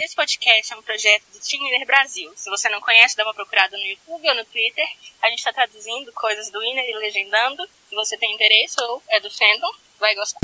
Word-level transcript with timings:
Esse 0.00 0.14
podcast 0.14 0.72
é 0.72 0.76
um 0.76 0.82
projeto 0.82 1.24
do 1.32 1.40
Team 1.40 1.64
Winner 1.64 1.84
Brasil. 1.84 2.30
Se 2.36 2.48
você 2.48 2.68
não 2.68 2.80
conhece, 2.80 3.16
dá 3.16 3.24
uma 3.24 3.34
procurada 3.34 3.76
no 3.76 3.82
YouTube 3.82 4.28
ou 4.28 4.34
no 4.36 4.44
Twitter. 4.44 4.86
A 5.22 5.28
gente 5.28 5.38
está 5.38 5.52
traduzindo 5.52 6.12
coisas 6.12 6.50
do 6.50 6.60
Winner 6.60 6.88
e 6.88 6.96
legendando. 6.96 7.68
Se 7.88 7.94
você 7.96 8.16
tem 8.16 8.32
interesse 8.32 8.80
ou 8.80 9.02
é 9.08 9.18
do 9.18 9.28
fandom, 9.28 9.72
vai 9.98 10.14
gostar. 10.14 10.38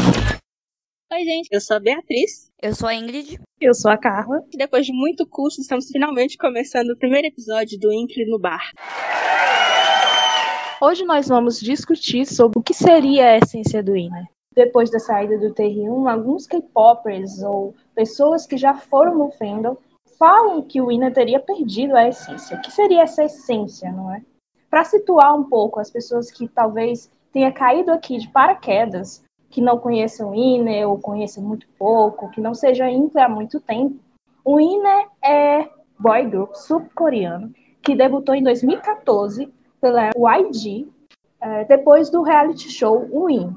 Oi, 1.13 1.25
gente. 1.25 1.49
Eu 1.53 1.61
sou 1.61 1.77
a 1.77 1.81
Beatriz. 1.81 2.51
Eu 2.61 2.75
sou 2.75 2.89
a 2.89 2.95
Ingrid. 2.95 3.39
Eu 3.61 3.73
sou 3.75 3.93
a 3.93 3.97
Carla. 3.97 4.43
E 4.53 4.57
depois 4.57 4.85
de 4.85 4.93
muito 4.93 5.25
curso, 5.25 5.61
estamos 5.61 5.87
finalmente 5.87 6.37
começando 6.37 6.91
o 6.91 6.99
primeiro 6.99 7.29
episódio 7.29 7.79
do 7.79 7.93
Incre 7.93 8.27
no 8.27 8.41
Bar. 8.41 8.73
Hoje 10.83 11.05
nós 11.05 11.29
vamos 11.29 11.61
discutir 11.61 12.27
sobre 12.27 12.59
o 12.59 12.63
que 12.63 12.75
seria 12.75 13.31
a 13.31 13.39
essência 13.39 13.85
do 13.85 13.93
Winner. 13.93 14.25
Depois 14.53 14.91
da 14.91 14.99
saída 14.99 15.39
do 15.39 15.55
TR1, 15.55 16.11
alguns 16.11 16.45
K-popers 16.49 17.41
ou 17.41 17.73
pessoas 17.95 18.45
que 18.45 18.57
já 18.57 18.75
foram 18.75 19.17
no 19.17 19.31
fandom 19.31 19.77
falam 20.19 20.61
que 20.61 20.81
o 20.81 20.89
Winner 20.89 21.15
teria 21.15 21.39
perdido 21.39 21.95
a 21.95 22.09
essência. 22.09 22.57
O 22.57 22.61
que 22.61 22.73
seria 22.73 23.03
essa 23.03 23.23
essência, 23.23 23.93
não 23.93 24.13
é? 24.13 24.23
Para 24.69 24.83
situar 24.83 25.39
um 25.39 25.45
pouco 25.45 25.79
as 25.79 25.89
pessoas 25.89 26.33
que 26.33 26.49
talvez 26.49 27.09
tenha 27.33 27.53
caído 27.53 27.93
aqui 27.93 28.19
de 28.19 28.29
paraquedas, 28.29 29.25
que 29.51 29.61
não 29.61 29.79
conheçam 29.79 30.29
o 30.29 30.33
Winner 30.33 30.89
ou 30.89 30.99
conheçam 30.99 31.43
muito 31.43 31.67
pouco, 31.79 32.31
que 32.31 32.41
não 32.41 32.55
seja 32.55 32.91
Inter 32.91 33.25
há 33.25 33.29
muito 33.29 33.61
tempo, 33.61 33.99
o 34.45 34.57
Winner 34.57 35.09
é 35.25 35.69
boy 35.99 36.29
group 36.29 36.55
sul-coreano 36.55 37.53
que 37.83 37.95
debutou 37.95 38.35
em 38.35 38.43
2014 38.43 39.53
pela 39.81 40.11
YG, 40.11 40.89
eh, 41.41 41.65
depois 41.67 42.11
do 42.11 42.23
reality 42.23 42.69
show 42.69 43.07
Win. 43.27 43.55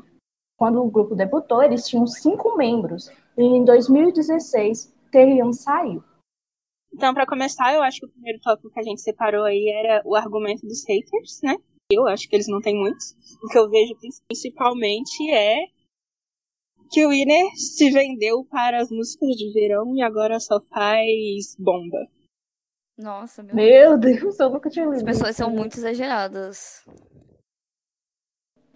Quando 0.55 0.83
o 0.83 0.91
grupo 0.91 1.15
debutou, 1.15 1.63
eles 1.63 1.87
tinham 1.87 2.05
cinco 2.05 2.55
membros. 2.55 3.09
E 3.35 3.41
em 3.41 3.65
2016, 3.65 4.93
Taehyung 5.11 5.53
saiu. 5.53 6.03
Então, 6.93 7.13
para 7.13 7.25
começar, 7.25 7.73
eu 7.73 7.81
acho 7.81 8.01
que 8.01 8.05
o 8.05 8.09
primeiro 8.09 8.39
tópico 8.41 8.69
que 8.69 8.79
a 8.79 8.83
gente 8.83 9.01
separou 9.01 9.45
aí 9.45 9.69
era 9.69 10.01
o 10.05 10.15
argumento 10.15 10.67
dos 10.67 10.85
haters, 10.87 11.39
né? 11.41 11.55
Eu 11.91 12.07
acho 12.07 12.29
que 12.29 12.35
eles 12.35 12.47
não 12.47 12.61
têm 12.61 12.75
muitos. 12.75 13.15
O 13.41 13.47
que 13.47 13.57
eu 13.57 13.69
vejo 13.69 13.95
principalmente 14.27 15.31
é 15.31 15.65
que 16.89 17.05
o 17.05 17.09
Winner 17.09 17.51
se 17.55 17.91
vendeu 17.91 18.43
para 18.45 18.81
as 18.81 18.89
músicas 18.89 19.35
de 19.35 19.51
verão 19.53 19.95
e 19.95 20.01
agora 20.01 20.39
só 20.39 20.59
faz 20.61 21.55
bomba. 21.57 22.07
Nossa, 22.97 23.41
meu, 23.41 23.55
Meu 23.55 23.97
Deus, 23.97 24.39
eu 24.39 24.49
nunca 24.49 24.69
tinha 24.69 24.85
lido. 24.85 24.97
As 24.97 25.03
pessoas 25.03 25.35
são 25.35 25.49
muito 25.49 25.77
exageradas. 25.77 26.83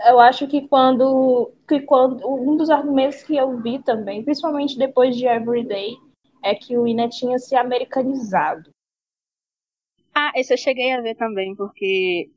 Eu 0.05 0.19
acho 0.19 0.47
que 0.47 0.67
quando, 0.67 1.53
que 1.67 1.81
quando. 1.81 2.25
Um 2.25 2.55
dos 2.55 2.69
argumentos 2.69 3.23
que 3.23 3.35
eu 3.35 3.61
vi 3.61 3.81
também, 3.83 4.23
principalmente 4.23 4.77
depois 4.77 5.15
de 5.15 5.27
Everyday, 5.27 5.97
é 6.43 6.55
que 6.55 6.77
o 6.77 6.83
Winner 6.83 7.09
tinha 7.09 7.37
se 7.37 7.55
americanizado. 7.55 8.71
Ah, 10.15 10.31
esse 10.35 10.53
eu 10.53 10.57
cheguei 10.57 10.91
a 10.91 11.01
ver 11.01 11.15
também, 11.15 11.55
porque 11.55 12.29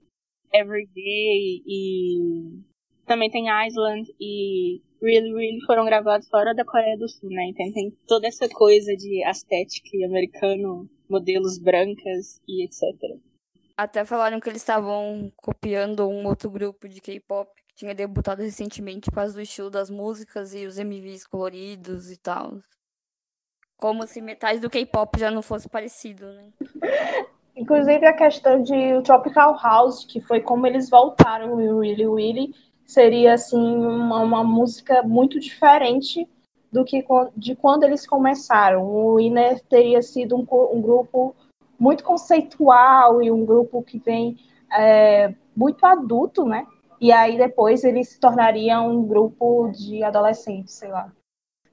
Everyday 0.52 1.62
e 1.66 2.62
também 3.06 3.30
tem 3.30 3.46
Island 3.66 4.12
e 4.20 4.82
Really 5.00 5.32
Really 5.32 5.64
foram 5.66 5.84
gravados 5.84 6.28
fora 6.28 6.54
da 6.54 6.64
Coreia 6.64 6.96
do 6.98 7.08
Sul, 7.08 7.30
né? 7.30 7.46
Então 7.48 7.72
tem 7.72 7.90
toda 8.06 8.26
essa 8.26 8.48
coisa 8.48 8.94
de 8.96 9.26
estética 9.28 10.06
americano, 10.06 10.88
modelos 11.08 11.58
brancas 11.58 12.40
e 12.48 12.64
etc. 12.64 13.18
Até 13.76 14.04
falaram 14.04 14.40
que 14.40 14.48
eles 14.48 14.62
estavam 14.62 15.30
copiando 15.36 16.08
um 16.08 16.26
outro 16.26 16.50
grupo 16.50 16.88
de 16.88 17.00
K-pop 17.00 17.50
que 17.68 17.76
tinha 17.76 17.94
debutado 17.94 18.42
recentemente 18.42 19.10
por 19.10 19.16
causa 19.16 19.34
do 19.34 19.40
estilo 19.40 19.70
das 19.70 19.90
músicas 19.90 20.54
e 20.54 20.66
os 20.66 20.78
MVs 20.78 21.26
coloridos 21.26 22.10
e 22.10 22.16
tal. 22.16 22.58
Como 23.76 24.06
se 24.06 24.22
metade 24.22 24.60
do 24.60 24.70
K-pop 24.70 25.18
já 25.20 25.30
não 25.30 25.42
fosse 25.42 25.68
parecido, 25.68 26.26
né? 26.32 26.50
Inclusive 27.54 28.04
a 28.06 28.12
questão 28.12 28.62
de 28.62 29.02
Tropical 29.02 29.58
House, 29.62 30.04
que 30.04 30.20
foi 30.20 30.40
como 30.40 30.66
eles 30.66 30.90
voltaram 30.90 31.52
o 31.52 31.80
Really 31.80 32.06
Really, 32.06 32.54
seria 32.86 33.34
assim 33.34 33.58
uma, 33.58 34.20
uma 34.20 34.44
música 34.44 35.02
muito 35.02 35.40
diferente 35.40 36.26
do 36.70 36.84
que 36.84 37.04
de 37.36 37.56
quando 37.56 37.84
eles 37.84 38.06
começaram. 38.06 38.84
O 38.84 39.16
Winner 39.16 39.60
teria 39.64 40.00
sido 40.02 40.36
um, 40.36 40.46
um 40.72 40.80
grupo 40.80 41.34
muito 41.78 42.04
conceitual 42.04 43.22
e 43.22 43.30
um 43.30 43.44
grupo 43.44 43.82
que 43.82 43.98
vem 43.98 44.38
é, 44.72 45.34
muito 45.54 45.84
adulto, 45.84 46.46
né? 46.46 46.66
E 47.00 47.12
aí 47.12 47.36
depois 47.36 47.84
eles 47.84 48.10
se 48.10 48.20
tornariam 48.20 48.88
um 48.90 49.06
grupo 49.06 49.70
de 49.70 50.02
adolescentes, 50.02 50.74
sei 50.74 50.88
lá. 50.88 51.12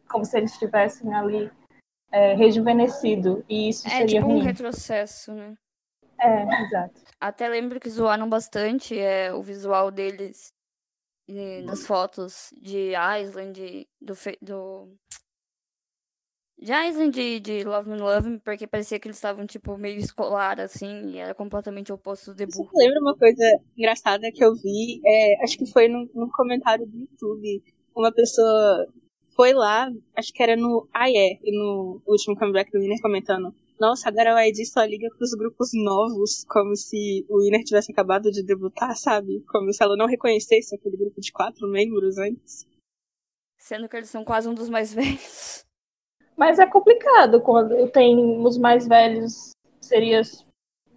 Como 0.10 0.26
se 0.26 0.38
eles 0.38 0.52
estivessem 0.52 1.14
ali 1.14 1.50
é, 2.12 2.34
rejuvenescido. 2.34 3.44
E 3.48 3.70
isso 3.70 3.88
É 3.88 3.92
seria 3.92 4.20
tipo 4.20 4.28
um 4.28 4.34
ruim. 4.34 4.44
retrocesso, 4.44 5.32
né? 5.34 5.54
É, 6.20 6.44
exato. 6.66 7.02
Até 7.20 7.48
lembro 7.48 7.80
que 7.80 7.90
zoaram 7.90 8.30
bastante 8.30 8.98
é, 8.98 9.34
o 9.34 9.42
visual 9.42 9.90
deles 9.90 10.54
nas 11.64 11.86
fotos 11.86 12.54
de 12.62 12.94
Island, 13.22 13.88
do, 14.02 14.14
do... 14.42 14.98
De 16.56 16.72
Island 16.72 17.12
de, 17.12 17.40
de 17.42 17.64
Love 17.66 17.90
Me 17.90 17.98
Love 17.98 18.30
Me, 18.30 18.40
porque 18.40 18.66
parecia 18.66 18.98
que 18.98 19.08
eles 19.08 19.18
estavam, 19.18 19.46
tipo, 19.46 19.76
meio 19.76 19.98
escolar, 20.00 20.62
assim, 20.62 21.10
e 21.10 21.18
era 21.18 21.34
completamente 21.34 21.92
oposto 21.92 22.32
do 22.32 22.38
debut. 22.38 22.54
Você 22.56 22.78
lembra 22.78 23.02
uma 23.02 23.18
coisa 23.18 23.44
engraçada 23.76 24.32
que 24.32 24.42
eu 24.42 24.56
vi? 24.56 25.02
É, 25.06 25.44
acho 25.44 25.58
que 25.58 25.66
foi 25.66 25.90
num, 25.90 26.08
num 26.14 26.30
comentário 26.30 26.86
do 26.86 26.98
YouTube. 26.98 27.62
Uma 27.94 28.14
pessoa 28.14 28.88
foi 29.36 29.52
lá, 29.54 29.92
acho 30.16 30.32
que 30.32 30.42
era 30.42 30.56
no 30.56 30.88
AE, 30.94 31.40
no 31.52 32.02
último 32.06 32.38
comeback 32.38 32.72
do 32.72 32.80
Winner, 32.80 33.02
comentando: 33.02 33.54
Nossa, 33.80 34.08
agora 34.08 34.36
o 34.36 34.40
ID 34.40 34.66
só 34.66 34.84
liga 34.84 35.10
pros 35.18 35.34
grupos 35.34 35.72
novos, 35.74 36.46
como 36.46 36.76
se 36.76 37.26
o 37.30 37.40
Winner 37.40 37.64
tivesse 37.64 37.92
acabado 37.92 38.32
de 38.32 38.44
debutar, 38.44 38.96
sabe? 38.96 39.44
Como 39.50 39.74
se 39.74 39.84
ela 39.84 39.98
não 39.98 40.06
reconhecesse 40.06 40.76
aquele 40.76 40.96
grupo 40.96 41.20
de 41.20 41.32
quatro 41.32 41.68
membros 41.68 42.18
antes. 42.18 42.66
Sendo 43.58 43.90
que 43.90 43.98
eles 43.98 44.10
são 44.10 44.24
quase 44.24 44.48
um 44.48 44.54
dos 44.54 44.70
mais 44.70 44.94
velhos. 44.96 45.64
Mas 46.38 46.60
é 46.60 46.66
complicado 46.66 47.42
quando 47.42 47.90
tem 47.92 48.18
os 48.46 48.58
mais 48.58 48.88
velhos, 48.88 49.52
seria. 49.82 50.22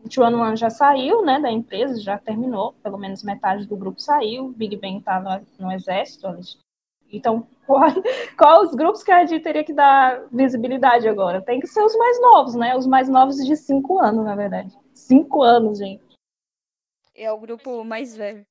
O 0.04 0.10
Chuan 0.12 0.37
Wan 0.37 0.54
já 0.54 0.70
saiu, 0.70 1.22
né, 1.22 1.41
da 1.41 1.50
empresa, 1.50 2.00
já 2.00 2.16
terminou, 2.16 2.75
pelo 2.75 2.97
menos 2.97 3.25
metade 3.25 3.66
do 3.66 3.76
grupo 3.76 4.00
saiu, 4.00 4.53
Big 4.53 4.76
Bang 4.76 5.03
tá 5.03 5.19
no, 5.19 5.66
no 5.66 5.72
exército. 5.72 6.28
eles- 6.28 6.56
Então, 7.12 7.47
qual, 7.67 7.83
qual 8.39 8.62
os 8.62 8.75
grupos 8.75 9.03
que 9.03 9.11
a 9.11 9.25
gente 9.25 9.43
teria 9.43 9.65
que 9.65 9.72
dar 9.72 10.27
visibilidade 10.33 11.09
agora? 11.09 11.43
Tem 11.43 11.61
que 11.61 11.67
ser 11.67 11.83
os 11.83 11.97
mais 11.97 12.21
novos, 12.21 12.55
né? 12.55 12.77
Os 12.77 12.87
mais 12.87 13.09
novos 13.09 13.37
de 13.37 13.56
cinco 13.56 13.99
anos, 13.99 14.25
na 14.25 14.34
verdade. 14.34 14.72
Cinco 14.93 15.43
anos, 15.43 15.78
gente. 15.78 16.05
É 17.15 17.33
o 17.33 17.39
grupo 17.39 17.84
mais 17.84 18.17
velho. 18.17 18.47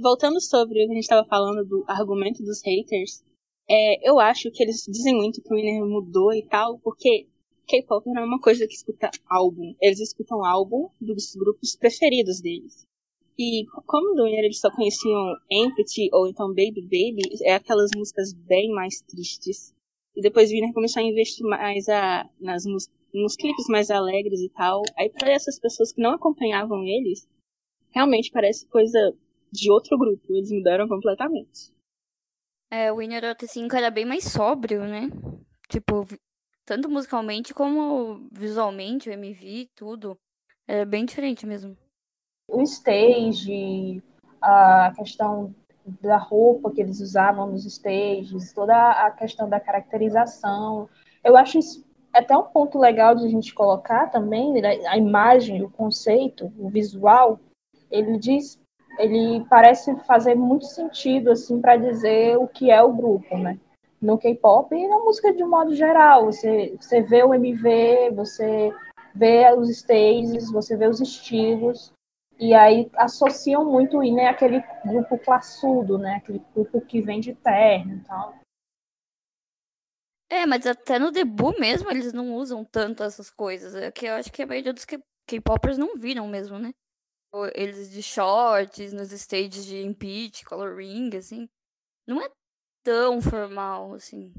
Voltando 0.00 0.40
sobre 0.40 0.84
o 0.84 0.86
que 0.86 0.92
a 0.92 0.94
gente 0.94 1.02
estava 1.02 1.26
falando 1.26 1.64
do 1.64 1.84
argumento 1.86 2.42
dos 2.42 2.62
haters, 2.64 3.22
é, 3.68 4.08
eu 4.08 4.18
acho 4.18 4.50
que 4.50 4.62
eles 4.62 4.84
dizem 4.88 5.14
muito 5.14 5.42
que 5.42 5.52
o 5.52 5.56
Winner 5.56 5.84
mudou 5.84 6.32
e 6.32 6.42
tal, 6.46 6.78
porque 6.78 7.26
K-pop 7.66 8.06
não 8.06 8.22
é 8.22 8.24
uma 8.24 8.40
coisa 8.40 8.66
que 8.66 8.74
escuta 8.74 9.10
álbum. 9.28 9.74
Eles 9.80 10.00
escutam 10.00 10.44
álbum 10.44 10.88
dos 11.00 11.34
grupos 11.34 11.76
preferidos 11.76 12.40
deles. 12.40 12.86
E 13.38 13.64
como 13.86 14.14
do 14.14 14.24
Winner 14.24 14.44
eles 14.44 14.60
só 14.60 14.70
conheciam 14.70 15.34
Empathy 15.50 16.08
ou 16.12 16.28
então 16.28 16.48
Baby 16.48 16.82
Baby, 16.82 17.22
é 17.44 17.54
aquelas 17.54 17.90
músicas 17.96 18.32
bem 18.32 18.70
mais 18.70 19.00
tristes. 19.00 19.74
E 20.14 20.20
depois 20.20 20.50
o 20.50 20.52
Winner 20.52 20.72
começou 20.74 21.02
a 21.02 21.06
investir 21.06 21.44
mais 21.46 21.88
a, 21.88 22.28
nas 22.40 22.64
mus- 22.66 22.90
nos 23.12 23.34
clipes 23.36 23.66
mais 23.68 23.90
alegres 23.90 24.40
e 24.40 24.48
tal. 24.50 24.82
Aí 24.98 25.08
para 25.10 25.30
essas 25.32 25.58
pessoas 25.58 25.92
que 25.92 26.02
não 26.02 26.12
acompanhavam 26.12 26.84
eles, 26.84 27.26
realmente 27.90 28.30
parece 28.30 28.66
coisa 28.66 29.14
de 29.50 29.70
outro 29.70 29.98
grupo. 29.98 30.22
Eles 30.34 30.50
mudaram 30.50 30.86
completamente. 30.86 31.72
É, 32.70 32.90
o 32.92 32.96
Winner 32.96 33.24
Out 33.24 33.46
5 33.46 33.76
era 33.76 33.90
bem 33.90 34.04
mais 34.04 34.24
sóbrio, 34.24 34.80
né? 34.84 35.08
Tipo, 35.68 36.06
tanto 36.64 36.88
musicalmente 36.88 37.52
como 37.54 38.28
visualmente, 38.32 39.08
o 39.08 39.12
MV, 39.12 39.68
tudo. 39.74 40.18
Era 40.66 40.84
bem 40.86 41.04
diferente 41.04 41.46
mesmo. 41.46 41.76
O 42.48 42.60
stage, 42.62 44.02
a 44.40 44.92
questão 44.96 45.54
da 46.00 46.16
roupa 46.16 46.70
que 46.70 46.80
eles 46.80 47.00
usavam 47.00 47.48
nos 47.48 47.64
stages, 47.64 48.52
toda 48.52 48.74
a 48.74 49.10
questão 49.10 49.48
da 49.48 49.58
caracterização. 49.58 50.88
Eu 51.24 51.36
acho 51.36 51.58
isso 51.58 51.84
até 52.12 52.36
um 52.36 52.44
ponto 52.44 52.78
legal 52.78 53.14
de 53.14 53.24
a 53.24 53.28
gente 53.28 53.54
colocar 53.54 54.10
também, 54.10 54.52
né, 54.52 54.86
a 54.86 54.98
imagem, 54.98 55.62
o 55.62 55.70
conceito, 55.70 56.52
o 56.58 56.68
visual, 56.68 57.40
ele 57.90 58.18
diz, 58.18 58.60
ele 58.98 59.44
parece 59.48 59.94
fazer 60.00 60.34
muito 60.34 60.66
sentido 60.66 61.30
assim 61.30 61.60
para 61.60 61.76
dizer 61.76 62.36
o 62.36 62.46
que 62.46 62.70
é 62.70 62.82
o 62.82 62.92
grupo, 62.92 63.36
né? 63.38 63.58
No 64.00 64.18
K-pop 64.18 64.74
e 64.74 64.88
na 64.88 64.98
música 64.98 65.32
de 65.32 65.42
um 65.42 65.48
modo 65.48 65.74
geral, 65.74 66.26
você 66.26 66.74
você 66.78 67.00
vê 67.00 67.22
o 67.22 67.32
MV, 67.32 68.10
você 68.14 68.72
vê 69.14 69.50
os 69.56 69.70
stages, 69.70 70.50
você 70.50 70.76
vê 70.76 70.88
os 70.88 71.00
estilos, 71.00 71.92
E 72.42 72.52
aí 72.54 72.90
associam 72.96 73.64
muito 73.64 73.98
o 73.98 74.02
Ine 74.02 74.26
àquele 74.26 74.60
grupo 74.84 75.16
classudo, 75.16 75.96
né? 75.96 76.16
Aquele 76.16 76.40
grupo 76.52 76.80
que 76.80 77.00
vem 77.00 77.20
de 77.20 77.36
terno 77.36 77.98
e 77.98 78.00
tal. 78.00 78.34
É, 80.28 80.44
mas 80.44 80.66
até 80.66 80.98
no 80.98 81.12
debut 81.12 81.56
mesmo 81.60 81.88
eles 81.88 82.12
não 82.12 82.34
usam 82.34 82.64
tanto 82.64 83.04
essas 83.04 83.30
coisas. 83.30 83.76
É 83.76 83.92
que 83.92 84.06
eu 84.06 84.14
acho 84.14 84.32
que 84.32 84.42
a 84.42 84.46
maioria 84.46 84.72
dos 84.72 84.84
K-popers 84.84 85.78
não 85.78 85.94
viram 85.94 86.26
mesmo, 86.26 86.58
né? 86.58 86.72
Eles 87.54 87.88
de 87.92 88.02
shorts, 88.02 88.92
nos 88.92 89.12
stages 89.12 89.64
de 89.64 89.80
impeach, 89.80 90.44
coloring, 90.44 91.16
assim. 91.16 91.48
Não 92.08 92.20
é 92.20 92.28
tão 92.82 93.22
formal, 93.22 93.94
assim. 93.94 94.32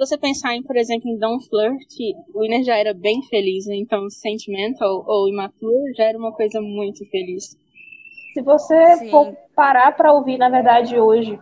Se 0.00 0.06
você 0.06 0.16
pensar 0.16 0.54
em, 0.54 0.62
por 0.62 0.78
exemplo, 0.78 1.10
em 1.10 1.18
Don't 1.18 1.46
Flirt, 1.46 2.16
o 2.32 2.40
Winner 2.40 2.64
já 2.64 2.74
era 2.74 2.94
bem 2.94 3.20
feliz, 3.24 3.66
né? 3.66 3.76
Então 3.76 4.08
Sentimental 4.08 5.04
ou 5.06 5.28
Immature 5.28 5.92
já 5.94 6.04
era 6.04 6.16
uma 6.16 6.32
coisa 6.32 6.58
muito 6.58 7.04
feliz. 7.10 7.54
Se 8.32 8.40
você 8.40 8.96
Sim. 8.96 9.10
for 9.10 9.36
parar 9.54 9.94
pra 9.94 10.14
ouvir, 10.14 10.38
na 10.38 10.48
verdade, 10.48 10.98
hoje, 10.98 11.38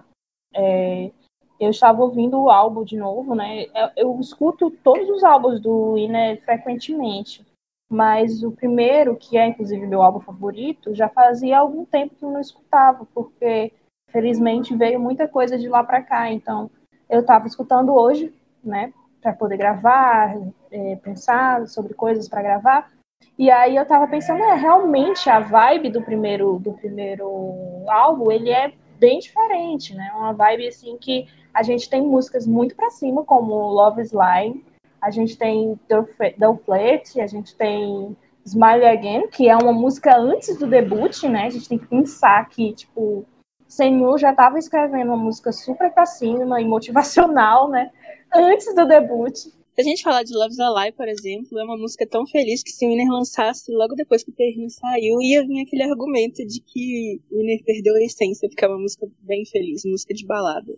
é, 0.52 1.12
eu 1.60 1.70
estava 1.70 2.02
ouvindo 2.02 2.37
o 2.37 2.50
álbum 2.50 2.82
de 2.82 2.96
novo, 2.96 3.32
né? 3.32 3.66
Eu, 3.66 3.90
eu 4.08 4.20
escuto 4.20 4.72
todos 4.82 5.08
os 5.08 5.22
álbuns 5.22 5.61
do 5.61 5.94
Winner 5.94 6.43
frequentemente. 6.44 7.46
Mas 7.88 8.43
o 8.43 8.50
primeiro, 8.50 9.14
que 9.14 9.38
é 9.38 9.46
inclusive 9.46 9.87
meu 9.87 10.02
álbum 10.02 10.19
favorito, 10.19 10.93
já 10.96 11.08
fazia 11.08 11.61
algum 11.61 11.84
tempo 11.84 12.16
que 12.16 12.25
eu 12.25 12.32
não 12.32 12.40
escutava, 12.40 13.06
porque 13.14 13.72
felizmente 14.11 14.75
veio 14.75 14.99
muita 14.99 15.28
coisa 15.28 15.56
de 15.56 15.69
lá 15.69 15.84
para 15.84 16.02
cá. 16.02 16.32
Então 16.32 16.69
eu 17.08 17.20
estava 17.20 17.46
escutando 17.46 17.94
hoje, 17.94 18.34
né, 18.62 18.93
para 19.20 19.32
poder 19.32 19.56
gravar, 19.56 20.34
é, 20.70 20.96
pensar 20.96 21.66
sobre 21.66 21.94
coisas 21.94 22.28
para 22.28 22.43
gravar. 22.43 22.90
E 23.38 23.50
aí 23.50 23.76
eu 23.76 23.82
estava 23.82 24.06
pensando, 24.06 24.43
é, 24.43 24.55
realmente 24.55 25.28
a 25.31 25.40
vibe 25.40 25.90
do 25.90 26.02
primeiro 26.02 26.58
do 26.58 26.72
primeiro 26.72 27.84
álbum, 27.88 28.31
ele 28.31 28.50
é 28.50 28.72
bem 28.99 29.19
diferente, 29.19 29.94
né? 29.94 30.12
Uma 30.16 30.32
vibe 30.32 30.69
assim 30.69 30.96
que 30.99 31.26
a 31.55 31.62
gente 31.62 31.88
tem 31.88 32.02
músicas 32.02 32.46
muito 32.46 32.75
para 32.75 32.90
cima, 32.90 33.25
como 33.25 33.55
Love 33.55 34.02
Slime, 34.02 34.64
a 35.00 35.11
gente 35.11 35.37
tem 35.37 35.78
Don't 35.88 36.62
Flirt, 36.64 37.16
a 37.19 37.26
gente 37.26 37.54
tem 37.54 38.16
Smile 38.44 38.87
Again, 38.87 39.28
que 39.28 39.49
é 39.49 39.56
uma 39.56 39.72
música 39.72 40.16
antes 40.16 40.58
do 40.58 40.66
debut, 40.66 41.22
né? 41.25 41.46
A 41.46 41.50
gente 41.50 41.69
tem 41.69 41.78
que 41.78 41.87
pensar 41.87 42.49
que, 42.49 42.72
tipo, 42.72 43.25
Senhor 43.66 44.19
já 44.19 44.31
estava 44.31 44.58
escrevendo 44.58 45.08
uma 45.08 45.16
música 45.16 45.52
super 45.52 45.93
pra 45.93 46.06
cima 46.06 46.61
e 46.61 46.64
motivacional, 46.64 47.69
né? 47.69 47.90
Antes 48.34 48.75
do 48.75 48.86
debut. 48.86 49.34
Se 49.78 49.82
a 49.82 49.84
gente 49.84 50.02
falar 50.02 50.25
de 50.25 50.34
Love's 50.34 50.58
Alive, 50.58 50.96
por 50.96 51.06
exemplo, 51.06 51.58
é 51.58 51.62
uma 51.62 51.76
música 51.76 52.04
tão 52.04 52.26
feliz 52.26 52.64
que 52.64 52.70
se 52.70 52.84
o 52.84 52.90
Winner 52.90 53.08
lançasse 53.08 53.70
logo 53.70 53.94
depois 53.94 54.25
que 54.25 54.30
o 54.30 54.34
Terrinho 54.34 54.69
saiu, 54.69 55.20
ia 55.22 55.46
vir 55.46 55.62
aquele 55.62 55.84
argumento 55.84 56.44
de 56.44 56.60
que 56.60 57.20
o 57.30 57.38
Winner 57.38 57.62
perdeu 57.64 57.94
a 57.94 58.02
essência, 58.02 58.48
porque 58.48 58.64
é 58.64 58.69
uma 58.69 58.78
música 58.78 59.06
bem 59.20 59.44
feliz, 59.46 59.84
música 59.84 60.12
de 60.12 60.26
balada. 60.26 60.76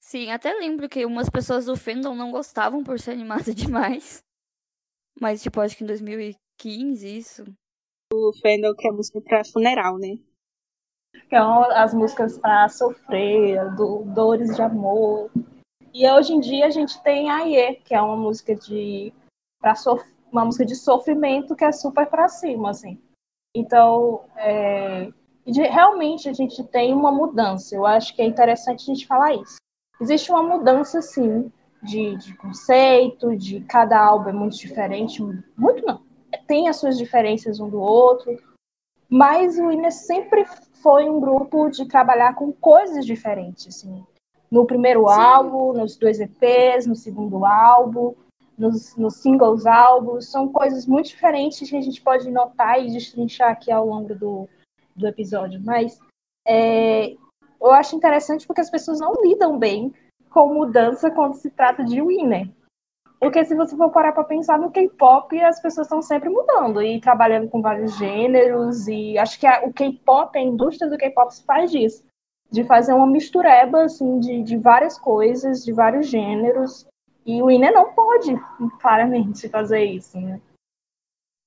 Sim, 0.00 0.30
até 0.30 0.52
lembro 0.52 0.88
que 0.88 1.06
umas 1.06 1.30
pessoas 1.30 1.64
do 1.64 1.76
fandom 1.76 2.14
não 2.14 2.32
gostavam 2.32 2.82
por 2.82 2.98
ser 2.98 3.12
animada 3.12 3.54
demais. 3.54 4.22
Mas, 5.20 5.40
tipo, 5.40 5.60
acho 5.60 5.76
que 5.76 5.84
em 5.84 5.86
2015, 5.86 7.16
isso. 7.16 7.44
O 8.12 8.32
fandom 8.42 8.74
que 8.74 8.88
é 8.88 8.90
música 8.90 9.20
pra 9.20 9.44
funeral, 9.44 9.96
né? 9.96 10.18
Que 11.12 11.36
são 11.36 11.70
as 11.70 11.94
músicas 11.94 12.36
pra 12.36 12.68
sofrer, 12.68 13.74
do, 13.76 14.02
dores 14.12 14.56
de 14.56 14.60
amor. 14.60 15.30
E 15.94 16.10
hoje 16.10 16.34
em 16.34 16.40
dia 16.40 16.66
a 16.66 16.70
gente 16.70 17.00
tem 17.02 17.30
a 17.30 17.44
Ie, 17.46 17.76
que 17.76 17.94
é 17.94 18.02
uma 18.02 18.16
música 18.16 18.54
de. 18.54 19.12
Sof 19.76 20.04
uma 20.30 20.44
música 20.44 20.66
de 20.66 20.74
sofrimento 20.74 21.54
que 21.54 21.64
é 21.64 21.70
super 21.70 22.06
pra 22.06 22.28
cima, 22.28 22.70
assim. 22.70 23.00
Então, 23.56 24.24
é, 24.36 25.08
realmente 25.46 26.28
a 26.28 26.32
gente 26.32 26.62
tem 26.64 26.92
uma 26.92 27.12
mudança. 27.12 27.76
Eu 27.76 27.86
acho 27.86 28.14
que 28.16 28.20
é 28.20 28.24
interessante 28.24 28.82
a 28.82 28.94
gente 28.94 29.06
falar 29.06 29.32
isso 29.34 29.56
existe 30.00 30.30
uma 30.30 30.42
mudança, 30.42 31.00
sim, 31.00 31.50
de, 31.82 32.16
de 32.16 32.36
conceito, 32.36 33.36
de 33.36 33.60
cada 33.60 33.98
álbum 33.98 34.30
é 34.30 34.32
muito 34.32 34.56
diferente, 34.56 35.22
muito 35.56 35.84
não, 35.84 36.02
tem 36.46 36.68
as 36.68 36.76
suas 36.76 36.96
diferenças 36.96 37.60
um 37.60 37.68
do 37.68 37.80
outro, 37.80 38.36
mas 39.08 39.58
o 39.58 39.70
Inês 39.70 40.06
sempre 40.06 40.44
foi 40.82 41.08
um 41.08 41.20
grupo 41.20 41.68
de 41.70 41.86
trabalhar 41.86 42.34
com 42.34 42.52
coisas 42.52 43.06
diferentes, 43.06 43.66
assim. 43.68 44.04
No 44.54 44.64
primeiro 44.64 45.08
Sim. 45.08 45.20
álbum, 45.20 45.72
nos 45.72 45.96
dois 45.96 46.20
EPs, 46.20 46.86
no 46.86 46.94
segundo 46.94 47.44
álbum, 47.44 48.14
nos, 48.56 48.96
nos 48.96 49.16
singles 49.16 49.66
álbuns, 49.66 50.30
são 50.30 50.46
coisas 50.46 50.86
muito 50.86 51.08
diferentes 51.08 51.68
que 51.68 51.76
a 51.76 51.80
gente 51.80 52.00
pode 52.00 52.30
notar 52.30 52.80
e 52.80 52.92
destrinchar 52.92 53.50
aqui 53.50 53.72
ao 53.72 53.84
longo 53.84 54.14
do, 54.14 54.48
do 54.94 55.08
episódio. 55.08 55.60
Mas 55.64 55.98
é, 56.46 57.16
eu 57.60 57.72
acho 57.72 57.96
interessante 57.96 58.46
porque 58.46 58.60
as 58.60 58.70
pessoas 58.70 59.00
não 59.00 59.14
lidam 59.24 59.58
bem 59.58 59.92
com 60.30 60.54
mudança 60.54 61.10
quando 61.10 61.34
se 61.34 61.50
trata 61.50 61.84
de 61.84 62.00
winner. 62.00 62.48
Porque 63.18 63.44
se 63.44 63.56
você 63.56 63.76
for 63.76 63.90
parar 63.90 64.12
para 64.12 64.22
pensar 64.22 64.56
no 64.56 64.70
K-pop, 64.70 65.36
as 65.42 65.60
pessoas 65.60 65.88
estão 65.88 66.00
sempre 66.00 66.28
mudando 66.28 66.80
e 66.80 67.00
trabalhando 67.00 67.48
com 67.48 67.60
vários 67.60 67.98
gêneros. 67.98 68.86
E 68.86 69.18
acho 69.18 69.36
que 69.40 69.48
a, 69.48 69.64
o 69.64 69.72
K-pop, 69.72 70.38
a 70.38 70.40
indústria 70.40 70.88
do 70.88 70.96
K-pop 70.96 71.34
faz 71.44 71.74
isso. 71.74 72.04
De 72.54 72.64
fazer 72.64 72.92
uma 72.92 73.06
mistureba 73.06 73.82
assim, 73.82 74.20
de, 74.20 74.42
de 74.42 74.56
várias 74.56 74.98
coisas, 74.98 75.64
de 75.64 75.72
vários 75.72 76.06
gêneros. 76.06 76.86
E 77.26 77.42
o 77.42 77.46
Winner 77.46 77.72
não 77.72 77.92
pode, 77.92 78.32
claramente, 78.80 79.48
fazer 79.48 79.82
isso, 79.84 80.20
né? 80.20 80.40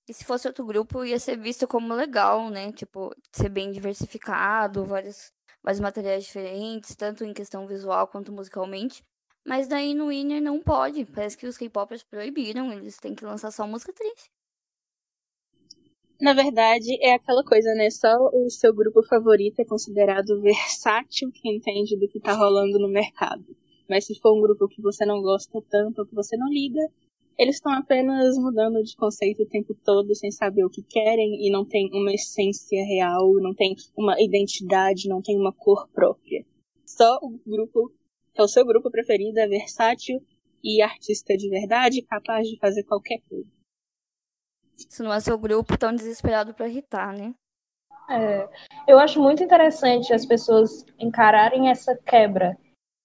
E 0.10 0.14
se 0.14 0.26
fosse 0.26 0.48
outro 0.48 0.66
grupo, 0.66 1.06
ia 1.06 1.20
ser 1.20 1.38
visto 1.38 1.68
como 1.68 1.94
legal, 1.94 2.50
né? 2.50 2.72
Tipo, 2.72 3.14
ser 3.32 3.50
bem 3.50 3.72
diversificado, 3.72 4.86
vários 4.86 5.32
vários 5.64 5.82
materiais 5.82 6.24
diferentes, 6.24 6.96
tanto 6.96 7.26
em 7.26 7.34
questão 7.34 7.68
visual 7.68 8.08
quanto 8.08 8.32
musicalmente. 8.32 9.04
Mas 9.46 9.68
daí 9.68 9.94
no 9.94 10.08
Winner 10.08 10.42
não 10.42 10.62
pode. 10.62 11.06
Parece 11.06 11.38
que 11.38 11.46
os 11.46 11.58
K-popers 11.58 12.04
proibiram, 12.04 12.72
eles 12.72 12.98
têm 12.98 13.14
que 13.16 13.26
lançar 13.26 13.52
só 13.52 13.68
música 13.68 13.94
triste. 13.94 14.30
Na 16.20 16.34
verdade, 16.34 16.98
é 17.00 17.14
aquela 17.14 17.44
coisa, 17.44 17.74
né? 17.76 17.92
Só 17.92 18.30
o 18.34 18.50
seu 18.50 18.74
grupo 18.74 19.04
favorito 19.04 19.60
é 19.60 19.66
considerado 19.66 20.42
versátil 20.42 21.32
que 21.32 21.48
entende 21.48 21.96
do 21.96 22.08
que 22.08 22.20
tá 22.20 22.34
rolando 22.34 22.80
no 22.80 22.88
mercado. 22.88 23.46
Mas 23.88 24.06
se 24.06 24.20
for 24.20 24.36
um 24.36 24.42
grupo 24.42 24.68
que 24.68 24.82
você 24.82 25.06
não 25.06 25.22
gosta 25.22 25.62
tanto 25.70 26.00
ou 26.00 26.08
que 26.08 26.16
você 26.16 26.36
não 26.36 26.50
liga, 26.50 26.82
eles 27.38 27.58
estão 27.58 27.72
apenas 27.72 28.36
mudando 28.36 28.82
de 28.84 28.96
conceito 28.96 29.44
o 29.44 29.48
tempo 29.48 29.76
todo 29.86 30.16
sem 30.16 30.32
saber 30.32 30.66
o 30.66 30.70
que 30.72 30.82
querem 30.82 31.46
e 31.46 31.52
não 31.52 31.64
tem 31.64 31.88
uma 31.94 32.12
essência 32.12 32.84
real, 32.84 33.32
não 33.36 33.54
tem 33.54 33.76
uma 33.96 34.20
identidade, 34.20 35.08
não 35.08 35.22
tem 35.22 35.38
uma 35.38 35.54
cor 35.54 35.88
própria. 35.94 36.44
Só 36.84 37.20
o 37.22 37.40
grupo, 37.46 37.92
é 38.34 38.42
o 38.42 38.48
seu 38.48 38.66
grupo 38.66 38.90
preferido, 38.90 39.40
é 39.40 39.48
versátil 39.48 40.20
e 40.64 40.82
artista 40.82 41.38
de 41.38 41.48
verdade, 41.48 42.02
capaz 42.02 42.48
de 42.48 42.58
fazer 42.58 42.84
qualquer 42.84 43.20
coisa. 43.30 43.57
Se 44.78 45.02
não 45.02 45.14
é 45.14 45.20
seu 45.20 45.38
grupo, 45.38 45.78
tão 45.78 45.94
desesperado 45.94 46.54
para 46.54 46.68
irritar, 46.68 47.14
né? 47.14 47.34
É, 48.10 48.48
eu 48.88 49.00
acho 49.00 49.22
muito 49.22 49.44
interessante 49.44 50.14
as 50.14 50.26
pessoas 50.26 50.86
encararem 50.98 51.70
essa 51.70 51.96
quebra 51.96 52.58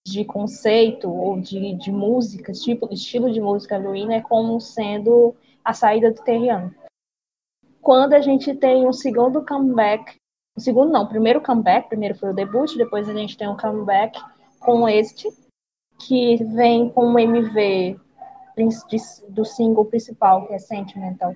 de 0.07 0.25
conceito 0.25 1.11
ou 1.11 1.41
de, 1.41 1.75
de 1.75 1.91
música, 1.91 2.53
tipo, 2.53 2.93
estilo 2.93 3.33
de 3.33 3.41
música 3.41 3.81
do 3.81 3.93
Winner 3.93 4.23
como 4.23 4.61
sendo 4.61 5.35
a 5.65 5.73
saída 5.73 6.11
do 6.11 6.23
Terriano. 6.23 6.75
Quando 7.81 8.15
a 8.15 8.21
gente 8.21 8.55
tem 8.55 8.87
um 8.87 8.93
segundo 8.93 9.45
comeback, 9.45 10.17
o 10.57 10.61
segundo 10.61 10.93
não, 10.93 11.09
primeiro 11.09 11.41
comeback, 11.41 11.89
primeiro 11.89 12.17
foi 12.17 12.31
o 12.31 12.35
debut, 12.35 12.77
depois 12.77 13.09
a 13.09 13.15
gente 13.15 13.37
tem 13.37 13.49
um 13.49 13.57
comeback 13.57 14.21
com 14.61 14.89
este, 14.89 15.29
que 15.99 16.37
vem 16.45 16.91
com 16.91 17.13
o 17.13 17.19
MV 17.19 17.99
do 19.29 19.45
single 19.45 19.85
principal, 19.87 20.47
que 20.47 20.53
é 20.53 20.59
Sentimental. 20.59 21.35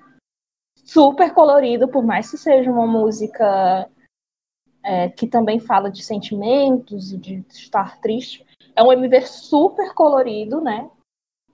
Super 0.87 1.33
colorido, 1.33 1.89
por 1.89 2.01
mais 2.01 2.31
que 2.31 2.37
seja 2.37 2.71
uma 2.71 2.87
música 2.87 3.89
é, 4.81 5.09
que 5.09 5.27
também 5.27 5.59
fala 5.59 5.91
de 5.91 6.01
sentimentos 6.01 7.11
e 7.11 7.17
de 7.17 7.45
estar 7.49 7.99
triste, 7.99 8.45
é 8.73 8.81
um 8.81 8.93
MV 8.93 9.21
super 9.23 9.93
colorido, 9.93 10.61
né? 10.61 10.89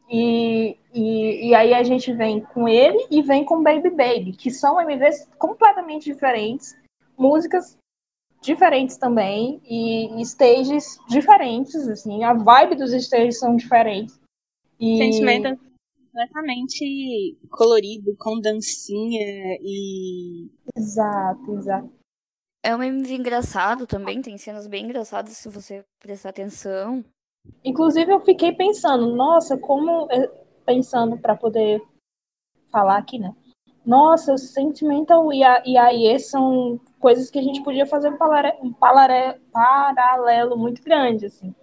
E, 0.08 0.78
e, 0.94 1.50
e, 1.50 1.56
aí 1.56 1.74
a 1.74 1.82
gente 1.82 2.14
vem 2.14 2.42
com 2.42 2.68
ele 2.68 3.08
e 3.10 3.24
vem 3.24 3.44
com 3.44 3.64
Baby 3.64 3.90
Baby, 3.90 4.34
que 4.34 4.52
são 4.52 4.80
MVs 4.80 5.28
completamente 5.40 6.06
diferentes, 6.06 6.78
músicas 7.18 7.76
diferentes 8.40 8.98
também, 8.98 9.60
e, 9.66 10.22
stages 10.22 11.00
diferentes, 11.10 11.88
assim, 11.88 12.24
a 12.24 12.34
vibe 12.34 12.76
dos 12.76 12.94
stages 12.94 13.40
são 13.40 13.56
diferentes. 13.56 14.20
E... 14.80 15.00
completamente 16.14 17.38
colorido, 17.50 18.16
com 18.18 18.40
dancinha 18.40 19.58
e. 19.62 20.50
Exato, 20.78 21.56
exato. 21.58 21.92
É 22.64 22.74
um 22.76 22.84
MV 22.84 23.16
engraçado 23.16 23.88
também, 23.88 24.22
tem 24.22 24.38
cenas 24.38 24.68
bem 24.68 24.86
engraçadas 24.86 25.36
se 25.36 25.50
você 25.50 25.84
prestar 26.00 26.30
atenção. 26.30 27.04
Inclusive, 27.66 28.14
eu 28.14 28.22
fiquei 28.22 28.54
pensando, 28.54 29.16
nossa, 29.16 29.58
como. 29.58 30.08
Pensando 30.66 31.18
para 31.18 31.36
poder 31.36 31.82
falar 32.72 32.98
aqui, 32.98 33.20
né? 33.20 33.36
nossa, 33.86 34.34
o 34.34 34.38
Sentimental 34.38 35.34
e 35.34 35.44
a, 35.44 35.62
e 35.66 35.78
a 35.78 35.92
IE 35.92 36.20
são 36.20 36.80
coisas 37.00 37.30
que 37.30 37.38
a 37.38 37.42
gente 37.42 37.62
podia 37.62 37.86
fazer 37.86 38.10
um, 38.10 38.18
palare, 38.18 38.54
um 38.62 38.72
palare, 38.72 39.38
paralelo 39.52 40.58
muito 40.58 40.82
grande, 40.82 41.26
assim. 41.26 41.54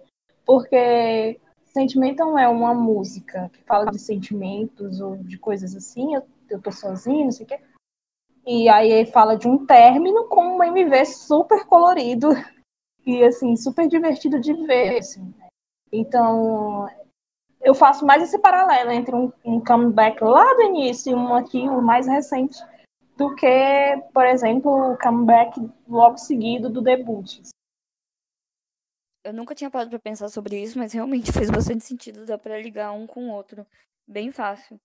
Porque 0.45 1.39
Sentimental 1.73 2.37
é 2.37 2.47
uma 2.49 2.73
música 2.73 3.49
que 3.53 3.63
fala 3.63 3.91
de 3.91 3.99
sentimentos 3.99 4.99
ou 4.99 5.15
de 5.17 5.37
coisas 5.37 5.73
assim, 5.73 6.15
eu, 6.15 6.23
eu 6.49 6.61
tô 6.61 6.69
sozinho, 6.69 7.25
não 7.25 7.31
sei 7.31 7.45
o 7.45 7.49
quê. 7.49 7.59
E 8.45 8.67
aí 8.67 9.05
fala 9.05 9.37
de 9.37 9.47
um 9.47 9.65
término 9.65 10.27
com 10.27 10.57
um 10.57 10.63
MV 10.63 11.05
super 11.05 11.65
colorido 11.65 12.29
e 13.05 13.23
assim, 13.23 13.55
super 13.55 13.87
divertido 13.87 14.39
de 14.39 14.53
ver. 14.53 14.97
Assim. 14.97 15.33
Então, 15.91 16.89
eu 17.61 17.73
faço 17.73 18.05
mais 18.05 18.23
esse 18.23 18.37
paralelo 18.39 18.91
entre 18.91 19.15
um, 19.15 19.31
um 19.45 19.63
comeback 19.63 20.21
lá 20.21 20.53
do 20.55 20.63
início 20.63 21.11
e 21.11 21.15
um 21.15 21.33
aqui, 21.33 21.69
o 21.69 21.81
mais 21.81 22.05
recente, 22.05 22.57
do 23.15 23.33
que, 23.35 24.03
por 24.13 24.25
exemplo, 24.25 24.91
o 24.91 24.97
comeback 24.97 25.69
logo 25.87 26.17
seguido 26.17 26.69
do 26.69 26.81
debut. 26.81 27.41
Eu 29.23 29.33
nunca 29.33 29.53
tinha 29.53 29.69
parado 29.69 29.89
para 29.89 29.99
pensar 29.99 30.29
sobre 30.29 30.61
isso, 30.61 30.77
mas 30.77 30.93
realmente 30.93 31.31
fez 31.31 31.49
bastante 31.49 31.83
sentido, 31.83 32.25
dá 32.25 32.37
para 32.37 32.61
ligar 32.61 32.91
um 32.91 33.05
com 33.05 33.27
o 33.27 33.33
outro. 33.33 33.65
Bem 34.07 34.31
fácil. 34.31 34.79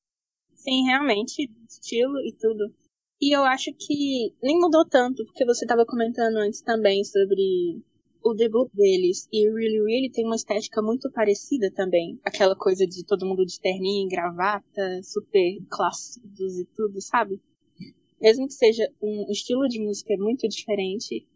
Sim, 0.55 0.85
realmente, 0.87 1.51
estilo 1.69 2.19
e 2.21 2.33
tudo. 2.39 2.75
E 3.21 3.35
eu 3.35 3.45
acho 3.45 3.73
que 3.73 4.35
nem 4.43 4.59
mudou 4.59 4.85
tanto, 4.87 5.25
porque 5.25 5.45
você 5.45 5.65
estava 5.65 5.87
comentando 5.87 6.37
antes 6.37 6.61
também 6.61 7.03
sobre 7.03 7.81
o 8.23 8.35
debut 8.35 8.69
deles 8.75 9.29
e 9.33 9.49
Really 9.49 9.81
Really 9.81 10.11
tem 10.11 10.27
uma 10.27 10.37
estética 10.37 10.83
muito 10.83 11.11
parecida 11.13 11.71
também. 11.71 12.21
Aquela 12.25 12.57
coisa 12.57 12.87
de 12.87 13.05
todo 13.07 13.25
mundo 13.25 13.47
de 13.47 13.59
terninho, 13.61 14.09
gravata, 14.09 15.03
super 15.03 15.59
clássicos 15.71 16.59
e 16.59 16.65
tudo, 16.77 17.01
sabe? 17.01 17.41
Mesmo 18.21 18.47
que 18.47 18.55
seja 18.55 18.91
um 19.01 19.31
estilo 19.31 19.69
de 19.69 19.81
música 19.81 20.15
muito 20.19 20.49
diferente, 20.49 21.27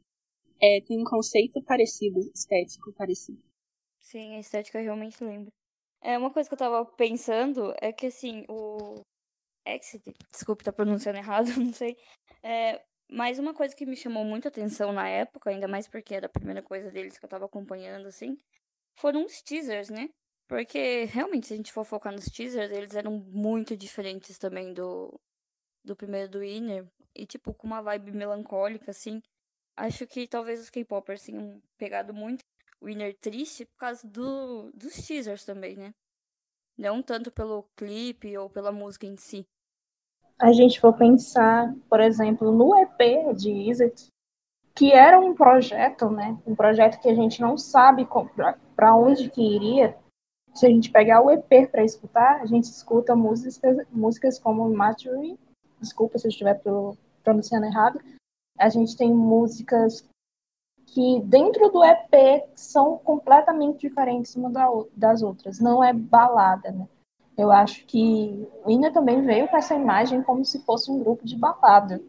é, 0.62 0.80
tem 0.82 1.00
um 1.00 1.04
conceito 1.04 1.62
parecido, 1.64 2.20
estético 2.34 2.92
parecido. 2.94 3.42
Sim, 4.00 4.36
a 4.36 4.40
estética 4.40 4.80
realmente 4.80 5.22
lembra. 5.22 5.52
É, 6.02 6.16
uma 6.18 6.32
coisa 6.32 6.48
que 6.48 6.54
eu 6.54 6.58
tava 6.58 6.84
pensando 6.84 7.74
é 7.80 7.92
que, 7.92 8.06
assim, 8.06 8.44
o 8.48 9.02
Exit, 9.66 10.14
desculpe 10.32 10.64
tá 10.64 10.72
pronunciando 10.72 11.18
errado, 11.18 11.46
não 11.58 11.72
sei, 11.72 11.96
é, 12.42 12.82
mas 13.10 13.38
uma 13.38 13.54
coisa 13.54 13.76
que 13.76 13.86
me 13.86 13.96
chamou 13.96 14.24
muito 14.24 14.48
atenção 14.48 14.92
na 14.92 15.08
época, 15.08 15.50
ainda 15.50 15.68
mais 15.68 15.88
porque 15.88 16.14
era 16.14 16.26
a 16.26 16.30
primeira 16.30 16.62
coisa 16.62 16.90
deles 16.90 17.18
que 17.18 17.24
eu 17.24 17.30
tava 17.30 17.46
acompanhando, 17.46 18.08
assim, 18.08 18.36
foram 18.98 19.24
os 19.26 19.42
teasers, 19.42 19.90
né? 19.90 20.10
Porque, 20.48 21.04
realmente, 21.06 21.46
se 21.48 21.54
a 21.54 21.56
gente 21.56 21.72
for 21.72 21.84
focar 21.84 22.12
nos 22.12 22.26
teasers, 22.26 22.72
eles 22.72 22.94
eram 22.94 23.12
muito 23.12 23.76
diferentes 23.76 24.38
também 24.38 24.74
do, 24.74 25.18
do 25.84 25.96
primeiro 25.96 26.28
do 26.30 26.44
Inner. 26.44 26.86
E, 27.14 27.26
tipo, 27.26 27.54
com 27.54 27.66
uma 27.66 27.82
vibe 27.82 28.12
melancólica, 28.12 28.90
assim. 28.90 29.22
Acho 29.80 30.06
que 30.06 30.26
talvez 30.26 30.60
os 30.60 30.70
K-popers 30.70 31.22
tenham 31.22 31.60
pegado 31.78 32.12
muito 32.12 32.44
o 32.80 32.88
Inner 32.88 33.16
triste 33.18 33.64
por 33.66 33.76
causa 33.78 34.06
do, 34.06 34.70
dos 34.72 34.94
teasers 35.06 35.44
também, 35.44 35.76
né? 35.76 35.92
Não 36.76 37.02
tanto 37.02 37.30
pelo 37.30 37.64
clipe 37.76 38.36
ou 38.38 38.48
pela 38.48 38.72
música 38.72 39.06
em 39.06 39.16
si 39.16 39.46
a 40.40 40.52
gente 40.52 40.80
for 40.80 40.94
pensar, 40.94 41.74
por 41.88 42.00
exemplo, 42.00 42.50
no 42.50 42.74
EP 42.74 43.34
de 43.36 43.52
Iset, 43.52 44.08
que 44.74 44.90
era 44.90 45.20
um 45.20 45.34
projeto, 45.34 46.08
né? 46.08 46.38
Um 46.46 46.54
projeto 46.54 46.98
que 46.98 47.10
a 47.10 47.14
gente 47.14 47.42
não 47.42 47.58
sabe 47.58 48.08
para 48.74 48.96
onde 48.96 49.28
que 49.28 49.42
iria. 49.42 49.94
Se 50.54 50.66
a 50.66 50.70
gente 50.70 50.90
pegar 50.90 51.20
o 51.20 51.30
EP 51.30 51.70
para 51.70 51.84
escutar, 51.84 52.40
a 52.40 52.46
gente 52.46 52.64
escuta 52.64 53.14
músicas, 53.14 53.86
músicas 53.90 54.38
como 54.38 54.68
Mastery, 54.70 55.38
desculpa 55.78 56.18
se 56.18 56.26
eu 56.26 56.30
estiver 56.30 56.60
pronunciando 57.22 57.66
errado. 57.66 58.00
A 58.60 58.68
gente 58.68 58.96
tem 58.96 59.12
músicas 59.12 60.06
que 60.86 61.20
dentro 61.24 61.70
do 61.70 61.82
EP 61.84 62.44
são 62.54 62.98
completamente 62.98 63.80
diferentes 63.80 64.36
uma 64.36 64.50
das 64.94 65.22
outras. 65.22 65.58
Não 65.60 65.82
é 65.82 65.92
balada, 65.92 66.70
né? 66.70 66.88
Eu 67.38 67.50
acho 67.50 67.86
que 67.86 68.46
o 68.64 68.70
Ina 68.70 68.92
também 68.92 69.24
veio 69.24 69.48
com 69.48 69.56
essa 69.56 69.74
imagem 69.74 70.22
como 70.22 70.44
se 70.44 70.62
fosse 70.64 70.90
um 70.90 70.98
grupo 70.98 71.24
de 71.24 71.36
balada, 71.36 72.02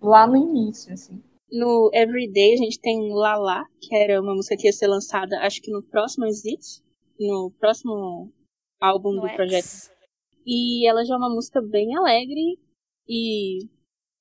lá 0.00 0.26
no 0.26 0.36
início, 0.36 0.94
assim. 0.94 1.22
No 1.52 1.90
Everyday 1.92 2.54
a 2.54 2.56
gente 2.56 2.80
tem 2.80 3.12
Lala, 3.12 3.64
que 3.80 3.94
era 3.94 4.20
uma 4.20 4.34
música 4.34 4.56
que 4.56 4.66
ia 4.66 4.72
ser 4.72 4.86
lançada, 4.86 5.38
acho 5.40 5.60
que 5.60 5.70
no 5.70 5.82
próximo 5.82 6.24
Exit, 6.26 6.82
no 7.20 7.52
próximo 7.58 8.32
álbum 8.80 9.12
no 9.12 9.20
do 9.22 9.28
X. 9.28 9.36
projeto. 9.36 9.96
E 10.46 10.88
ela 10.88 11.04
já 11.04 11.14
é 11.14 11.18
uma 11.18 11.28
música 11.28 11.60
bem 11.60 11.96
alegre 11.96 12.58
e 13.08 13.68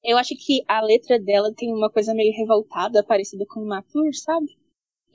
eu 0.06 0.18
acho 0.18 0.36
que 0.36 0.64
a 0.68 0.82
letra 0.82 1.20
dela 1.20 1.54
tem 1.54 1.74
uma 1.74 1.90
coisa 1.90 2.14
meio 2.14 2.34
revoltada, 2.36 3.04
parecida 3.04 3.46
com 3.48 3.66
Mature, 3.66 4.14
sabe? 4.14 4.58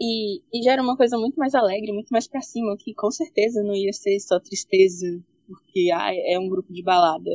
E, 0.01 0.41
e 0.53 0.63
já 0.63 0.73
era 0.73 0.83
uma 0.83 0.97
coisa 0.97 1.19
muito 1.19 1.37
mais 1.37 1.55
alegre, 1.55 1.93
muito 1.93 2.11
mais 2.11 2.27
pra 2.27 2.41
cima, 2.41 2.77
que 2.79 2.95
com 2.95 3.11
certeza 3.11 3.63
não 3.63 3.75
ia 3.75 3.93
ser 3.93 4.19
só 4.21 4.41
tristeza, 4.41 5.07
porque 5.47 5.91
ah, 5.93 6.11
é 6.15 6.39
um 6.39 6.49
grupo 6.49 6.73
de 6.73 6.83
balada. 6.83 7.31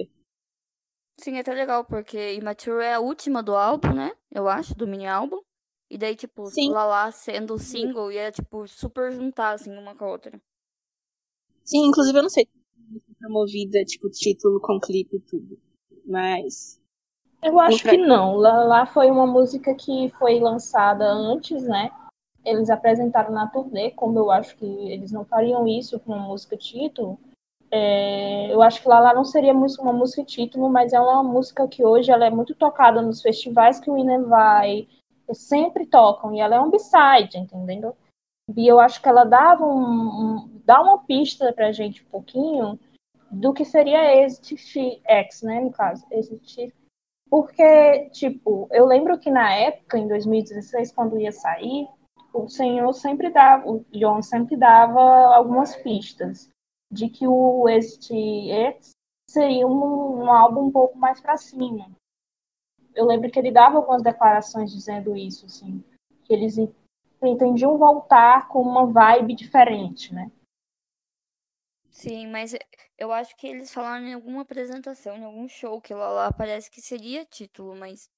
Sim, 1.19 1.37
é 1.37 1.39
até 1.39 1.53
legal, 1.53 1.85
porque 1.85 2.33
Immature 2.33 2.83
é 2.83 2.93
a 2.95 2.99
última 2.99 3.41
do 3.41 3.55
álbum, 3.55 3.93
né? 3.93 4.11
Eu 4.31 4.49
acho, 4.49 4.75
do 4.75 4.87
mini 4.87 5.07
álbum. 5.07 5.39
E 5.89 5.97
daí, 5.97 6.15
tipo, 6.15 6.45
Sim. 6.47 6.71
Lala 6.71 7.11
sendo 7.11 7.53
o 7.53 7.59
single 7.59 8.11
ia, 8.11 8.31
tipo, 8.31 8.67
super 8.67 9.11
juntar, 9.11 9.51
assim, 9.53 9.71
uma 9.77 9.95
com 9.95 10.05
a 10.05 10.11
outra. 10.11 10.41
Sim, 11.63 11.85
inclusive 11.87 12.17
eu 12.17 12.23
não 12.23 12.29
sei 12.29 12.45
se 12.45 13.15
promovida, 13.19 13.83
tipo, 13.85 14.09
título 14.09 14.59
com 14.59 14.79
clipe 14.79 15.17
e 15.17 15.21
tudo. 15.21 15.59
Mas. 16.05 16.81
Eu 17.45 17.59
acho 17.59 17.83
que 17.83 17.97
não. 17.97 18.35
Lala 18.35 18.85
foi 18.87 19.09
uma 19.09 19.27
música 19.27 19.73
que 19.75 20.09
foi 20.17 20.39
lançada 20.39 21.05
antes, 21.05 21.63
né? 21.63 21.91
eles 22.45 22.69
apresentaram 22.69 23.31
na 23.31 23.47
turnê, 23.47 23.89
como 23.91 24.19
eu 24.19 24.31
acho 24.31 24.55
que 24.55 24.65
eles 24.65 25.11
não 25.11 25.25
fariam 25.25 25.67
isso 25.67 25.99
com 25.99 26.13
uma 26.13 26.27
música 26.27 26.55
título, 26.55 27.19
é, 27.71 28.53
eu 28.53 28.61
acho 28.61 28.81
que 28.81 28.87
lá, 28.87 28.99
lá 28.99 29.13
não 29.13 29.25
seria 29.25 29.51
uma 29.51 29.91
música 29.91 30.23
título, 30.23 30.69
mas 30.69 30.93
é 30.93 30.99
uma 30.99 31.23
música 31.23 31.67
que 31.67 31.83
hoje 31.83 32.11
ela 32.11 32.25
é 32.25 32.29
muito 32.29 32.53
tocada 32.53 33.01
nos 33.01 33.21
festivais 33.21 33.79
que 33.79 33.89
o 33.89 33.97
Inem 33.97 34.23
vai, 34.23 34.87
sempre 35.33 35.87
tocam, 35.87 36.33
e 36.33 36.39
ela 36.39 36.55
é 36.55 36.59
um 36.59 36.69
b-side, 36.69 37.37
entendeu? 37.37 37.97
E 38.55 38.67
eu 38.67 38.79
acho 38.79 39.01
que 39.01 39.09
ela 39.09 39.23
dava 39.23 39.65
um, 39.65 39.81
um, 39.81 40.61
dá 40.63 40.79
uma 40.81 40.99
pista 40.99 41.51
pra 41.51 41.71
gente 41.71 42.03
um 42.03 42.09
pouquinho 42.11 42.79
do 43.31 43.51
que 43.51 43.65
seria 43.65 44.23
Exit 44.23 45.01
X, 45.03 45.41
né, 45.41 45.59
no 45.59 45.71
caso, 45.71 46.05
Exit 46.11 46.71
porque, 47.29 48.09
tipo, 48.11 48.67
eu 48.71 48.85
lembro 48.85 49.17
que 49.19 49.31
na 49.31 49.53
época, 49.53 49.97
em 49.97 50.07
2016, 50.07 50.91
quando 50.91 51.19
ia 51.19 51.31
sair, 51.31 51.87
o 52.33 52.47
Senhor 52.47 52.91
sempre 52.93 53.29
dava, 53.29 53.69
o 53.69 53.85
John 53.91 54.21
sempre 54.21 54.55
dava 54.55 55.01
algumas 55.35 55.75
pistas 55.75 56.49
de 56.91 57.09
que 57.09 57.27
o 57.27 57.67
este 57.67 58.13
seria 59.29 59.67
um, 59.67 60.23
um 60.23 60.31
álbum 60.31 60.65
um 60.65 60.71
pouco 60.71 60.97
mais 60.97 61.19
para 61.19 61.37
cima. 61.37 61.89
Eu 62.93 63.05
lembro 63.05 63.29
que 63.29 63.39
ele 63.39 63.51
dava 63.51 63.77
algumas 63.77 64.01
declarações 64.01 64.71
dizendo 64.71 65.15
isso, 65.15 65.45
assim, 65.45 65.83
que 66.23 66.33
eles 66.33 66.55
pretendiam 67.19 67.77
voltar 67.77 68.47
com 68.47 68.61
uma 68.61 68.85
vibe 68.85 69.33
diferente, 69.33 70.13
né? 70.13 70.31
Sim, 71.95 72.27
mas 72.27 72.53
eu 72.97 73.11
acho 73.13 73.33
que 73.37 73.47
eles 73.47 73.71
falaram 73.71 74.05
em 74.05 74.13
alguma 74.13 74.41
apresentação, 74.41 75.15
em 75.15 75.23
algum 75.23 75.47
show 75.47 75.79
que 75.79 75.93
lá, 75.93 76.09
lá 76.09 76.33
parece 76.33 76.69
que 76.69 76.81
seria 76.81 77.25
título, 77.25 77.73
mas 77.73 78.09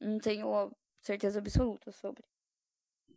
não 0.00 0.18
tenho 0.18 0.70
certeza 1.02 1.40
absoluta 1.40 1.90
sobre. 1.90 2.22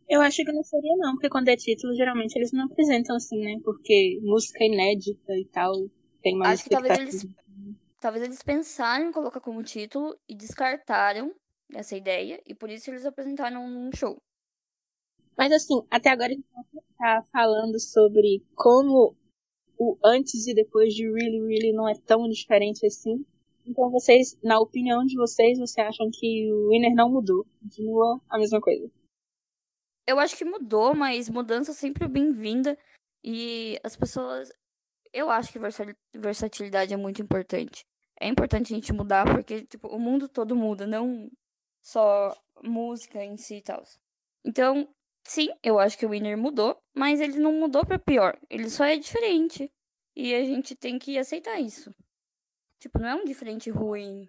Eu 0.09 0.21
acho 0.21 0.43
que 0.43 0.51
não 0.51 0.63
seria 0.63 0.95
não, 0.97 1.13
porque 1.13 1.29
quando 1.29 1.49
é 1.49 1.55
título, 1.55 1.95
geralmente 1.95 2.35
eles 2.35 2.51
não 2.51 2.65
apresentam 2.65 3.15
assim, 3.15 3.39
né? 3.39 3.59
Porque 3.63 4.19
música 4.23 4.63
inédita 4.63 5.37
e 5.37 5.45
tal, 5.45 5.73
tem 6.23 6.35
mais 6.35 6.59
Acho 6.59 6.63
que 6.63 6.69
talvez 6.71 6.95
eles, 6.95 7.27
talvez 7.99 8.23
eles 8.23 8.41
pensaram 8.41 9.07
em 9.09 9.11
colocar 9.11 9.39
como 9.39 9.63
título 9.63 10.17
e 10.27 10.35
descartaram 10.35 11.33
essa 11.73 11.95
ideia, 11.95 12.41
e 12.45 12.55
por 12.55 12.69
isso 12.69 12.89
eles 12.89 13.05
apresentaram 13.05 13.69
num 13.69 13.91
show. 13.95 14.17
Mas 15.37 15.51
assim, 15.51 15.85
até 15.89 16.09
agora 16.09 16.31
a 16.31 16.35
gente 16.35 16.45
tá 16.97 17.23
falando 17.31 17.79
sobre 17.79 18.43
como 18.55 19.15
o 19.77 19.97
antes 20.03 20.47
e 20.47 20.53
depois 20.53 20.93
de 20.93 21.03
Really 21.03 21.39
Really 21.39 21.73
não 21.73 21.87
é 21.87 21.93
tão 22.05 22.27
diferente 22.27 22.85
assim. 22.85 23.25
Então 23.65 23.89
vocês, 23.91 24.37
na 24.43 24.59
opinião 24.59 25.05
de 25.05 25.15
vocês, 25.15 25.59
vocês 25.59 25.87
acham 25.87 26.09
que 26.11 26.51
o 26.51 26.69
Winner 26.69 26.95
não 26.95 27.11
mudou? 27.11 27.45
Continua 27.61 28.21
a 28.29 28.37
mesma 28.37 28.61
coisa? 28.61 28.89
eu 30.07 30.17
acho 30.19 30.37
que 30.37 30.45
mudou, 30.45 30.95
mas 30.95 31.29
mudança 31.29 31.73
sempre 31.73 32.07
bem-vinda. 32.07 32.77
E 33.23 33.77
as 33.83 33.95
pessoas. 33.95 34.51
Eu 35.13 35.29
acho 35.29 35.51
que 35.51 35.59
versatilidade 36.17 36.93
é 36.93 36.97
muito 36.97 37.21
importante. 37.21 37.85
É 38.19 38.27
importante 38.27 38.73
a 38.73 38.75
gente 38.75 38.93
mudar, 38.93 39.25
porque, 39.25 39.65
tipo, 39.65 39.87
o 39.89 39.99
mundo 39.99 40.29
todo 40.29 40.55
muda, 40.55 40.87
não 40.87 41.29
só 41.81 42.35
música 42.63 43.23
em 43.23 43.37
si 43.37 43.57
e 43.57 43.61
tal. 43.61 43.83
Então, 44.45 44.87
sim, 45.27 45.49
eu 45.63 45.79
acho 45.79 45.97
que 45.97 46.05
o 46.05 46.09
Winner 46.09 46.37
mudou, 46.37 46.77
mas 46.95 47.19
ele 47.19 47.39
não 47.39 47.53
mudou 47.53 47.85
para 47.85 47.99
pior. 47.99 48.37
Ele 48.49 48.69
só 48.69 48.85
é 48.85 48.97
diferente. 48.97 49.69
E 50.15 50.33
a 50.33 50.43
gente 50.43 50.75
tem 50.75 50.97
que 50.97 51.17
aceitar 51.17 51.59
isso. 51.59 51.93
Tipo, 52.79 52.99
não 52.99 53.07
é 53.07 53.15
um 53.15 53.25
diferente 53.25 53.69
ruim. 53.69 54.27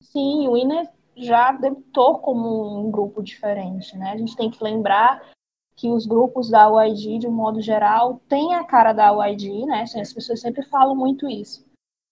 Sim, 0.00 0.46
o 0.46 0.52
Winner 0.52 0.88
já 1.16 1.52
debutou 1.52 2.18
como 2.18 2.78
um 2.80 2.90
grupo 2.90 3.22
diferente, 3.22 3.96
né? 3.96 4.10
A 4.10 4.16
gente 4.16 4.36
tem 4.36 4.50
que 4.50 4.62
lembrar 4.62 5.32
que 5.76 5.88
os 5.88 6.06
grupos 6.06 6.50
da 6.50 6.68
YG, 6.68 7.18
de 7.18 7.26
um 7.26 7.32
modo 7.32 7.60
geral, 7.60 8.20
têm 8.28 8.54
a 8.54 8.64
cara 8.64 8.92
da 8.92 9.10
YG, 9.26 9.66
né? 9.66 9.82
Assim, 9.82 10.00
as 10.00 10.12
pessoas 10.12 10.40
sempre 10.40 10.62
falam 10.66 10.94
muito 10.94 11.28
isso. 11.28 11.64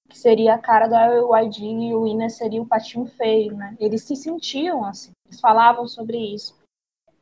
Que 0.08 0.18
seria 0.18 0.54
a 0.54 0.58
cara 0.58 0.88
da 0.88 1.06
YG 1.42 1.64
e 1.64 1.94
o 1.94 2.02
Winner 2.02 2.30
seria 2.30 2.60
o 2.60 2.66
patinho 2.66 3.06
feio, 3.06 3.56
né? 3.56 3.76
Eles 3.78 4.02
se 4.02 4.16
sentiam 4.16 4.84
assim, 4.84 5.12
eles 5.26 5.40
falavam 5.40 5.86
sobre 5.86 6.18
isso. 6.18 6.59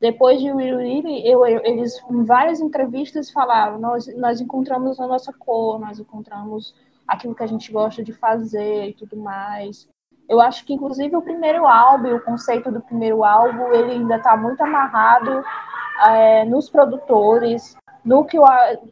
Depois 0.01 0.41
de 0.41 0.53
Will 0.53 0.79
Really, 0.79 1.27
eu, 1.27 1.45
eu, 1.45 1.61
eles 1.65 2.01
em 2.09 2.25
várias 2.25 2.61
entrevistas 2.61 3.31
falaram, 3.31 3.79
nós, 3.79 4.07
nós 4.17 4.41
encontramos 4.41 5.01
a 5.01 5.07
nossa 5.07 5.33
cor, 5.33 5.81
nós 5.81 5.99
encontramos 5.99 6.75
aquilo 7.07 7.35
que 7.35 7.43
a 7.43 7.47
gente 7.49 7.73
gosta 7.73 8.03
de 8.03 8.13
fazer 8.13 8.91
e 8.91 8.93
tudo 8.93 9.17
mais. 9.17 9.89
Eu 10.29 10.41
acho 10.41 10.65
que, 10.65 10.75
inclusive, 10.75 11.17
o 11.17 11.23
primeiro 11.23 11.67
álbum, 11.67 12.15
o 12.15 12.21
conceito 12.21 12.71
do 12.71 12.83
primeiro 12.83 13.25
álbum, 13.25 13.73
ele 13.73 13.93
ainda 13.93 14.17
está 14.17 14.37
muito 14.37 14.61
amarrado 14.61 15.43
é, 16.07 16.45
nos 16.45 16.69
produtores, 16.69 17.75
no 18.05 18.25
que 18.25 18.39
o, 18.39 18.45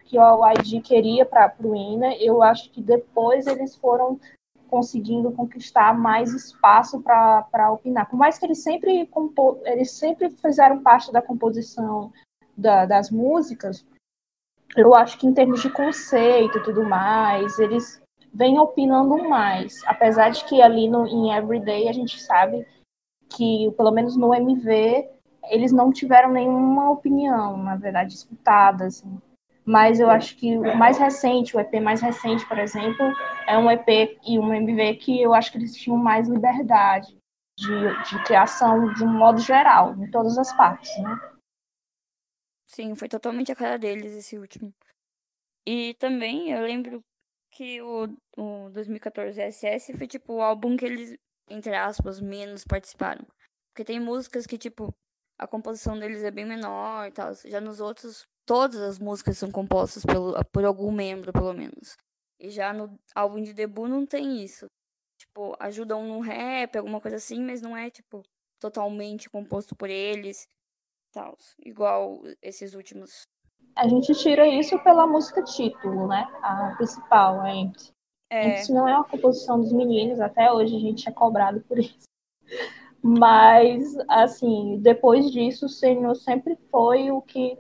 que 0.07 0.19
o 0.19 0.47
YG 0.49 0.81
queria 0.81 1.27
para 1.27 1.55
o 1.63 1.77
INA. 1.77 2.17
Eu 2.17 2.43
acho 2.43 2.71
que 2.71 2.81
depois 2.81 3.47
eles 3.47 3.77
foram 3.77 4.19
conseguindo 4.77 5.33
conquistar 5.33 5.99
mais 5.99 6.35
espaço 6.35 7.01
para 7.01 7.73
opinar. 7.73 8.07
Por 8.11 8.19
mais 8.19 8.39
que 8.39 8.45
eles 8.45 8.63
sempre, 8.63 9.09
eles 9.65 9.91
sempre 9.93 10.29
fizeram 10.29 10.83
parte 10.83 11.11
da 11.11 11.23
composição 11.23 12.13
da, 12.55 12.85
das 12.85 13.11
músicas, 13.11 13.87
eu 14.77 14.95
acho 14.95 15.19
que 15.19 15.27
em 15.27 15.33
termos 15.33 15.63
de 15.63 15.71
conceito 15.71 16.59
e 16.59 16.63
tudo 16.63 16.85
mais, 16.85 17.59
eles 17.59 18.03
vem 18.35 18.59
opinando 18.59 19.27
mais. 19.27 19.83
Apesar 19.87 20.29
de 20.29 20.45
que 20.45 20.61
ali 20.61 20.91
no, 20.91 21.07
em 21.07 21.35
Everyday 21.35 21.89
a 21.89 21.93
gente 21.93 22.21
sabe 22.21 22.67
que, 23.31 23.73
pelo 23.79 23.91
menos 23.91 24.15
no 24.15 24.35
MV, 24.35 25.09
eles 25.45 25.73
não 25.73 25.91
tiveram 25.91 26.31
nenhuma 26.31 26.91
opinião, 26.91 27.57
na 27.57 27.77
verdade, 27.77 28.13
escutada. 28.13 28.85
Assim. 28.85 29.19
Mas 29.67 29.99
eu 29.99 30.09
acho 30.09 30.37
que 30.37 30.57
o 30.57 30.77
mais 30.77 30.97
recente, 30.97 31.57
o 31.57 31.61
EP 31.61 31.81
mais 31.81 32.01
recente, 32.01 32.47
por 32.47 32.57
exemplo, 32.57 33.05
é 33.49 33.59
um 33.59 33.69
EP 33.69 34.17
e 34.25 34.39
um 34.39 34.55
MV 34.55 34.95
que 34.97 35.21
eu 35.21 35.35
acho 35.35 35.51
que 35.51 35.59
eles 35.59 35.75
tinham 35.75 35.99
mais 35.99 36.29
liberdade 36.29 37.19
de, 37.59 38.05
de 38.09 38.25
criação 38.25 38.93
de 38.95 39.03
um 39.03 39.13
modo 39.13 39.41
geral, 39.41 39.93
em 39.95 40.09
todas 40.11 40.39
as 40.39 40.57
partes, 40.57 40.97
né? 40.99 41.37
Sim, 42.65 42.95
foi 42.95 43.09
totalmente 43.09 43.51
a 43.51 43.57
cara 43.57 43.77
deles 43.77 44.13
esse 44.13 44.39
último. 44.39 44.73
E 45.67 45.95
também 45.95 46.53
eu 46.53 46.63
lembro 46.63 47.03
que 47.51 47.81
o, 47.83 48.05
o 48.37 48.71
2014 48.71 49.41
SS 49.41 49.97
foi, 49.97 50.07
tipo, 50.07 50.35
o 50.35 50.43
álbum 50.43 50.77
que 50.77 50.85
eles, 50.85 51.19
entre 51.49 51.75
aspas, 51.75 52.21
menos 52.21 52.65
participaram. 52.65 53.27
Porque 53.69 53.85
tem 53.85 53.99
músicas 53.99 54.47
que, 54.47 54.59
tipo, 54.59 54.95
a 55.39 55.47
composição 55.47 55.99
deles 55.99 56.23
é 56.23 56.31
bem 56.31 56.45
menor 56.45 57.09
e 57.09 57.13
tal. 57.13 57.35
Já 57.35 57.61
nos 57.61 57.81
outros, 57.81 58.27
todas 58.47 58.81
as 58.81 58.99
músicas 58.99 59.37
são 59.37 59.51
compostas 59.51 60.05
pelo, 60.05 60.33
por 60.47 60.65
algum 60.65 60.91
membro, 60.91 61.33
pelo 61.33 61.53
menos. 61.53 61.97
E 62.41 62.51
já 62.51 62.73
no 62.73 62.99
álbum 63.15 63.43
de 63.43 63.53
debut 63.53 63.89
não 63.89 64.07
tem 64.07 64.43
isso. 64.43 64.67
Tipo, 65.19 65.57
ajudam 65.59 66.07
no 66.07 66.21
rap, 66.21 66.77
alguma 66.77 67.01
coisa 67.01 67.17
assim, 67.17 67.41
mas 67.41 67.61
não 67.61 67.77
é, 67.77 67.91
tipo, 67.91 68.23
totalmente 68.61 69.29
composto 69.29 69.75
por 69.75 69.91
eles. 69.91 70.47
Tal, 71.13 71.37
igual 71.65 72.23
esses 72.43 72.75
últimos 72.75 73.27
a 73.77 73.87
gente 73.87 74.15
tira 74.15 74.47
isso 74.49 74.79
pela 74.79 75.07
música 75.07 75.43
título, 75.43 76.09
né? 76.09 76.27
A 76.43 76.75
principal, 76.77 77.41
a 77.43 77.55
Empty. 77.55 77.93
É. 78.31 78.61
Empty 78.61 78.73
não 78.73 78.89
é 78.89 78.95
uma 78.95 79.05
composição 79.05 79.61
dos 79.61 79.71
meninos, 79.71 80.19
até 80.19 80.51
hoje 80.51 80.75
a 80.75 80.81
gente 80.81 81.07
é 81.07 81.13
cobrado 81.13 81.61
por 81.61 81.79
isso. 81.79 82.05
Mas, 83.03 83.95
assim, 84.09 84.79
depois 84.81 85.31
disso, 85.31 85.67
o 85.67 85.69
Senhor 85.69 86.15
sempre 86.15 86.57
foi 86.71 87.11
o 87.11 87.21
que 87.21 87.59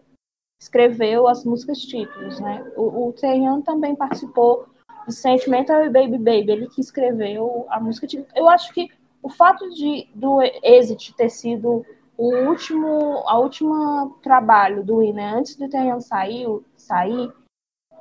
escreveu 0.60 1.28
as 1.28 1.44
músicas 1.44 1.78
títulos, 1.78 2.40
né? 2.40 2.64
O, 2.76 3.08
o 3.08 3.12
Taehyung 3.12 3.62
também 3.62 3.94
participou 3.94 4.66
de 5.06 5.14
Sentimental 5.14 5.90
Baby 5.90 6.18
Baby, 6.18 6.52
ele 6.52 6.68
que 6.68 6.80
escreveu 6.80 7.66
a 7.68 7.78
música 7.80 8.06
título. 8.06 8.28
Eu 8.34 8.48
acho 8.48 8.72
que 8.72 8.88
o 9.22 9.28
fato 9.28 9.68
de 9.70 10.08
do 10.14 10.40
Exit 10.62 11.14
ter 11.14 11.30
sido 11.30 11.84
o 12.16 12.34
último, 12.48 13.22
a 13.26 13.38
última 13.38 14.10
trabalho 14.22 14.82
do 14.82 14.98
Winner 14.98 15.34
antes 15.34 15.56
do 15.56 15.68
Taeyeon 15.68 16.00
sair, 16.00 16.46
sair 16.76 17.32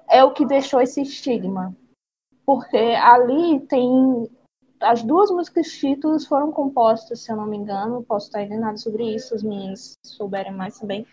é 0.09 0.23
o 0.23 0.33
que 0.33 0.45
deixou 0.45 0.81
esse 0.81 1.01
estigma. 1.01 1.75
Porque 2.45 2.77
ali 2.77 3.59
tem 3.61 4.29
as 4.79 5.03
duas 5.03 5.31
músicas 5.31 5.67
títulos 5.67 6.27
foram 6.27 6.51
compostas, 6.51 7.21
se 7.21 7.31
eu 7.31 7.35
não 7.35 7.47
me 7.47 7.57
engano, 7.57 8.03
posso 8.03 8.27
estar 8.27 8.43
enganado 8.43 8.79
sobre 8.79 9.15
isso, 9.15 9.33
as 9.33 9.41
minhas 9.41 9.93
souberem 10.05 10.53
mais 10.53 10.77
também. 10.77 11.05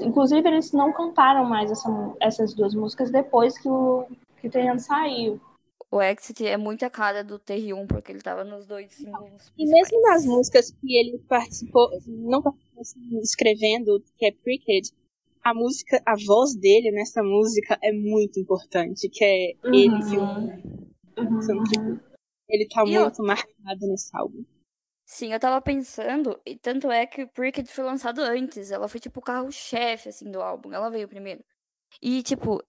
Inclusive, 0.00 0.46
eles 0.48 0.72
não 0.72 0.92
cantaram 0.92 1.44
mais 1.44 1.70
essa, 1.70 1.88
essas 2.20 2.54
duas 2.54 2.74
músicas 2.74 3.10
depois 3.10 3.56
que 3.58 3.68
o, 3.68 4.06
que 4.40 4.48
o 4.48 4.50
Taeyeon 4.50 4.78
saiu 4.78 5.40
o 5.94 6.02
Exit 6.02 6.44
é 6.44 6.56
muito 6.56 6.84
a 6.84 6.90
cara 6.90 7.22
do 7.22 7.38
TR1, 7.38 7.86
porque 7.86 8.10
ele 8.10 8.20
tava 8.20 8.42
nos 8.42 8.66
dois 8.66 8.92
singles. 8.92 9.52
E 9.56 9.64
mesmo 9.64 10.02
nas 10.02 10.26
músicas 10.26 10.72
que 10.72 10.96
ele 10.98 11.20
participou, 11.28 11.88
não 12.08 12.42
participou 12.42 12.80
assim, 12.80 13.20
escrevendo, 13.20 14.02
que 14.18 14.26
é 14.26 14.32
Cricket, 14.32 14.88
a 15.44 15.54
música, 15.54 16.02
a 16.04 16.14
voz 16.26 16.56
dele 16.56 16.90
nessa 16.90 17.22
música 17.22 17.78
é 17.80 17.92
muito 17.92 18.40
importante, 18.40 19.08
que 19.08 19.24
é 19.24 19.52
uhum. 19.64 19.72
ele 19.72 19.94
e 20.12 20.18
o 20.18 20.22
uhum. 21.22 22.00
Ele 22.48 22.68
tá 22.68 22.82
e 22.84 22.98
muito 22.98 23.22
eu... 23.22 23.26
marcado 23.26 23.86
nesse 23.86 24.10
álbum. 24.16 24.44
Sim, 25.14 25.32
eu 25.32 25.38
tava 25.38 25.62
pensando, 25.62 26.36
e 26.44 26.56
tanto 26.56 26.90
é 26.90 27.06
que 27.06 27.22
o 27.22 27.28
Cricket 27.28 27.68
foi 27.68 27.84
lançado 27.84 28.20
antes. 28.20 28.72
Ela 28.72 28.88
foi 28.88 28.98
tipo 28.98 29.20
o 29.20 29.22
carro-chefe, 29.22 30.08
assim, 30.08 30.28
do 30.28 30.42
álbum. 30.42 30.72
Ela 30.72 30.90
veio 30.90 31.06
primeiro. 31.06 31.40
E, 32.02 32.20
tipo, 32.20 32.60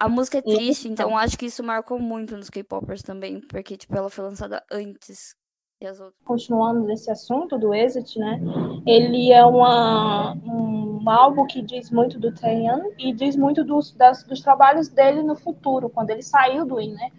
a 0.00 0.08
música 0.08 0.38
é 0.38 0.42
triste, 0.42 0.88
então 0.88 1.14
acho 1.18 1.36
que 1.36 1.44
isso 1.44 1.62
marcou 1.62 1.98
muito 1.98 2.34
nos 2.34 2.48
K-popers 2.48 3.02
também, 3.02 3.42
porque 3.42 3.76
tipo 3.76 3.94
ela 3.94 4.08
foi 4.08 4.24
lançada 4.24 4.64
antes 4.72 5.34
que 5.78 5.86
as 5.86 6.00
outras. 6.00 6.16
Continuando 6.24 6.86
nesse 6.86 7.10
assunto 7.10 7.58
do 7.58 7.74
Exit, 7.74 8.18
né? 8.18 8.40
Ele 8.86 9.30
é 9.30 9.44
uma, 9.44 10.32
um 10.46 11.10
álbum 11.10 11.46
que 11.46 11.60
diz 11.60 11.90
muito 11.90 12.18
do 12.18 12.32
Taeyeon 12.32 12.94
e 12.98 13.12
diz 13.12 13.36
muito 13.36 13.62
dos, 13.62 13.92
das, 13.92 14.24
dos 14.24 14.40
trabalhos 14.40 14.88
dele 14.88 15.22
no 15.22 15.36
futuro, 15.36 15.90
quando 15.90 16.08
ele 16.08 16.22
saiu 16.22 16.64
do 16.64 16.80
IN, 16.80 16.94
né? 16.94 17.10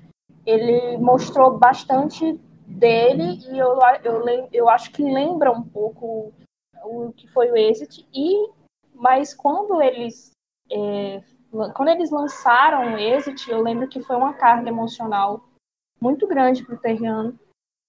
Ele 0.47 0.97
mostrou 0.97 1.59
bastante 1.59 2.39
dele 2.73 3.39
e 3.49 3.57
eu, 3.57 3.77
eu, 4.03 4.49
eu 4.51 4.69
acho 4.69 4.91
que 4.91 5.03
lembra 5.03 5.51
um 5.51 5.63
pouco 5.63 6.33
o 6.83 7.13
que 7.13 7.27
foi 7.27 7.49
o 7.51 7.57
Exit 7.57 8.07
e 8.13 8.49
mas 8.93 9.33
quando 9.33 9.81
eles 9.81 10.31
é, 10.71 11.21
quando 11.73 11.89
eles 11.89 12.09
lançaram 12.09 12.93
o 12.93 12.97
Exit, 12.97 13.49
eu 13.49 13.61
lembro 13.61 13.87
que 13.87 14.01
foi 14.01 14.15
uma 14.15 14.33
carga 14.33 14.69
emocional 14.69 15.47
muito 16.01 16.27
grande 16.27 16.63
para 16.63 16.75
o 16.75 16.79
Terriano. 16.79 17.39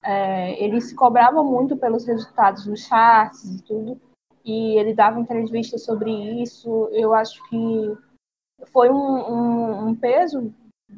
É, 0.03 0.63
ele 0.63 0.81
se 0.81 0.95
cobrava 0.95 1.43
muito 1.43 1.77
pelos 1.77 2.05
resultados 2.05 2.67
dos 2.67 2.87
charts 2.87 3.45
e 3.45 3.63
tudo, 3.63 3.99
e 4.45 4.79
ele 4.79 4.93
dava 4.93 5.19
entrevistas 5.19 5.83
sobre 5.83 6.11
isso. 6.43 6.89
Eu 6.93 7.15
acho 7.15 7.43
que 7.49 7.97
foi 8.67 8.91
um, 8.91 8.95
um, 8.97 9.89
um 9.89 9.95
peso 9.95 10.53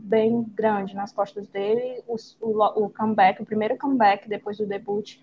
bem 0.07 0.43
grande 0.55 0.95
nas 0.95 1.13
costas 1.13 1.49
dele 1.49 2.03
o, 2.07 2.17
o, 2.41 2.85
o, 2.85 2.91
comeback, 2.91 3.43
o 3.43 3.47
primeiro 3.47 3.77
comeback 3.77 4.29
depois 4.29 4.57
do 4.57 4.67
debut, 4.67 5.19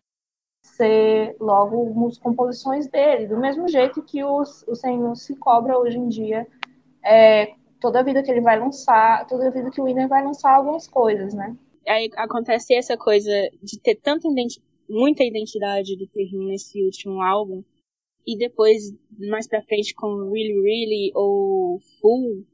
ser 0.66 1.36
logo 1.40 2.08
as 2.08 2.18
composições 2.18 2.88
dele, 2.88 3.28
do 3.28 3.38
mesmo 3.38 3.68
jeito 3.68 4.02
que 4.02 4.24
o, 4.24 4.42
o 4.42 4.76
Senhor 4.76 5.16
se 5.16 5.36
cobra 5.36 5.78
hoje 5.78 5.98
em 5.98 6.08
dia 6.08 6.48
é, 7.04 7.54
toda 7.80 8.04
vida 8.04 8.24
que 8.24 8.32
ele 8.32 8.42
vai 8.42 8.60
lançar, 8.60 9.28
toda 9.28 9.52
vida 9.52 9.70
que 9.70 9.82
o 9.82 9.86
Winner 9.86 10.08
vai 10.08 10.24
lançar 10.24 10.56
algumas 10.56 10.88
coisas, 10.88 11.34
né? 11.34 11.56
Aí 11.88 12.10
acontece 12.16 12.74
essa 12.74 12.98
coisa 12.98 13.32
de 13.62 13.78
ter 13.80 13.96
tanta 13.96 14.28
identi 14.28 14.62
muita 14.90 15.24
identidade 15.24 15.98
do 15.98 16.08
Terrin 16.08 16.46
nesse 16.46 16.84
último 16.84 17.22
álbum, 17.22 17.64
e 18.26 18.38
depois, 18.38 18.94
mais 19.18 19.48
pra 19.48 19.64
frente, 19.64 19.94
com 19.94 20.32
Really 20.32 20.62
Really 20.62 21.12
ou 21.14 21.80
Full, 22.00 22.46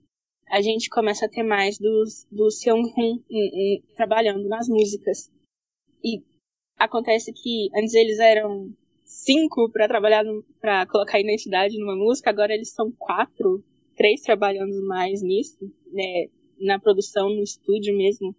a 0.49 0.61
gente 0.61 0.89
começa 0.89 1.25
a 1.25 1.29
ter 1.29 1.43
mais 1.43 1.77
dos, 1.77 2.25
do 2.31 2.49
Seung-hun 2.49 3.21
trabalhando 3.95 4.47
nas 4.47 4.67
músicas. 4.67 5.31
E 6.03 6.23
acontece 6.77 7.31
que 7.33 7.69
antes 7.75 7.93
eles 7.93 8.19
eram 8.19 8.73
cinco 9.03 9.69
para 9.71 9.87
trabalhar, 9.87 10.23
para 10.59 10.85
colocar 10.87 11.19
identidade 11.19 11.77
numa 11.77 11.95
música, 11.95 12.29
agora 12.29 12.53
eles 12.53 12.71
são 12.71 12.91
quatro 12.91 13.63
três 13.99 14.21
trabalhando 14.21 14.81
mais 14.87 15.21
nisso, 15.21 15.57
né, 15.91 16.29
na 16.57 16.79
produção, 16.79 17.29
no 17.29 17.43
estúdio 17.43 17.95
mesmo. 17.97 18.33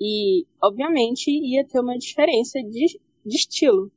E, 0.00 0.46
obviamente, 0.62 1.30
ia 1.30 1.62
ter 1.62 1.78
uma 1.78 1.98
diferença 1.98 2.58
de, 2.62 2.98
de 3.26 3.36
estilo. 3.36 3.92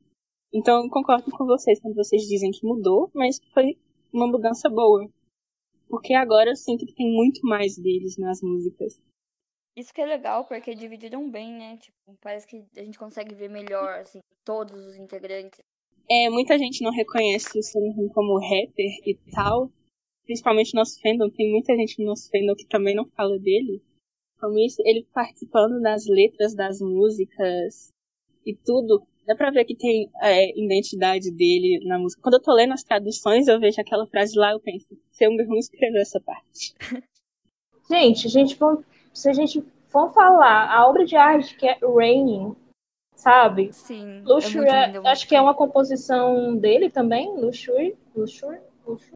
Então, 0.53 0.83
eu 0.83 0.89
concordo 0.89 1.31
com 1.31 1.45
vocês 1.45 1.79
quando 1.79 1.95
vocês 1.95 2.23
dizem 2.23 2.51
que 2.51 2.65
mudou, 2.65 3.09
mas 3.13 3.39
foi 3.53 3.77
uma 4.11 4.27
mudança 4.27 4.69
boa. 4.69 5.09
Porque 5.91 6.13
agora 6.13 6.51
eu 6.51 6.55
sinto 6.55 6.85
que 6.85 6.95
tem 6.95 7.13
muito 7.13 7.41
mais 7.45 7.77
deles 7.77 8.17
nas 8.17 8.41
músicas. 8.41 8.97
Isso 9.75 9.93
que 9.93 9.99
é 9.99 10.05
legal, 10.05 10.45
porque 10.45 10.73
dividiram 10.73 11.29
bem, 11.29 11.51
né? 11.51 11.77
Tipo, 11.77 12.17
parece 12.21 12.47
que 12.47 12.65
a 12.77 12.83
gente 12.83 12.97
consegue 12.97 13.35
ver 13.35 13.49
melhor, 13.49 13.99
assim, 13.99 14.19
todos 14.45 14.85
os 14.85 14.95
integrantes. 14.95 15.59
É, 16.09 16.29
muita 16.29 16.57
gente 16.57 16.81
não 16.81 16.91
reconhece 16.91 17.59
o 17.59 17.61
Sun 17.61 18.09
como 18.13 18.39
rapper 18.39 18.91
e 19.05 19.17
tal. 19.33 19.69
Principalmente 20.23 20.73
no 20.73 20.79
nosso 20.79 20.99
fandom, 21.01 21.29
tem 21.29 21.51
muita 21.51 21.75
gente 21.75 21.99
no 21.99 22.05
nosso 22.05 22.29
fandom 22.29 22.55
que 22.55 22.67
também 22.67 22.95
não 22.95 23.05
fala 23.09 23.37
dele. 23.37 23.83
Como 24.39 24.57
isso, 24.59 24.81
ele 24.85 25.05
participando 25.13 25.81
das 25.81 26.07
letras 26.07 26.55
das 26.55 26.79
músicas 26.79 27.91
e 28.45 28.55
tudo. 28.55 29.05
Dá 29.31 29.35
pra 29.35 29.49
ver 29.49 29.63
que 29.63 29.77
tem 29.77 30.11
é, 30.21 30.59
identidade 30.59 31.31
dele 31.31 31.79
na 31.85 31.97
música. 31.97 32.21
Quando 32.21 32.33
eu 32.33 32.41
tô 32.41 32.51
lendo 32.53 32.73
as 32.73 32.83
traduções, 32.83 33.47
eu 33.47 33.61
vejo 33.61 33.79
aquela 33.79 34.05
frase 34.05 34.37
lá, 34.37 34.51
eu 34.51 34.59
penso, 34.59 34.85
se 35.09 35.25
eu 35.25 35.31
mesmo 35.31 35.55
escreveu 35.55 36.01
essa 36.01 36.19
parte. 36.19 36.75
Gente, 37.89 38.27
a 38.27 38.29
gente, 38.29 38.57
se 39.13 39.29
a 39.29 39.33
gente 39.33 39.63
for 39.87 40.13
falar, 40.13 40.69
a 40.69 40.85
obra 40.87 41.05
de 41.05 41.15
arte 41.15 41.55
que 41.57 41.65
é 41.65 41.77
Raining, 41.81 42.55
sabe? 43.15 43.71
Sim. 43.73 44.21
Luxury, 44.23 44.67
é 44.67 44.87
lindo, 44.87 45.07
acho 45.07 45.27
que 45.27 45.35
é 45.35 45.41
uma 45.41 45.53
composição 45.53 46.55
dele 46.55 46.89
também, 46.89 47.33
Luxury, 47.37 47.97
Luxury, 48.15 48.59
Luxury. 48.85 49.11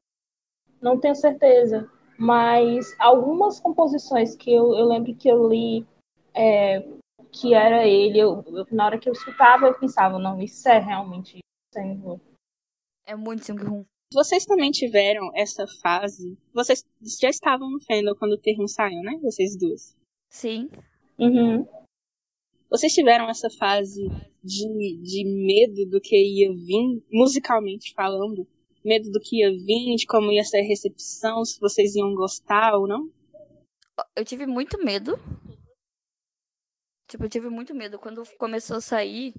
Não 0.81 0.99
tenho 0.99 1.15
certeza, 1.15 1.89
mas 2.17 2.95
algumas 2.99 3.59
composições 3.59 4.35
que 4.35 4.53
eu, 4.53 4.75
eu 4.75 4.85
lembro 4.85 5.15
que 5.15 5.29
eu 5.29 5.47
li 5.47 5.85
é, 6.33 6.85
que 7.35 7.53
era 7.53 7.85
ele, 7.85 8.19
eu, 8.19 8.43
eu, 8.47 8.65
na 8.71 8.85
hora 8.85 8.99
que 8.99 9.09
eu 9.09 9.13
escutava, 9.13 9.65
eu 9.65 9.77
pensava, 9.77 10.17
não, 10.17 10.41
isso 10.41 10.67
é 10.69 10.79
realmente 10.79 11.39
Senhor. 11.73 12.19
É 13.05 13.15
muito 13.15 13.43
Seung-hoon. 13.43 13.83
Vocês 14.13 14.45
também 14.45 14.71
tiveram 14.71 15.29
essa 15.35 15.65
fase. 15.81 16.37
Vocês 16.53 16.83
já 17.19 17.29
estavam 17.29 17.69
no 17.69 17.83
fandom 17.83 18.15
quando 18.15 18.33
o 18.33 18.37
termo 18.37 18.67
saiu, 18.67 19.01
né? 19.01 19.19
Vocês 19.21 19.57
duas. 19.57 19.95
Sim. 20.29 20.69
Uhum. 21.19 21.67
Vocês 22.69 22.93
tiveram 22.93 23.29
essa 23.29 23.49
fase 23.49 24.07
de, 24.43 24.97
de 25.01 25.23
medo 25.25 25.89
do 25.89 25.99
que 25.99 26.15
ia 26.15 26.53
vir, 26.53 27.03
musicalmente 27.11 27.93
falando? 27.93 28.47
Medo 28.83 29.11
do 29.11 29.19
que 29.19 29.41
ia 29.41 29.51
vir, 29.51 29.95
de 29.95 30.05
como 30.05 30.31
ia 30.31 30.43
ser 30.43 30.59
a 30.59 30.67
recepção, 30.67 31.43
se 31.43 31.59
vocês 31.59 31.95
iam 31.95 32.13
gostar 32.15 32.75
ou 32.75 32.87
não? 32.87 33.09
Eu 34.15 34.23
tive 34.23 34.45
muito 34.45 34.77
medo. 34.83 35.19
Tipo, 37.07 37.25
eu 37.25 37.29
tive 37.29 37.49
muito 37.49 37.73
medo. 37.75 37.99
Quando 37.99 38.23
começou 38.37 38.77
a 38.77 38.81
sair 38.81 39.33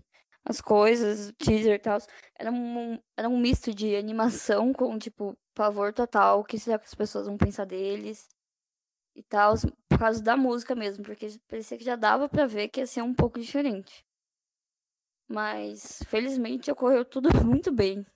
as 0.44 0.60
coisas, 0.60 1.30
o 1.30 1.32
teaser 1.34 1.74
e 1.74 1.78
tal, 1.78 1.98
era 2.38 2.52
um, 2.52 2.98
era 3.16 3.28
um 3.28 3.38
misto 3.38 3.74
de 3.74 3.96
animação 3.96 4.72
com, 4.72 4.96
tipo, 4.98 5.36
pavor 5.54 5.92
total. 5.92 6.40
O 6.40 6.44
que 6.44 6.58
será 6.58 6.78
que 6.78 6.86
as 6.86 6.94
pessoas 6.94 7.26
vão 7.26 7.36
pensar 7.36 7.64
deles? 7.64 8.28
E 9.14 9.22
tal, 9.22 9.54
por 9.88 9.98
causa 9.98 10.22
da 10.22 10.36
música 10.36 10.74
mesmo, 10.74 11.02
porque 11.02 11.28
parecia 11.48 11.78
que 11.78 11.84
já 11.84 11.96
dava 11.96 12.28
pra 12.28 12.46
ver 12.46 12.68
que 12.68 12.80
ia 12.80 12.86
ser 12.86 13.02
um 13.02 13.14
pouco 13.14 13.40
diferente. 13.40 14.04
Mas, 15.28 16.02
felizmente, 16.06 16.70
ocorreu 16.70 17.04
tudo 17.04 17.28
muito 17.44 17.72
bem. 17.72 18.06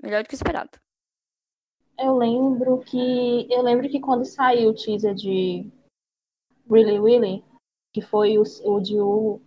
Melhor 0.00 0.22
do 0.22 0.28
que 0.28 0.34
esperado. 0.34 0.78
Eu 1.98 2.16
lembro 2.16 2.80
que. 2.80 3.50
Eu 3.50 3.62
lembro 3.62 3.88
que 3.88 3.98
quando 3.98 4.24
saiu 4.24 4.70
o 4.70 4.74
teaser 4.74 5.14
de 5.14 5.72
Really 6.70 7.00
Really, 7.00 7.44
que 7.96 8.02
foi 8.02 8.36
o, 8.36 8.42
o 8.42 8.78
o, 9.00 9.40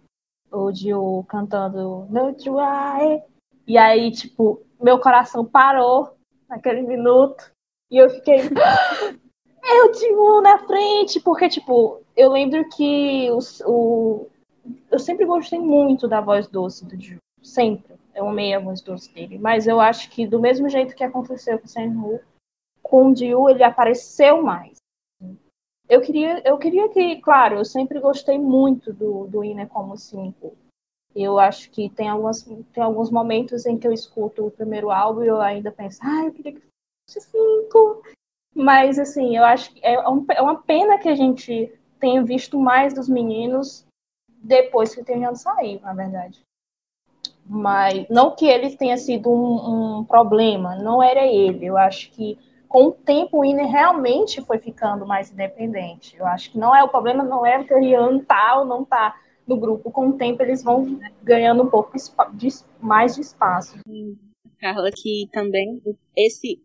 o 0.52 0.72
de 0.72 0.92
o 0.92 1.24
cantando 1.26 2.08
No 2.10 2.34
Try. 2.34 3.22
E 3.68 3.78
aí, 3.78 4.10
tipo, 4.10 4.64
meu 4.82 4.98
coração 4.98 5.46
parou 5.46 6.16
naquele 6.50 6.82
minuto. 6.82 7.52
E 7.92 7.98
eu 7.98 8.10
fiquei. 8.10 8.40
Eu 9.62 9.94
Jiwoo 9.94 10.42
na 10.42 10.58
frente! 10.60 11.20
Porque, 11.20 11.48
tipo, 11.48 12.02
eu 12.16 12.32
lembro 12.32 12.68
que 12.70 13.30
o, 13.30 13.40
o, 13.70 14.28
eu 14.90 14.98
sempre 14.98 15.26
gostei 15.26 15.60
muito 15.60 16.08
da 16.08 16.22
voz 16.22 16.48
doce 16.48 16.86
do 16.86 17.00
Jiwoo. 17.00 17.22
Sempre. 17.44 18.00
Eu 18.16 18.28
amei 18.28 18.56
a 18.56 18.60
voz 18.60 18.82
doce 18.82 19.14
dele. 19.14 19.38
Mas 19.38 19.68
eu 19.68 19.80
acho 19.80 20.10
que 20.10 20.26
do 20.26 20.40
mesmo 20.40 20.68
jeito 20.70 20.96
que 20.96 21.04
aconteceu 21.04 21.60
com 21.60 21.66
o 21.66 21.70
Senhu, 21.70 22.20
com 22.82 23.12
o 23.12 23.16
Jiwoo 23.16 23.50
ele 23.50 23.64
apareceu 23.64 24.42
mais 24.42 24.79
eu 25.90 26.02
queria, 26.02 26.42
eu 26.48 26.58
queria 26.60 26.88
que, 26.90 27.16
claro, 27.20 27.58
eu 27.58 27.66
sempre 27.66 28.00
gostei 28.00 28.38
muito 28.38 28.94
do, 28.94 29.26
do 29.26 29.44
Ine 29.44 29.66
como 29.66 29.98
cinco. 29.98 30.56
Eu 31.16 31.40
acho 31.40 31.72
que 31.72 31.90
tem, 31.90 32.08
algumas, 32.08 32.44
tem 32.44 32.84
alguns 32.84 33.10
momentos 33.10 33.66
em 33.66 33.76
que 33.76 33.88
eu 33.88 33.92
escuto 33.92 34.46
o 34.46 34.52
primeiro 34.52 34.92
álbum 34.92 35.24
e 35.24 35.28
eu 35.28 35.42
ainda 35.42 35.72
penso, 35.72 36.00
ah, 36.04 36.26
eu 36.26 36.32
queria 36.32 36.54
que 36.54 36.62
fosse 37.10 37.32
cinco. 37.32 38.04
Mas, 38.54 39.00
assim, 39.00 39.36
eu 39.36 39.44
acho 39.44 39.74
que 39.74 39.84
é, 39.84 40.08
um, 40.08 40.24
é 40.30 40.42
uma 40.42 40.62
pena 40.62 41.00
que 41.00 41.10
a 41.10 41.16
gente 41.16 41.74
tenha 42.00 42.24
visto 42.24 42.60
mais 42.60 42.94
dos 42.94 43.10
meninos 43.10 43.84
depois 44.28 44.94
que 44.94 45.02
o 45.02 45.06
Tenhan 45.06 45.34
saiu, 45.34 45.80
na 45.82 45.94
verdade. 45.94 46.40
Mas 47.44 48.08
não 48.10 48.36
que 48.36 48.46
ele 48.46 48.78
tenha 48.78 48.98
sido 48.98 49.32
um, 49.32 49.98
um 49.98 50.06
problema, 50.06 50.76
não 50.76 51.02
era 51.02 51.26
ele. 51.26 51.66
Eu 51.66 51.78
acho 51.78 52.12
que 52.12 52.38
com 52.70 52.86
o 52.86 52.92
tempo 52.92 53.40
o 53.40 53.44
Iner 53.44 53.66
realmente 53.66 54.42
foi 54.46 54.60
ficando 54.60 55.06
mais 55.06 55.32
independente. 55.32 56.16
Eu 56.16 56.28
acho 56.28 56.52
que 56.52 56.58
não 56.60 56.74
é 56.74 56.84
o 56.84 56.88
problema, 56.88 57.24
não 57.24 57.44
é 57.44 57.64
que 57.64 57.74
o 57.74 57.80
Rian 57.80 58.20
tá 58.20 58.60
ou 58.60 58.66
não 58.66 58.86
tá 58.86 59.20
no 59.48 59.58
grupo. 59.58 59.92
Com 59.92 60.10
o 60.10 60.18
tempo 60.18 60.44
eles 60.44 60.64
vão 60.64 61.00
ganhando 61.24 61.64
um 61.64 61.70
pouco 61.70 61.92
de, 62.34 62.48
mais 62.80 63.16
de 63.16 63.22
espaço. 63.22 63.76
Carla, 64.60 64.92
que 64.96 65.28
também 65.34 65.82
esse 66.16 66.62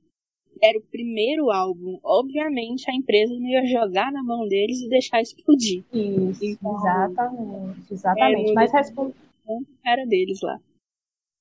era 0.62 0.78
o 0.78 0.82
primeiro 0.82 1.50
álbum. 1.50 1.98
Obviamente 2.04 2.88
a 2.90 2.94
empresa 2.94 3.32
não 3.32 3.46
ia 3.46 3.64
jogar 3.64 4.12
na 4.12 4.22
mão 4.22 4.46
deles 4.46 4.82
e 4.82 4.88
deixar 4.90 5.22
explodir. 5.22 5.84
Isso, 5.90 6.44
então, 6.44 6.76
exatamente. 6.76 7.92
Exatamente. 7.92 8.50
É, 8.50 8.54
Mas 8.54 8.72
responde. 8.72 9.14
Era 9.84 10.04
deles 10.04 10.40
lá. 10.42 10.60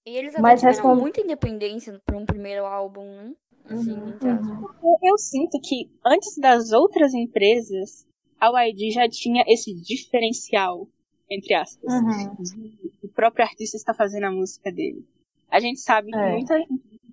E 0.05 0.17
eles 0.17 0.35
Mas 0.39 0.61
responde... 0.61 1.01
muita 1.01 1.19
independência 1.19 1.99
para 2.05 2.17
um 2.17 2.25
primeiro 2.25 2.65
álbum, 2.65 3.03
né? 3.03 3.33
Assim, 3.65 3.93
uhum. 3.93 4.67
eu, 4.83 4.97
eu 5.01 5.17
sinto 5.17 5.59
que 5.61 5.89
antes 6.05 6.37
das 6.37 6.71
outras 6.71 7.13
empresas, 7.13 8.05
a 8.39 8.65
YG 8.65 8.91
já 8.91 9.07
tinha 9.07 9.43
esse 9.47 9.73
diferencial, 9.73 10.87
entre 11.29 11.53
aspas. 11.53 11.93
Uhum. 11.93 12.35
De, 12.35 12.91
o 13.03 13.07
próprio 13.07 13.45
artista 13.45 13.77
está 13.77 13.93
fazendo 13.93 14.25
a 14.25 14.31
música 14.31 14.71
dele. 14.71 15.05
A 15.49 15.59
gente 15.59 15.79
sabe 15.79 16.11
que 16.11 16.17
é. 16.17 16.31
muita 16.31 16.55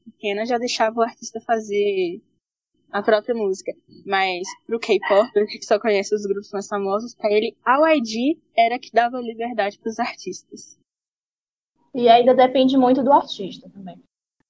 pequena 0.04 0.44
já 0.44 0.58
deixava 0.58 0.98
o 0.98 1.02
artista 1.02 1.40
fazer 1.40 2.20
a 2.90 3.02
própria 3.02 3.34
música. 3.34 3.72
Mas 4.04 4.42
pro 4.66 4.80
K-pop, 4.80 5.30
que 5.46 5.62
só 5.62 5.78
conhece 5.78 6.14
os 6.14 6.26
grupos 6.26 6.50
mais 6.50 6.66
famosos, 6.66 7.14
pra 7.14 7.30
ele, 7.30 7.56
a 7.64 7.92
YG 7.92 8.38
era 8.56 8.78
que 8.78 8.90
dava 8.92 9.20
liberdade 9.20 9.78
pros 9.78 9.98
artistas. 9.98 10.78
E 11.94 12.08
ainda 12.08 12.34
depende 12.34 12.76
muito 12.76 13.02
do 13.02 13.12
artista 13.12 13.68
também. 13.70 14.00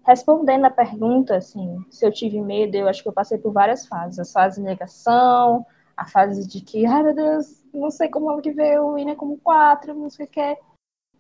Respondendo 0.07 0.65
a 0.65 0.71
pergunta, 0.71 1.37
assim, 1.37 1.79
se 1.91 2.07
eu 2.07 2.13
tive 2.13 2.41
medo, 2.41 2.75
eu 2.75 2.89
acho 2.89 3.03
que 3.03 3.09
eu 3.09 3.13
passei 3.13 3.39
por 3.39 3.53
várias 3.53 3.87
fases. 3.87 4.19
A 4.19 4.41
fase 4.41 4.61
de 4.61 4.67
negação, 4.67 5.65
a 5.97 6.07
fase 6.07 6.49
de 6.49 6.61
que, 6.61 6.87
ai 6.87 7.03
meu 7.03 7.15
Deus, 7.15 7.65
não 7.73 7.91
sei 7.91 8.09
como 8.09 8.33
é 8.33 8.41
que 8.41 8.51
ver 8.51 8.81
o 8.81 8.97
Ine 8.99 9.15
como 9.15 9.39
quatro, 9.39 9.95
não 9.95 10.09
sei 10.09 10.27
o 10.27 10.29
que. 10.29 10.59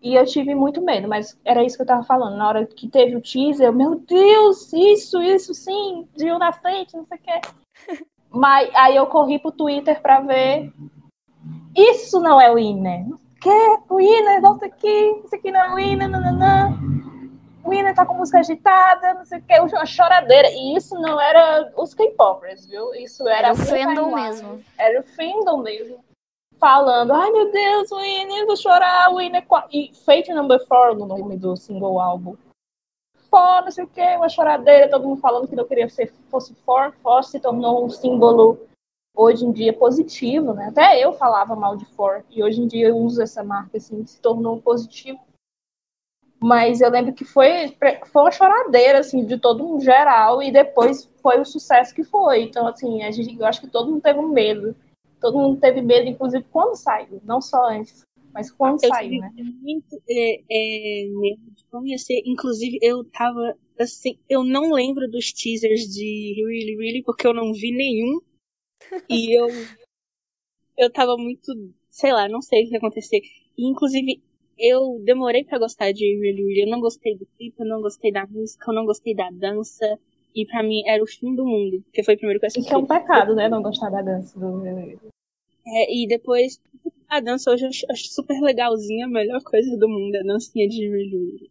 E 0.02 0.14
eu 0.14 0.24
tive 0.24 0.54
muito 0.54 0.80
medo, 0.80 1.06
mas 1.06 1.38
era 1.44 1.62
isso 1.62 1.76
que 1.76 1.82
eu 1.82 1.86
tava 1.86 2.02
falando. 2.02 2.36
Na 2.36 2.48
hora 2.48 2.66
que 2.66 2.88
teve 2.88 3.14
o 3.16 3.20
teaser, 3.20 3.66
eu, 3.66 3.72
meu 3.72 3.96
Deus, 3.96 4.72
isso, 4.72 5.20
isso 5.22 5.52
sim, 5.52 6.08
Jill 6.18 6.38
na 6.38 6.52
frente, 6.52 6.96
não 6.96 7.04
sei 7.04 7.18
o 7.18 7.20
que. 7.20 8.04
Mas 8.32 8.70
aí 8.76 8.94
eu 8.94 9.08
corri 9.08 9.40
pro 9.40 9.50
Twitter 9.50 10.00
pra 10.00 10.20
ver. 10.20 10.72
Isso 11.76 12.20
não 12.20 12.40
é 12.40 12.48
o 12.48 12.56
Ine. 12.56 13.12
Que? 13.40 13.78
O 13.88 14.00
Ine, 14.00 14.40
volta 14.40 14.66
aqui, 14.66 15.20
isso 15.24 15.34
aqui 15.34 15.50
não 15.50 15.60
é 15.60 15.74
o 15.74 15.78
Ine, 15.80 16.06
nananã 16.06 16.69
o 17.62 17.73
Ina 17.73 17.94
tá 17.94 18.07
com 18.07 18.14
música 18.14 18.38
agitada, 18.38 19.14
não 19.14 19.25
sei 19.25 19.38
o 19.38 19.42
que, 19.42 19.59
uma 19.59 19.87
choradeira. 19.87 20.49
E 20.51 20.77
isso 20.77 20.94
não 20.94 21.20
era 21.20 21.73
os 21.77 21.94
K-popers, 21.94 22.66
viu? 22.66 22.94
Isso 22.94 23.29
era, 23.29 23.49
era 23.49 23.53
o 23.53 23.57
fandom 23.57 24.14
mesmo. 24.14 24.64
Era 24.79 25.01
o 25.01 25.05
fandom 25.05 25.59
mesmo. 25.59 26.05
Falando, 26.59 27.12
ai 27.12 27.31
meu 27.31 27.51
Deus, 27.51 27.90
eu 27.90 28.46
vou 28.46 28.57
chorar, 28.57 29.09
é 29.11 29.44
E 29.73 29.94
Fate 30.05 30.33
Number 30.33 30.62
4 30.66 30.94
no 30.94 31.07
nome 31.07 31.37
do 31.38 31.57
single 31.57 31.99
álbum. 31.99 32.37
For, 33.31 33.62
não 33.62 33.70
sei 33.70 33.85
o 33.85 33.88
que, 33.88 34.03
uma 34.16 34.29
choradeira, 34.29 34.90
todo 34.90 35.07
mundo 35.07 35.20
falando 35.20 35.49
que 35.49 35.57
não 35.57 35.64
queria 35.64 35.88
ser 35.88 36.12
fosse 36.31 36.55
For, 36.66 36.92
For 37.03 37.25
se 37.25 37.40
tornou 37.40 37.85
um 37.85 37.88
símbolo 37.88 38.59
hoje 39.16 39.46
em 39.46 39.53
dia 39.53 39.73
positivo, 39.73 40.53
né? 40.53 40.66
Até 40.66 41.03
eu 41.03 41.12
falava 41.14 41.57
mal 41.57 41.77
de 41.77 41.87
For, 41.94 42.25
e 42.29 42.42
hoje 42.42 42.61
em 42.61 42.66
dia 42.66 42.88
eu 42.88 42.96
uso 42.99 43.23
essa 43.23 43.42
marca 43.42 43.79
assim, 43.79 44.05
se 44.05 44.20
tornou 44.20 44.61
positivo 44.61 45.18
mas 46.42 46.81
eu 46.81 46.90
lembro 46.90 47.12
que 47.12 47.24
foi, 47.24 47.76
foi 48.07 48.22
uma 48.22 48.31
choradeira, 48.31 49.00
assim, 49.00 49.24
de 49.24 49.38
todo 49.38 49.64
um 49.64 49.81
geral, 49.81 50.42
e 50.42 50.50
depois 50.50 51.11
foi 51.22 51.40
o 51.40 51.44
sucesso 51.44 51.94
que 51.94 52.03
foi. 52.03 52.44
Então, 52.44 52.66
assim, 52.66 53.03
a 53.03 53.11
gente, 53.11 53.38
eu 53.38 53.46
acho 53.46 53.61
que 53.61 53.68
todo 53.68 53.90
mundo 53.90 54.03
teve 54.03 54.18
um 54.18 54.29
medo. 54.29 54.74
Todo 55.20 55.38
mundo 55.38 55.61
teve 55.61 55.83
medo, 55.83 56.09
inclusive, 56.09 56.44
quando 56.50 56.76
saiu, 56.76 57.20
não 57.24 57.42
só 57.42 57.68
antes, 57.68 58.07
mas 58.33 58.50
quando 58.50 58.83
eu 58.83 58.88
saiu, 58.88 59.20
né? 59.20 59.31
muito 59.61 60.00
é, 60.09 60.40
é, 60.50 61.09
medo 61.09 61.42
de 61.85 61.98
ser. 61.98 62.22
Inclusive, 62.24 62.79
eu 62.81 63.05
tava, 63.05 63.55
assim, 63.79 64.18
eu 64.29 64.42
não 64.42 64.72
lembro 64.72 65.11
dos 65.11 65.33
teasers 65.33 65.83
de 65.92 66.35
Really 66.37 66.76
Really, 66.76 67.03
porque 67.03 67.26
eu 67.26 67.35
não 67.35 67.53
vi 67.53 67.70
nenhum. 67.70 68.20
e 69.11 69.38
eu, 69.38 69.46
eu 70.79 70.90
tava 70.90 71.16
muito 71.18 71.53
sei 71.90 72.12
lá, 72.12 72.29
não 72.29 72.40
sei 72.40 72.62
o 72.62 72.66
que 72.66 72.72
ia 72.72 72.79
acontecer. 72.79 73.20
E, 73.59 73.68
inclusive, 73.68 74.22
eu 74.61 75.01
demorei 75.05 75.42
para 75.42 75.59
gostar 75.59 75.90
de 75.92 76.05
Really 76.05 76.42
Really. 76.42 76.61
Eu 76.62 76.70
não 76.70 76.81
gostei 76.81 77.16
do 77.16 77.27
clipe, 77.37 77.59
eu 77.59 77.66
não 77.66 77.81
gostei 77.81 78.12
da 78.12 78.27
música, 78.27 78.70
eu 78.70 78.75
não 78.75 78.85
gostei 78.85 79.14
da 79.14 79.31
dança. 79.31 79.99
E 80.37 80.46
pra 80.46 80.62
mim 80.62 80.83
era 80.87 81.03
o 81.03 81.07
fim 81.07 81.35
do 81.35 81.44
mundo, 81.44 81.83
porque 81.83 82.05
foi 82.05 82.14
o 82.14 82.18
primeiro 82.18 82.38
que 82.38 82.46
eu 82.46 82.49
assisti. 82.49 82.66
Isso 82.66 82.75
é 82.75 82.79
um 82.79 82.87
pecado, 82.87 83.35
né? 83.35 83.49
Não 83.49 83.62
gostar 83.62 83.90
da 83.90 84.03
dança 84.03 84.38
do 84.38 84.61
Really. 84.61 84.99
É, 85.66 85.94
e 85.94 86.07
depois, 86.07 86.61
a 87.09 87.20
dança 87.20 87.51
hoje 87.51 87.64
eu 87.64 87.70
acho, 87.90 88.09
super 88.09 88.40
legalzinha, 88.40 89.07
a 89.07 89.09
melhor 89.09 89.42
coisa 89.42 89.77
do 89.77 89.88
mundo, 89.88 90.14
a 90.16 90.23
dancinha 90.23 90.68
de 90.68 90.88
Really 90.88 91.11
Really. 91.11 91.51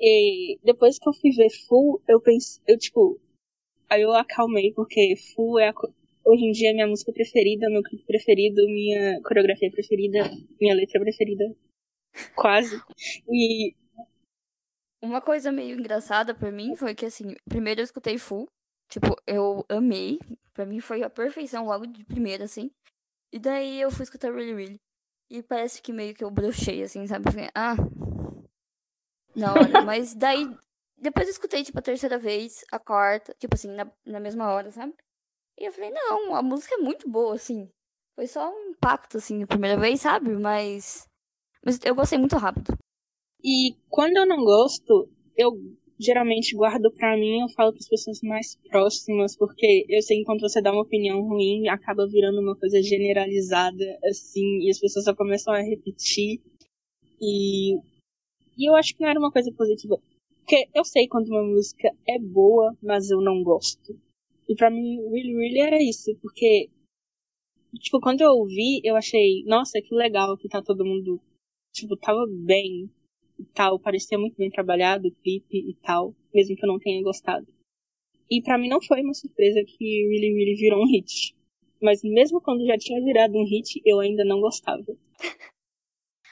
E 0.00 0.58
depois 0.62 0.98
que 0.98 1.08
eu 1.08 1.12
fui 1.12 1.30
ver 1.30 1.50
Full, 1.68 2.00
eu 2.08 2.20
pensei, 2.20 2.62
eu 2.68 2.78
tipo, 2.78 3.18
aí 3.88 4.02
eu 4.02 4.12
acalmei, 4.12 4.72
porque 4.72 5.14
Full 5.34 5.58
é 5.58 5.68
a, 5.68 5.74
hoje 6.24 6.44
em 6.44 6.52
dia 6.52 6.72
minha 6.72 6.86
música 6.86 7.12
preferida, 7.12 7.68
meu 7.68 7.82
clipe 7.82 8.04
preferido, 8.06 8.64
minha 8.66 9.20
coreografia 9.22 9.70
preferida, 9.70 10.30
minha 10.60 10.74
letra 10.74 11.00
preferida. 11.00 11.44
Quase. 12.34 12.80
E. 13.28 13.74
Uma 15.02 15.20
coisa 15.20 15.50
meio 15.50 15.78
engraçada 15.78 16.34
pra 16.34 16.50
mim 16.52 16.76
foi 16.76 16.94
que, 16.94 17.06
assim, 17.06 17.34
primeiro 17.48 17.80
eu 17.80 17.84
escutei 17.84 18.18
Full. 18.18 18.48
Tipo, 18.88 19.16
eu 19.26 19.64
amei. 19.68 20.18
Pra 20.52 20.66
mim 20.66 20.80
foi 20.80 21.02
a 21.02 21.10
perfeição 21.10 21.64
logo 21.64 21.86
de 21.86 22.04
primeira, 22.04 22.44
assim. 22.44 22.70
E 23.32 23.38
daí 23.38 23.80
eu 23.80 23.90
fui 23.90 24.02
escutar 24.04 24.32
Really 24.32 24.52
Really. 24.54 24.80
E 25.30 25.42
parece 25.42 25.80
que 25.80 25.92
meio 25.92 26.14
que 26.14 26.24
eu 26.24 26.30
brochei, 26.30 26.82
assim, 26.82 27.06
sabe? 27.06 27.30
Falei, 27.30 27.48
ah. 27.54 27.76
Na 29.34 29.52
hora. 29.52 29.82
Mas 29.84 30.14
daí. 30.14 30.50
Depois 30.98 31.26
eu 31.26 31.32
escutei, 31.32 31.62
tipo, 31.64 31.78
a 31.78 31.82
terceira 31.82 32.18
vez, 32.18 32.62
a 32.70 32.78
quarta, 32.78 33.34
tipo 33.38 33.54
assim, 33.54 33.68
na, 33.70 33.90
na 34.04 34.20
mesma 34.20 34.52
hora, 34.52 34.70
sabe? 34.70 34.94
E 35.58 35.66
eu 35.66 35.72
falei, 35.72 35.90
não, 35.90 36.34
a 36.34 36.42
música 36.42 36.74
é 36.74 36.78
muito 36.78 37.08
boa, 37.08 37.34
assim. 37.36 37.70
Foi 38.16 38.26
só 38.26 38.50
um 38.50 38.70
impacto, 38.70 39.18
assim, 39.18 39.42
a 39.42 39.46
primeira 39.46 39.80
vez, 39.80 40.00
sabe? 40.02 40.30
Mas 40.36 41.08
mas 41.64 41.78
eu 41.84 41.94
gostei 41.94 42.18
muito 42.18 42.36
rápido. 42.36 42.76
E 43.42 43.74
quando 43.88 44.16
eu 44.16 44.26
não 44.26 44.44
gosto, 44.44 45.08
eu 45.36 45.52
geralmente 45.98 46.56
guardo 46.56 46.90
pra 46.92 47.16
mim, 47.16 47.40
eu 47.40 47.48
falo 47.50 47.72
pras 47.72 47.88
pessoas 47.88 48.20
mais 48.22 48.56
próximas, 48.70 49.36
porque 49.36 49.84
eu 49.88 50.00
sei 50.00 50.18
que 50.18 50.24
quando 50.24 50.40
você 50.40 50.62
dá 50.62 50.72
uma 50.72 50.82
opinião 50.82 51.20
ruim, 51.22 51.68
acaba 51.68 52.06
virando 52.06 52.40
uma 52.40 52.56
coisa 52.56 52.82
generalizada, 52.82 53.84
assim, 54.04 54.60
e 54.62 54.70
as 54.70 54.78
pessoas 54.78 55.04
só 55.04 55.14
começam 55.14 55.52
a 55.52 55.60
repetir. 55.60 56.40
E, 57.20 57.74
e 58.56 58.68
eu 58.68 58.74
acho 58.76 58.94
que 58.94 59.02
não 59.02 59.10
era 59.10 59.18
uma 59.18 59.30
coisa 59.30 59.52
positiva. 59.52 60.00
Porque 60.38 60.68
eu 60.74 60.84
sei 60.84 61.06
quando 61.06 61.28
uma 61.28 61.44
música 61.44 61.94
é 62.08 62.18
boa, 62.18 62.74
mas 62.82 63.10
eu 63.10 63.20
não 63.20 63.42
gosto. 63.42 63.98
E 64.48 64.54
pra 64.54 64.70
mim, 64.70 64.98
Really 65.10 65.36
Really 65.36 65.60
era 65.60 65.82
isso, 65.82 66.16
porque, 66.22 66.70
tipo, 67.78 68.00
quando 68.00 68.22
eu 68.22 68.30
ouvi, 68.30 68.80
eu 68.82 68.96
achei, 68.96 69.44
nossa, 69.44 69.80
que 69.82 69.94
legal 69.94 70.36
que 70.38 70.48
tá 70.48 70.62
todo 70.62 70.84
mundo 70.84 71.20
tipo, 71.72 71.96
tava 71.96 72.24
bem 72.28 72.90
e 73.38 73.44
tal, 73.54 73.78
parecia 73.78 74.18
muito 74.18 74.36
bem 74.36 74.50
trabalhado 74.50 75.08
o 75.08 75.12
clipe 75.22 75.56
e 75.56 75.74
tal, 75.82 76.14
mesmo 76.34 76.56
que 76.56 76.64
eu 76.64 76.68
não 76.68 76.78
tenha 76.78 77.02
gostado. 77.02 77.46
E 78.30 78.42
para 78.42 78.58
mim 78.58 78.68
não 78.68 78.80
foi 78.82 79.02
uma 79.02 79.14
surpresa 79.14 79.64
que 79.64 80.08
Really 80.08 80.32
Really 80.32 80.54
virou 80.54 80.82
um 80.82 80.86
hit. 80.86 81.34
Mas 81.82 82.02
mesmo 82.02 82.40
quando 82.40 82.66
já 82.66 82.76
tinha 82.76 83.02
virado 83.02 83.36
um 83.36 83.44
hit, 83.44 83.80
eu 83.84 84.00
ainda 84.00 84.24
não 84.24 84.40
gostava. 84.40 84.84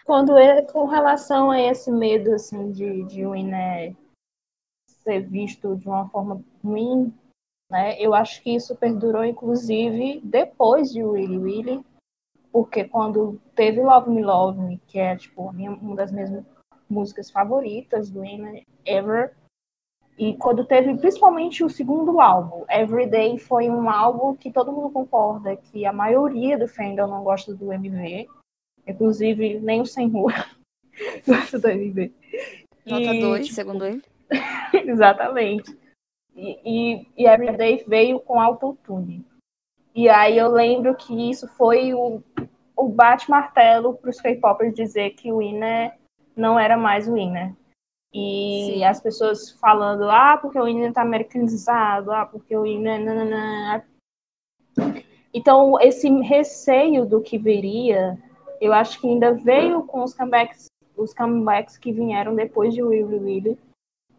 Quando 0.04 0.38
é 0.38 0.62
com 0.62 0.86
relação 0.86 1.50
a 1.50 1.60
esse 1.60 1.92
medo 1.92 2.32
assim 2.32 2.70
de, 2.72 3.04
de 3.04 3.26
Winner 3.26 3.94
ser 4.86 5.20
visto 5.28 5.76
de 5.76 5.86
uma 5.86 6.08
forma 6.08 6.42
ruim, 6.64 7.12
né? 7.70 8.00
Eu 8.00 8.14
acho 8.14 8.42
que 8.42 8.54
isso 8.54 8.74
perdurou 8.74 9.22
inclusive 9.22 10.20
depois 10.24 10.92
de 10.92 11.02
Really 11.02 11.36
Really, 11.36 11.84
porque 12.58 12.82
quando 12.82 13.40
teve 13.54 13.80
Love 13.80 14.10
Me 14.10 14.20
Love 14.20 14.60
Me, 14.60 14.80
que 14.88 14.98
é 14.98 15.14
tipo 15.14 15.52
minha, 15.52 15.70
uma 15.70 15.94
das 15.94 16.10
minhas 16.10 16.44
músicas 16.90 17.30
favoritas 17.30 18.10
do 18.10 18.24
Eminem 18.24 18.66
ever, 18.84 19.32
e 20.18 20.36
quando 20.36 20.64
teve 20.64 20.96
principalmente 20.96 21.62
o 21.62 21.70
segundo 21.70 22.20
álbum, 22.20 22.64
Everyday 22.68 23.38
foi 23.38 23.70
um 23.70 23.88
álbum 23.88 24.34
que 24.34 24.50
todo 24.50 24.72
mundo 24.72 24.90
concorda 24.90 25.54
que 25.54 25.86
a 25.86 25.92
maioria 25.92 26.58
do 26.58 26.66
fandom 26.66 27.06
não 27.06 27.22
gosta 27.22 27.54
do 27.54 27.72
MV, 27.72 28.26
inclusive 28.88 29.60
nem 29.60 29.80
o 29.80 29.86
Senhor 29.86 30.32
gosta 31.24 31.60
do 31.60 31.68
MV. 31.68 32.12
Nota 32.84 33.20
2, 33.20 33.46
tipo, 33.46 33.54
segundo 33.54 33.84
ele. 33.84 34.02
exatamente. 34.84 35.78
E, 36.34 36.58
e, 36.64 37.06
e 37.16 37.24
Everyday 37.24 37.84
veio 37.86 38.18
com 38.18 38.40
autotune. 38.40 39.24
E 39.94 40.08
aí 40.08 40.38
eu 40.38 40.48
lembro 40.50 40.94
que 40.94 41.30
isso 41.30 41.48
foi 41.48 41.94
o, 41.94 42.22
o 42.78 42.88
bate-martelo 42.88 43.94
para 43.94 44.10
os 44.10 44.20
K-popers 44.20 44.72
dizer 44.72 45.10
que 45.10 45.32
o 45.32 45.38
Winner 45.38 45.92
não 46.36 46.58
era 46.58 46.76
mais 46.76 47.08
o 47.08 47.14
Winner. 47.14 47.52
E 48.14 48.72
Sim. 48.72 48.84
as 48.84 49.00
pessoas 49.00 49.50
falando, 49.50 50.04
ah, 50.04 50.38
porque 50.40 50.58
o 50.58 50.64
Winner 50.64 50.88
está 50.88 51.02
americanizado, 51.02 52.12
ah, 52.12 52.24
porque 52.24 52.56
o. 52.56 52.64
Nanana. 52.80 53.84
Então, 55.34 55.78
esse 55.80 56.08
receio 56.22 57.04
do 57.04 57.20
que 57.20 57.36
viria, 57.36 58.16
eu 58.60 58.72
acho 58.72 59.00
que 59.00 59.08
ainda 59.08 59.34
veio 59.34 59.82
com 59.82 60.02
os 60.02 60.14
comebacks, 60.14 60.66
os 60.96 61.12
comebacks 61.12 61.76
que 61.76 61.92
vieram 61.92 62.34
depois 62.34 62.72
de 62.72 62.82
Willy 62.82 63.18
Willy, 63.18 63.58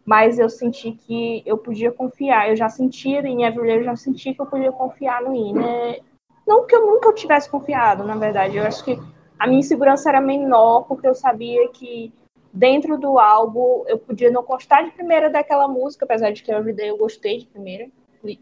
mas 0.04 0.38
eu 0.38 0.48
senti 0.48 0.92
que 0.92 1.42
eu 1.44 1.58
podia 1.58 1.90
confiar. 1.90 2.50
Eu 2.50 2.56
já 2.56 2.68
sentia 2.68 3.20
em 3.20 3.44
Everyday, 3.44 3.78
eu 3.78 3.84
já 3.84 3.96
senti 3.96 4.34
que 4.34 4.40
eu 4.40 4.46
podia 4.46 4.70
confiar 4.70 5.22
no 5.22 5.34
Ine. 5.34 6.02
Não 6.50 6.66
que 6.66 6.74
eu 6.74 6.84
nunca 6.84 7.12
tivesse 7.12 7.48
confiado, 7.48 8.02
na 8.02 8.16
verdade. 8.16 8.56
Eu 8.56 8.64
acho 8.64 8.84
que 8.84 8.98
a 9.38 9.46
minha 9.46 9.60
insegurança 9.60 10.08
era 10.08 10.20
menor, 10.20 10.82
porque 10.88 11.06
eu 11.06 11.14
sabia 11.14 11.68
que 11.68 12.12
dentro 12.52 12.98
do 12.98 13.20
álbum 13.20 13.84
eu 13.86 13.96
podia 13.96 14.32
não 14.32 14.42
gostar 14.42 14.82
de 14.82 14.90
primeira 14.90 15.30
daquela 15.30 15.68
música, 15.68 16.04
apesar 16.04 16.32
de 16.32 16.42
que 16.42 16.50
Everyday 16.50 16.88
eu 16.88 16.98
gostei 16.98 17.38
de 17.38 17.46
primeira. 17.46 17.86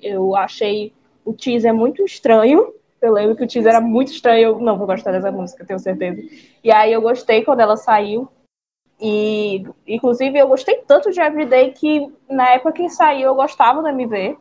Eu 0.00 0.34
achei 0.34 0.94
o 1.22 1.34
teaser 1.34 1.74
muito 1.74 2.02
estranho. 2.02 2.72
Eu 3.02 3.12
lembro 3.12 3.36
que 3.36 3.44
o 3.44 3.46
teaser 3.46 3.74
era 3.74 3.80
muito 3.82 4.10
estranho. 4.10 4.42
Eu 4.42 4.58
não 4.58 4.78
vou 4.78 4.86
gostar 4.86 5.12
dessa 5.12 5.30
música, 5.30 5.66
tenho 5.66 5.78
certeza. 5.78 6.22
E 6.64 6.72
aí 6.72 6.90
eu 6.90 7.02
gostei 7.02 7.44
quando 7.44 7.60
ela 7.60 7.76
saiu. 7.76 8.26
E, 8.98 9.66
inclusive, 9.86 10.38
eu 10.38 10.48
gostei 10.48 10.78
tanto 10.78 11.10
de 11.10 11.20
Everyday 11.20 11.72
que 11.72 12.10
na 12.26 12.54
época 12.54 12.72
que 12.72 12.88
saiu 12.88 13.28
eu 13.28 13.34
gostava 13.34 13.82
do 13.82 13.88
MV. 13.88 14.38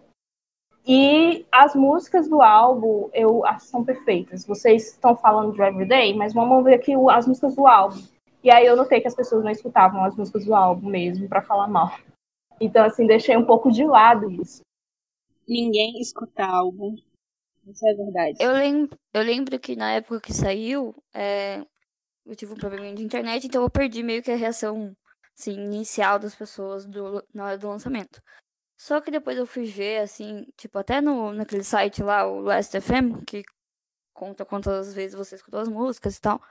E 0.88 1.45
as 1.52 1.76
músicas 1.76 2.30
do 2.30 2.41
álbum 2.41 3.10
eu 3.13 3.43
são 3.60 3.84
perfeitas. 3.84 4.45
Vocês 4.45 4.93
estão 4.93 5.17
falando 5.17 5.54
de 5.54 5.62
Everyday, 5.62 6.15
mas 6.15 6.34
vamos 6.34 6.63
ver 6.63 6.76
aqui 6.76 6.93
as 7.12 7.28
músicas 7.28 7.56
do 7.56 7.67
álbum. 7.67 8.02
E 8.41 8.50
aí 8.50 8.65
eu 8.65 8.78
notei 8.78 9.02
que 9.02 9.08
as 9.08 9.15
pessoas 9.15 9.43
não 9.43 9.52
escutavam 9.52 10.06
as 10.06 10.15
músicas 10.15 10.45
do 10.45 10.56
álbum 10.56 10.88
mesmo 10.88 11.28
para 11.28 11.41
falar 11.41 11.67
mal. 11.67 12.00
Então, 12.62 12.86
assim, 12.86 13.06
deixei 13.06 13.36
um 13.36 13.45
pouco 13.45 13.69
de 13.69 13.84
lado 13.84 14.32
isso. 14.32 14.62
Ninguém 15.45 16.00
escuta 16.00 16.45
álbum. 16.45 16.95
Isso 17.67 17.86
é 17.86 17.93
verdade. 17.93 18.38
Eu 18.39 18.54
lembro, 18.54 18.97
eu 19.13 19.23
lembro 19.23 19.60
que 19.60 19.76
na 19.76 19.91
época 19.91 20.21
que 20.21 20.34
saiu, 20.34 20.95
é, 21.13 21.65
eu 22.26 22.34
tive 22.34 22.54
um 22.54 22.58
problema 22.58 22.95
de 22.95 23.04
internet, 23.04 23.45
então 23.45 23.62
eu 23.62 23.69
perdi 23.69 24.02
meio 24.02 24.23
que 24.23 24.32
a 24.32 24.38
reação 24.38 24.95
assim, 25.38 25.54
inicial 25.54 26.17
das 26.17 26.34
pessoas 26.34 26.86
do, 26.86 27.21
na 27.34 27.45
hora 27.45 27.58
do 27.58 27.67
lançamento. 27.67 28.21
Só 28.78 29.02
que 29.02 29.10
depois 29.10 29.38
eu 29.38 29.48
fui 29.48 29.66
ver, 29.66 30.02
assim, 30.02 30.48
tipo, 30.56 30.78
até 30.78 31.02
no, 31.02 31.34
naquele 31.34 31.63
site 31.63 32.04
lá, 32.04 32.28
o 32.28 32.42
Last 32.42 32.80
FM, 32.80 33.24
que 33.26 33.44
conta 34.13 34.46
quantas 34.46 34.94
vezes 34.94 35.18
você 35.18 35.36
escutou 35.36 35.60
as 35.60 35.68
músicas 35.68 36.18
e 36.18 36.22
tal. 36.22 36.42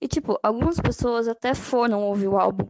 E, 0.00 0.08
tipo, 0.08 0.38
algumas 0.42 0.80
pessoas 0.80 1.28
até 1.28 1.54
foram 1.54 2.02
ouvir 2.02 2.28
o 2.28 2.36
álbum. 2.36 2.68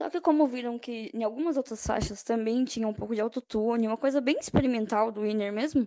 Só 0.00 0.10
que 0.10 0.20
como 0.20 0.46
viram 0.46 0.78
que 0.78 1.10
em 1.14 1.22
algumas 1.22 1.56
outras 1.56 1.86
faixas 1.86 2.22
também 2.22 2.64
tinha 2.64 2.88
um 2.88 2.94
pouco 2.94 3.14
de 3.14 3.20
autotune, 3.20 3.86
uma 3.86 3.96
coisa 3.96 4.20
bem 4.20 4.38
experimental 4.38 5.12
do 5.12 5.20
Winner 5.20 5.52
mesmo, 5.52 5.86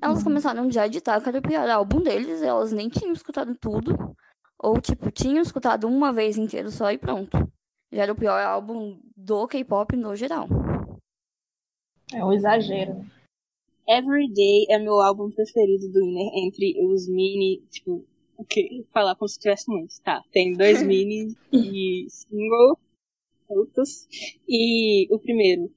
elas 0.00 0.18
uhum. 0.18 0.24
começaram 0.24 0.70
já 0.70 0.82
a 0.82 0.86
editar 0.86 1.20
cada 1.20 1.42
pior 1.42 1.68
álbum 1.68 2.00
deles, 2.00 2.42
elas 2.42 2.70
nem 2.72 2.88
tinham 2.88 3.12
escutado 3.12 3.54
tudo. 3.56 4.14
Ou, 4.58 4.80
tipo, 4.80 5.10
tinham 5.10 5.42
escutado 5.42 5.88
uma 5.88 6.12
vez 6.12 6.36
inteiro 6.36 6.70
só 6.70 6.92
e 6.92 6.98
pronto. 6.98 7.36
Já 7.92 8.02
era 8.04 8.12
o 8.12 8.16
pior 8.16 8.40
álbum 8.42 9.00
do 9.16 9.46
K-pop 9.48 9.96
no 9.96 10.14
geral. 10.14 10.46
É 12.14 12.24
um 12.24 12.32
exagero. 12.32 13.04
Everyday 13.88 14.66
é 14.70 14.78
meu 14.78 15.00
álbum 15.00 15.30
preferido 15.32 15.88
do 15.88 15.98
Winner 15.98 16.30
entre 16.36 16.74
os 16.86 17.08
mini, 17.08 17.60
tipo, 17.68 18.06
o 18.38 18.44
que? 18.44 18.86
Falar 18.92 19.16
como 19.16 19.28
se 19.28 19.38
tivesse 19.38 19.68
muitos, 19.68 19.98
tá? 19.98 20.22
Tem 20.30 20.52
dois 20.52 20.80
mini 20.86 21.36
e 21.52 22.06
single, 22.08 22.78
outros. 23.48 24.06
E 24.48 25.12
o 25.12 25.18
primeiro, 25.18 25.68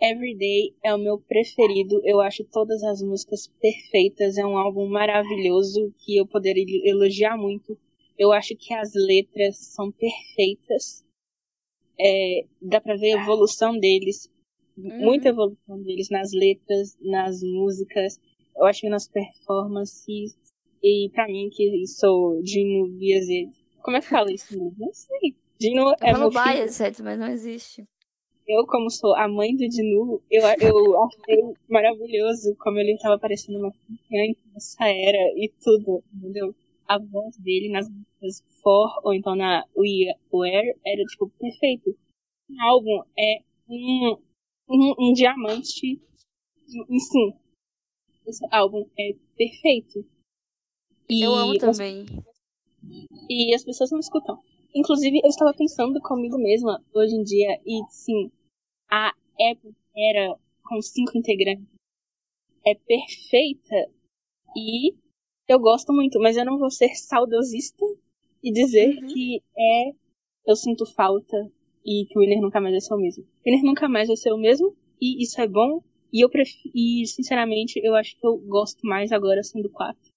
Everyday 0.00 0.74
é 0.82 0.94
o 0.94 0.98
meu 0.98 1.20
preferido. 1.20 2.00
Eu 2.02 2.20
acho 2.20 2.44
todas 2.44 2.82
as 2.82 3.02
músicas 3.02 3.46
perfeitas. 3.60 4.38
É 4.38 4.46
um 4.46 4.56
álbum 4.56 4.88
maravilhoso 4.88 5.94
que 5.98 6.16
eu 6.16 6.26
poderia 6.26 6.64
elogiar 6.88 7.36
muito. 7.36 7.78
Eu 8.18 8.32
acho 8.32 8.56
que 8.56 8.72
as 8.72 8.92
letras 8.94 9.58
são 9.58 9.92
perfeitas. 9.92 11.04
É, 12.00 12.46
dá 12.60 12.80
pra 12.80 12.96
ver 12.96 13.12
a 13.12 13.22
evolução 13.22 13.78
deles. 13.78 14.31
Uhum. 14.76 14.98
Muita 15.00 15.28
evolução 15.28 15.82
deles 15.82 16.08
nas 16.10 16.32
letras, 16.32 16.96
nas 17.00 17.42
músicas. 17.42 18.20
Eu 18.56 18.64
acho 18.64 18.80
que 18.82 18.88
nas 18.88 19.08
performances. 19.08 20.36
E 20.82 21.10
pra 21.12 21.28
mim, 21.28 21.48
que 21.50 21.86
sou 21.86 22.42
Dino 22.42 22.88
via 22.98 23.20
Z. 23.20 23.48
Como 23.82 23.96
é 23.96 24.00
que 24.00 24.08
fala 24.08 24.32
isso? 24.32 24.56
Não 24.78 24.92
sei. 24.92 25.36
Dino 25.58 25.94
é 26.00 26.12
meu 26.12 26.30
filho. 26.30 26.68
certo, 26.72 27.04
mas 27.04 27.18
não 27.18 27.28
existe. 27.28 27.86
Eu, 28.46 28.66
como 28.66 28.90
sou 28.90 29.14
a 29.14 29.28
mãe 29.28 29.54
do 29.54 29.68
Dinu, 29.68 30.20
eu, 30.28 30.42
eu 30.60 31.04
achei 31.04 31.38
maravilhoso 31.70 32.56
como 32.58 32.78
ele 32.78 32.94
estava 32.94 33.18
parecendo 33.18 33.58
uma 33.60 33.72
criança 34.08 34.40
nessa 34.52 34.84
era 34.88 35.32
e 35.36 35.52
tudo, 35.62 36.02
entendeu? 36.12 36.54
A 36.88 36.98
voz 36.98 37.36
dele 37.38 37.70
nas 37.70 37.88
músicas 37.88 38.44
For 38.62 39.00
ou 39.04 39.14
então 39.14 39.36
na 39.36 39.64
We 39.76 40.12
Where 40.32 40.76
era, 40.84 41.02
tipo, 41.04 41.30
perfeito. 41.38 41.96
O 42.50 42.62
álbum 42.62 43.02
é 43.16 43.38
um, 43.68 44.16
um, 44.72 44.94
um 44.98 45.12
diamante, 45.12 46.00
enfim. 46.88 47.38
Esse 48.26 48.46
álbum 48.50 48.88
é 48.98 49.14
perfeito. 49.36 50.04
E 51.08 51.22
eu 51.22 51.34
amo 51.34 51.58
também. 51.58 52.06
E 53.28 53.54
as 53.54 53.64
pessoas 53.64 53.90
não 53.90 53.98
escutam. 53.98 54.40
Inclusive, 54.74 55.20
eu 55.22 55.28
estava 55.28 55.52
pensando 55.52 56.00
comigo 56.00 56.38
mesma 56.38 56.82
hoje 56.94 57.14
em 57.14 57.22
dia, 57.22 57.60
e 57.66 57.82
sim, 57.90 58.30
a 58.90 59.08
Apple 59.08 59.74
era 59.94 60.38
com 60.62 60.80
cinco 60.80 61.18
integrantes 61.18 61.72
é 62.64 62.74
perfeita 62.74 63.90
e 64.56 64.94
eu 65.48 65.58
gosto 65.58 65.92
muito, 65.92 66.20
mas 66.20 66.36
eu 66.36 66.44
não 66.44 66.58
vou 66.58 66.70
ser 66.70 66.94
saudosista 66.94 67.84
e 68.42 68.52
dizer 68.52 68.96
uhum. 68.96 69.06
que 69.08 69.42
é 69.56 69.92
eu 70.46 70.56
sinto 70.56 70.86
falta 70.86 71.50
e 71.84 72.06
que 72.06 72.18
o 72.18 72.22
Winner 72.22 72.40
nunca 72.40 72.60
mais 72.60 72.72
vai 72.72 72.80
ser 72.80 72.94
o 72.94 72.98
mesmo. 72.98 73.24
O 73.24 73.44
Winner 73.44 73.64
nunca 73.64 73.88
mais 73.88 74.08
vai 74.08 74.16
ser 74.16 74.32
o 74.32 74.38
mesmo 74.38 74.76
e 75.00 75.22
isso 75.22 75.40
é 75.40 75.48
bom 75.48 75.82
e 76.12 76.22
eu 76.22 76.28
prefiro, 76.28 76.70
e 76.74 77.06
sinceramente 77.06 77.80
eu 77.82 77.94
acho 77.94 78.16
que 78.18 78.26
eu 78.26 78.36
gosto 78.38 78.86
mais 78.86 79.12
agora 79.12 79.42
sendo 79.42 79.70
quatro. 79.70 80.12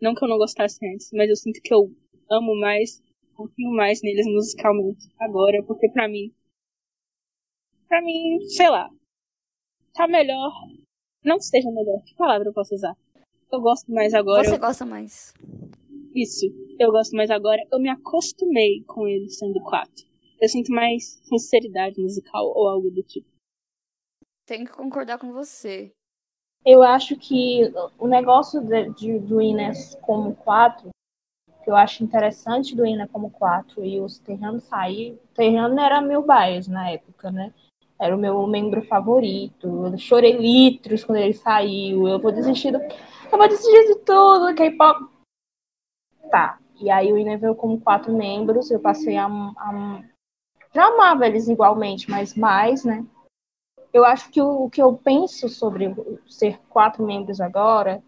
Não 0.00 0.14
que 0.14 0.24
eu 0.24 0.28
não 0.28 0.38
gostasse 0.38 0.78
antes, 0.86 1.10
mas 1.12 1.28
eu 1.28 1.36
sinto 1.36 1.60
que 1.62 1.72
eu 1.72 1.90
amo 2.30 2.58
mais 2.58 3.00
um 3.32 3.36
pouquinho 3.36 3.70
mais 3.70 4.02
neles 4.02 4.26
musicalmente 4.26 5.08
agora, 5.20 5.62
porque 5.62 5.88
para 5.90 6.08
mim, 6.08 6.32
para 7.88 8.02
mim, 8.02 8.40
sei 8.48 8.68
lá, 8.68 8.90
tá 9.94 10.08
melhor. 10.08 10.52
Não 11.24 11.40
seja 11.40 11.70
melhor, 11.70 12.02
que 12.04 12.14
palavra 12.14 12.48
eu 12.48 12.52
posso 12.52 12.74
usar? 12.74 12.96
Eu 13.50 13.60
gosto 13.60 13.90
mais 13.92 14.12
agora. 14.14 14.44
Você 14.44 14.54
eu... 14.54 14.58
gosta 14.58 14.84
mais. 14.84 15.32
Isso, 16.14 16.46
eu 16.78 16.90
gosto 16.90 17.16
mais 17.16 17.30
agora. 17.30 17.62
Eu 17.72 17.78
me 17.78 17.88
acostumei 17.88 18.82
com 18.86 19.06
ele 19.06 19.28
sendo 19.28 19.60
quatro. 19.60 20.04
Eu 20.40 20.48
sinto 20.48 20.72
mais 20.72 21.20
sinceridade 21.24 22.00
musical 22.00 22.46
ou 22.46 22.68
algo 22.68 22.90
do 22.90 23.02
tipo. 23.02 23.28
Tenho 24.46 24.66
que 24.66 24.72
concordar 24.72 25.18
com 25.18 25.32
você. 25.32 25.92
Eu 26.64 26.82
acho 26.82 27.16
que 27.16 27.62
o 27.98 28.06
negócio 28.06 28.60
de, 28.60 28.90
de 28.94 29.18
do 29.18 29.40
Ines 29.40 29.94
como 30.02 30.34
quatro 30.34 30.90
que 31.66 31.70
eu 31.70 31.74
acho 31.74 32.04
interessante 32.04 32.76
do 32.76 32.86
Ina 32.86 33.08
como 33.08 33.28
4 33.28 33.84
e 33.84 34.00
os 34.00 34.20
Terrano 34.20 34.60
sair. 34.60 35.14
O 35.14 35.34
Terrano 35.34 35.80
era 35.80 36.00
meu 36.00 36.22
bias 36.22 36.68
na 36.68 36.90
época, 36.90 37.28
né? 37.32 37.52
Era 38.00 38.14
o 38.14 38.18
meu 38.18 38.46
membro 38.46 38.82
favorito. 38.82 39.66
Eu 39.66 39.98
chorei 39.98 40.36
litros 40.36 41.02
quando 41.02 41.18
ele 41.18 41.32
saiu. 41.32 42.06
Eu 42.06 42.20
vou 42.20 42.30
desistir 42.30 42.70
do... 42.70 42.78
Eu 42.78 43.36
vou 43.36 43.48
desistir 43.48 43.84
de 43.88 43.98
tudo, 44.04 44.54
K-pop. 44.54 45.10
Tá. 46.30 46.60
E 46.80 46.88
aí 46.88 47.12
o 47.12 47.18
Ina 47.18 47.36
veio 47.36 47.56
como 47.56 47.80
quatro 47.80 48.16
membros. 48.16 48.70
Eu 48.70 48.78
passei 48.78 49.16
a, 49.16 49.26
a... 49.26 50.04
Já 50.76 50.88
amava 50.88 51.26
eles 51.26 51.48
igualmente, 51.48 52.10
mas 52.10 52.34
mais, 52.34 52.84
né? 52.84 53.02
Eu 53.94 54.04
acho 54.04 54.28
que 54.30 54.42
o, 54.42 54.64
o 54.64 54.70
que 54.70 54.82
eu 54.82 54.92
penso 54.92 55.48
sobre 55.48 55.86
ser 56.28 56.60
quatro 56.68 57.02
membros 57.02 57.40
agora 57.40 58.02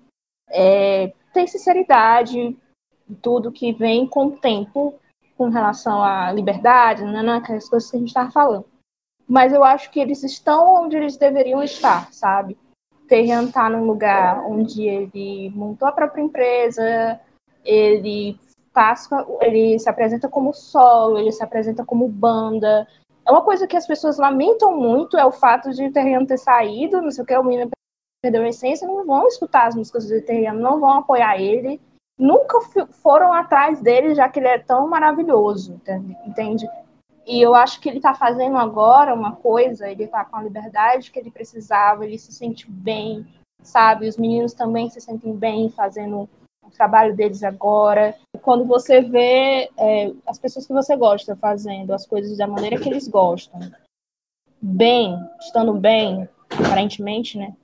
é 0.50 1.14
ter 1.32 1.48
sinceridade, 1.48 2.54
tudo 3.22 3.50
que 3.50 3.72
vem 3.72 4.06
com 4.06 4.26
o 4.26 4.36
tempo 4.36 5.00
com 5.34 5.48
relação 5.48 6.02
à 6.02 6.30
liberdade, 6.30 7.04
né, 7.04 7.22
né, 7.22 7.36
aquelas 7.36 7.66
coisas 7.70 7.90
que 7.90 7.96
a 7.96 8.00
gente 8.00 8.08
estava 8.08 8.30
falando. 8.30 8.66
Mas 9.26 9.54
eu 9.54 9.64
acho 9.64 9.90
que 9.90 9.98
eles 9.98 10.22
estão 10.22 10.84
onde 10.84 10.94
eles 10.94 11.16
deveriam 11.16 11.62
estar, 11.62 12.12
sabe? 12.12 12.58
Terrian 13.08 13.44
está 13.44 13.70
num 13.70 13.86
lugar 13.86 14.44
onde 14.44 14.82
ele 14.82 15.48
montou 15.54 15.88
a 15.88 15.92
própria 15.92 16.20
empresa, 16.20 17.18
ele 17.64 18.38
passa, 18.78 19.26
ele 19.40 19.76
se 19.78 19.88
apresenta 19.88 20.28
como 20.28 20.52
solo, 20.52 21.18
ele 21.18 21.32
se 21.32 21.42
apresenta 21.42 21.84
como 21.84 22.06
banda. 22.06 22.86
É 23.26 23.30
uma 23.32 23.42
coisa 23.42 23.66
que 23.66 23.76
as 23.76 23.86
pessoas 23.86 24.18
lamentam 24.18 24.76
muito 24.76 25.18
é 25.18 25.26
o 25.26 25.32
fato 25.32 25.72
de 25.72 25.90
Terrian 25.90 26.24
ter 26.24 26.38
saído, 26.38 27.02
não 27.02 27.10
sei 27.10 27.24
o 27.24 27.26
que, 27.26 27.36
o 27.36 27.42
menino 27.42 27.70
perdeu 28.22 28.42
a 28.42 28.48
essência, 28.48 28.86
não 28.86 29.04
vão 29.04 29.26
escutar 29.26 29.66
as 29.66 29.74
músicas 29.74 30.08
do 30.08 30.22
Terrian, 30.22 30.52
não 30.52 30.78
vão 30.78 30.92
apoiar 30.92 31.40
ele 31.40 31.80
nunca 32.18 32.58
foram 32.90 33.32
atrás 33.32 33.80
dele, 33.80 34.14
já 34.14 34.28
que 34.28 34.40
ele 34.40 34.48
é 34.48 34.58
tão 34.58 34.88
maravilhoso, 34.88 35.80
entende? 36.26 36.68
E 37.26 37.40
eu 37.40 37.54
acho 37.54 37.80
que 37.80 37.88
ele 37.88 37.98
está 37.98 38.14
fazendo 38.14 38.56
agora 38.56 39.14
uma 39.14 39.36
coisa, 39.36 39.88
ele 39.88 40.04
está 40.04 40.24
com 40.24 40.36
a 40.36 40.42
liberdade 40.42 41.10
que 41.12 41.18
ele 41.18 41.30
precisava, 41.30 42.04
ele 42.04 42.18
se 42.18 42.32
sente 42.32 42.68
bem, 42.68 43.26
sabe? 43.62 44.08
Os 44.08 44.16
meninos 44.16 44.52
também 44.52 44.90
se 44.90 45.00
sentem 45.00 45.36
bem 45.36 45.70
fazendo 45.70 46.28
o 46.62 46.70
trabalho 46.70 47.14
deles 47.14 47.42
agora. 47.42 48.16
Quando 48.42 48.64
você 48.64 49.00
vê 49.00 49.70
é, 49.76 50.12
as 50.26 50.38
pessoas 50.38 50.66
que 50.66 50.72
você 50.72 50.96
gosta 50.96 51.36
fazendo 51.36 51.92
as 51.92 52.06
coisas 52.06 52.36
da 52.36 52.46
maneira 52.46 52.78
que 52.78 52.88
eles 52.88 53.08
gostam, 53.08 53.60
bem, 54.60 55.16
estando 55.40 55.74
bem, 55.74 56.28
aparentemente, 56.50 57.38
né? 57.38 57.56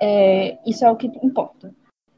É, 0.00 0.58
isso 0.68 0.84
é 0.84 0.90
o 0.90 0.96
que 0.96 1.06
importa. 1.22 1.74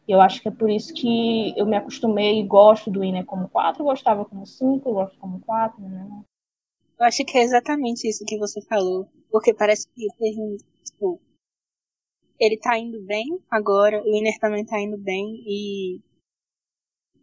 Eu 0.07 0.21
acho 0.21 0.41
que 0.43 0.49
é 0.49 0.53
por 0.53 0.69
isso 0.69 0.93
que 0.95 1.55
eu 1.57 1.67
me 1.67 1.77
acostumei 1.77 2.41
e 2.41 2.47
gosto 2.47 2.91
do 2.91 3.05
Iner 3.05 3.25
como 3.25 3.49
4, 3.49 3.83
gostava 3.85 4.25
como 4.25 4.47
5, 4.47 4.93
gosto 4.93 5.19
como 5.19 5.41
4, 5.41 5.81
né? 5.81 6.23
Eu 6.99 7.07
acho 7.07 7.25
que 7.25 7.39
é 7.39 7.43
exatamente 7.43 8.09
isso 8.09 8.25
que 8.25 8.39
você 8.39 8.61
falou. 8.63 9.09
Porque 9.31 9.55
parece 9.55 9.89
que 9.89 10.07
tipo, 10.85 11.21
ele 12.39 12.59
tá 12.59 12.77
indo 12.79 13.01
bem 13.03 13.41
agora, 13.51 14.03
o 14.03 14.15
Iner 14.15 14.39
também 14.39 14.65
tá 14.65 14.79
indo 14.79 14.99
bem 14.99 15.43
e 15.47 16.01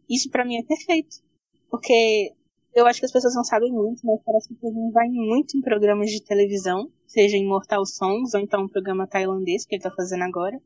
isso 0.09 0.29
para 0.29 0.45
mim 0.45 0.57
é 0.57 0.63
perfeito. 0.63 1.17
Porque 1.69 2.33
eu 2.73 2.85
acho 2.87 2.99
que 2.99 3.05
as 3.05 3.11
pessoas 3.11 3.35
não 3.35 3.43
sabem 3.43 3.71
muito, 3.71 4.05
mas 4.05 4.21
parece 4.23 4.49
que 4.49 4.55
o 4.61 4.91
vai 4.91 5.07
muito 5.09 5.57
em 5.57 5.61
programas 5.61 6.09
de 6.09 6.23
televisão, 6.23 6.91
seja 7.07 7.37
em 7.37 7.47
Mortal 7.47 7.85
Songs 7.85 8.33
ou 8.33 8.39
então 8.39 8.63
um 8.63 8.67
programa 8.67 9.07
tailandês 9.07 9.65
que 9.65 9.75
ele 9.75 9.83
tá 9.83 9.91
fazendo 9.91 10.23
agora. 10.23 10.59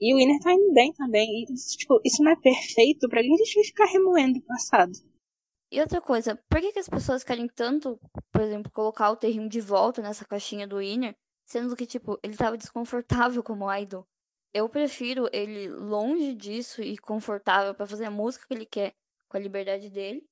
E 0.00 0.12
o 0.12 0.18
Winner 0.18 0.38
tá 0.40 0.52
indo 0.52 0.72
bem 0.74 0.92
também. 0.92 1.42
E, 1.42 1.54
tipo, 1.76 2.00
isso 2.04 2.22
não 2.22 2.32
é 2.32 2.36
perfeito 2.36 3.08
pra 3.08 3.22
gente 3.22 3.54
vai 3.54 3.64
ficar 3.64 3.86
remoendo 3.86 4.38
o 4.38 4.42
passado. 4.42 4.92
E 5.70 5.80
outra 5.80 6.00
coisa, 6.00 6.36
por 6.48 6.60
que, 6.60 6.72
que 6.72 6.78
as 6.78 6.88
pessoas 6.88 7.24
querem 7.24 7.48
tanto, 7.48 7.98
por 8.30 8.40
exemplo, 8.40 8.70
colocar 8.70 9.10
o 9.10 9.16
terreno 9.16 9.48
de 9.48 9.60
volta 9.60 10.00
nessa 10.00 10.24
caixinha 10.24 10.66
do 10.66 10.78
Winner, 10.78 11.14
sendo 11.44 11.74
que, 11.74 11.86
tipo, 11.86 12.18
ele 12.22 12.36
tava 12.36 12.56
desconfortável 12.56 13.42
como 13.42 13.72
idol? 13.74 14.06
Eu 14.56 14.70
prefiro 14.70 15.28
ele 15.34 15.68
longe 15.68 16.32
disso 16.34 16.80
e 16.80 16.96
confortável 16.96 17.74
para 17.74 17.86
fazer 17.86 18.06
a 18.06 18.10
música 18.10 18.46
que 18.48 18.54
ele 18.54 18.64
quer, 18.64 18.94
com 19.28 19.36
a 19.36 19.40
liberdade 19.40 19.90
dele. 19.90 20.24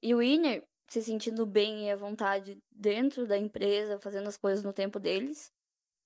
E 0.00 0.14
o 0.14 0.18
Winner 0.18 0.62
se 0.86 1.02
sentindo 1.02 1.44
bem 1.44 1.88
e 1.88 1.90
à 1.90 1.96
vontade 1.96 2.56
dentro 2.70 3.26
da 3.26 3.36
empresa, 3.36 3.98
fazendo 3.98 4.28
as 4.28 4.36
coisas 4.36 4.64
no 4.64 4.72
tempo 4.72 5.00
deles 5.00 5.50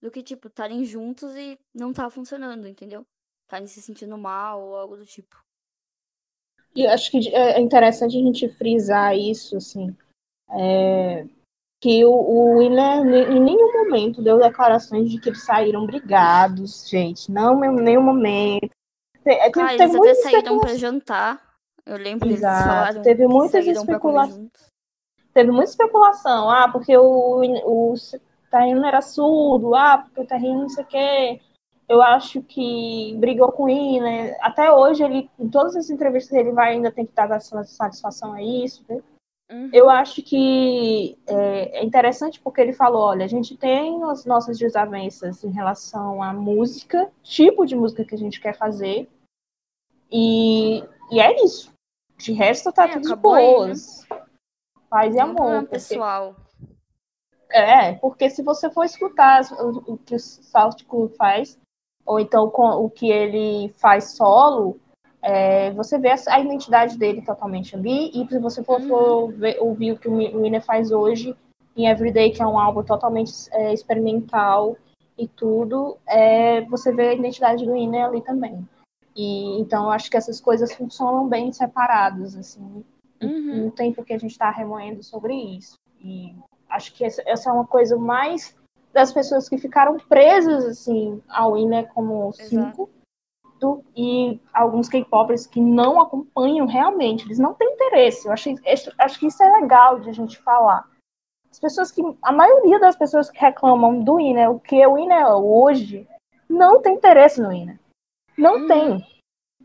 do 0.00 0.10
que, 0.10 0.22
tipo, 0.22 0.48
estarem 0.48 0.86
juntos 0.86 1.36
e 1.36 1.58
não 1.74 1.92
tá 1.92 2.08
funcionando, 2.08 2.66
entendeu? 2.66 3.06
Estarem 3.42 3.66
se 3.66 3.82
sentindo 3.82 4.16
mal 4.16 4.62
ou 4.62 4.76
algo 4.76 4.96
do 4.96 5.04
tipo. 5.04 5.36
E 6.74 6.86
acho 6.86 7.10
que 7.10 7.28
é 7.28 7.60
interessante 7.60 8.16
a 8.16 8.20
gente 8.20 8.48
frisar 8.56 9.14
isso, 9.14 9.58
assim. 9.58 9.94
É, 10.48 11.26
que 11.80 12.04
o, 12.04 12.10
o 12.10 12.58
Willer 12.58 13.06
em 13.30 13.40
nenhum 13.40 13.72
momento 13.72 14.22
deu 14.22 14.38
declarações 14.38 15.10
de 15.10 15.18
que 15.18 15.30
eles 15.30 15.42
saíram 15.42 15.86
brigados, 15.86 16.88
gente. 16.88 17.32
Não 17.32 17.64
em 17.64 17.82
nenhum 17.82 18.02
momento. 18.02 18.70
Tem, 19.24 19.40
é, 19.40 19.50
tem, 19.50 19.62
ah, 19.62 19.74
eles 19.74 19.94
até 19.94 20.14
saíram 20.14 20.60
para 20.60 20.76
jantar. 20.76 21.40
Eu 21.86 21.96
lembro 21.96 22.28
que 22.28 22.34
eles 22.34 22.40
falaram. 22.42 23.02
Teve 23.02 23.26
muitas 23.26 23.66
especulações. 23.66 24.50
Teve 25.32 25.50
muita 25.50 25.70
especulação. 25.70 26.50
Ah, 26.50 26.68
porque 26.70 26.96
o, 26.96 27.40
o 27.64 27.94
era 28.84 29.00
surdo, 29.00 29.74
ah, 29.74 29.98
porque 29.98 30.20
o 30.20 30.26
Terreno 30.26 30.62
não 30.62 30.68
sei 30.68 30.84
o 30.84 30.86
quê. 30.86 31.40
Eu 31.88 32.02
acho 32.02 32.42
que 32.42 33.16
brigou 33.18 33.50
com 33.50 33.68
ele, 33.68 34.00
né? 34.00 34.36
Até 34.40 34.72
hoje, 34.72 35.02
ele, 35.02 35.30
em 35.38 35.48
todas 35.48 35.74
as 35.74 35.90
entrevistas, 35.90 36.38
ele 36.38 36.52
vai 36.52 36.72
ainda 36.72 36.92
tem 36.92 37.07
que 37.07 37.12
dar 37.14 37.40
satisfação 37.40 38.32
a 38.32 38.42
isso. 38.42 38.84
Né? 38.88 39.00
Uhum. 39.51 39.68
Eu 39.72 39.90
acho 39.90 40.22
que 40.22 41.18
é, 41.26 41.80
é, 41.80 41.84
interessante 41.84 42.40
porque 42.40 42.61
ele 42.61 42.72
falou: 42.72 43.03
olha, 43.03 43.24
a 43.24 43.28
gente 43.28 43.57
tem 43.57 44.03
as 44.05 44.24
nossas 44.24 44.57
desavenças 44.57 45.42
em 45.42 45.51
relação 45.51 46.22
à 46.22 46.32
música, 46.32 47.11
tipo 47.22 47.66
de 47.66 47.74
música 47.74 48.05
que 48.05 48.14
a 48.14 48.18
gente 48.18 48.40
quer 48.40 48.57
fazer, 48.57 49.09
e, 50.11 50.84
e 51.11 51.20
é 51.20 51.44
isso. 51.44 51.72
De 52.16 52.32
resto, 52.32 52.72
tá 52.72 52.84
é, 52.84 52.92
tudo 52.92 53.09
de 53.09 53.16
boas. 53.16 54.07
Aí, 54.11 54.18
né? 54.18 54.26
Paz 54.88 55.14
e 55.14 55.20
amor. 55.20 55.61
Porque... 55.61 55.66
pessoal. 55.66 56.36
É, 57.51 57.94
porque 57.94 58.30
se 58.30 58.42
você 58.42 58.70
for 58.70 58.84
escutar 58.84 59.42
o, 59.53 59.94
o 59.94 59.98
que 59.98 60.14
o 60.14 60.20
South 60.20 60.84
Cool 60.86 61.09
faz, 61.09 61.59
ou 62.07 62.20
então 62.20 62.48
com, 62.48 62.68
o 62.68 62.88
que 62.88 63.11
ele 63.11 63.72
faz 63.78 64.12
solo, 64.12 64.78
é, 65.22 65.70
você 65.72 65.98
vê 65.98 66.14
a 66.28 66.40
identidade 66.40 66.96
dele 66.96 67.22
totalmente 67.22 67.76
ali, 67.76 68.10
e 68.14 68.26
se 68.28 68.38
você 68.38 68.62
for, 68.62 68.80
uhum. 68.80 69.28
ver, 69.28 69.58
ouvir 69.60 69.92
o 69.92 69.98
que 69.98 70.08
o 70.08 70.16
Winner 70.16 70.62
faz 70.62 70.90
hoje 70.90 71.36
em 71.76 71.88
Everyday, 71.88 72.30
que 72.30 72.42
é 72.42 72.46
um 72.46 72.58
álbum 72.58 72.82
totalmente 72.82 73.32
é, 73.52 73.72
experimental 73.72 74.76
e 75.18 75.28
tudo, 75.28 75.98
é, 76.06 76.62
você 76.62 76.92
vê 76.92 77.08
a 77.08 77.14
identidade 77.14 77.64
do 77.64 77.72
Winner 77.72 78.06
ali 78.06 78.22
também. 78.22 78.66
E 79.14 79.60
então 79.60 79.84
eu 79.84 79.90
acho 79.90 80.10
que 80.10 80.16
essas 80.16 80.40
coisas 80.40 80.72
funcionam 80.72 81.28
bem 81.28 81.52
separadas, 81.52 82.34
assim, 82.36 82.84
uhum. 83.22 83.64
no 83.64 83.70
tempo 83.70 84.04
que 84.04 84.14
a 84.14 84.18
gente 84.18 84.30
está 84.30 84.50
remoendo 84.50 85.02
sobre 85.02 85.34
isso. 85.34 85.78
E 86.00 86.34
acho 86.68 86.94
que 86.94 87.04
essa, 87.04 87.22
essa, 87.26 87.50
é 87.50 87.52
uma 87.52 87.66
coisa 87.66 87.96
mais 87.98 88.56
das 88.92 89.12
pessoas 89.12 89.48
que 89.48 89.58
ficaram 89.58 89.98
presas 90.08 90.64
assim 90.64 91.22
ao 91.28 91.52
Winner 91.52 91.88
como 91.92 92.32
cinco 92.32 92.88
e 93.96 94.40
alguns 94.52 94.88
K-popers 94.88 95.46
que 95.46 95.61
não 95.61 96.00
acompanham 96.00 96.66
realmente, 96.66 97.24
eles 97.24 97.38
não 97.38 97.54
têm 97.54 97.72
interesse. 97.72 98.26
Eu 98.26 98.32
acho, 98.32 98.50
acho 98.98 99.18
que 99.18 99.26
isso 99.26 99.42
é 99.42 99.61
legal 99.61 100.00
de 100.00 100.11
a 100.11 100.12
gente 100.12 100.38
falar. 100.38 100.88
As 101.50 101.58
pessoas 101.58 101.90
que. 101.90 102.02
A 102.22 102.32
maioria 102.32 102.78
das 102.78 102.96
pessoas 102.96 103.28
que 103.30 103.38
reclamam 103.38 104.02
do 104.02 104.20
INA, 104.20 104.50
o 104.50 104.61
que 104.61 104.86
o 104.86 104.96
INA 104.96 105.14
é 105.14 105.34
hoje, 105.34 106.08
não 106.48 106.80
tem 106.80 106.94
interesse 106.94 107.40
no 107.40 107.52
INA. 107.52 107.78
Não 108.38 108.61
uhum. 108.61 108.66
tem. 108.68 109.06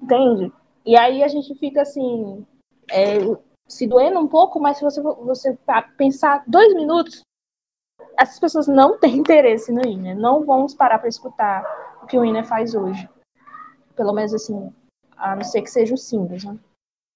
Entende? 0.02 0.52
E 0.86 0.98
aí 0.98 1.24
a 1.24 1.28
gente 1.28 1.54
fica 1.56 1.82
assim. 1.82 2.46
É, 2.92 3.18
se 3.68 3.88
doendo 3.88 4.20
um 4.20 4.28
pouco, 4.28 4.60
mas 4.60 4.78
se 4.78 4.84
você, 4.84 5.02
você 5.02 5.58
pensar 5.98 6.44
dois 6.46 6.74
minutos, 6.76 7.22
essas 8.18 8.40
pessoas 8.40 8.68
não 8.68 9.00
têm 9.00 9.18
interesse 9.18 9.72
no 9.72 9.86
INA. 9.86 10.16
Não 10.16 10.44
vamos 10.44 10.74
parar 10.74 11.00
para 11.00 11.10
escutar 11.10 11.64
o 12.02 12.08
que 12.08 12.18
o 12.18 12.26
INA 12.26 12.44
faz 12.44 12.74
hoje. 12.74 13.08
Pelo 13.96 14.14
menos 14.14 14.34
assim, 14.34 14.74
a 15.18 15.36
não 15.36 15.44
ser 15.44 15.62
que 15.62 15.70
seja 15.70 15.94
o 15.94 15.98
singles, 15.98 16.44
né? 16.44 16.60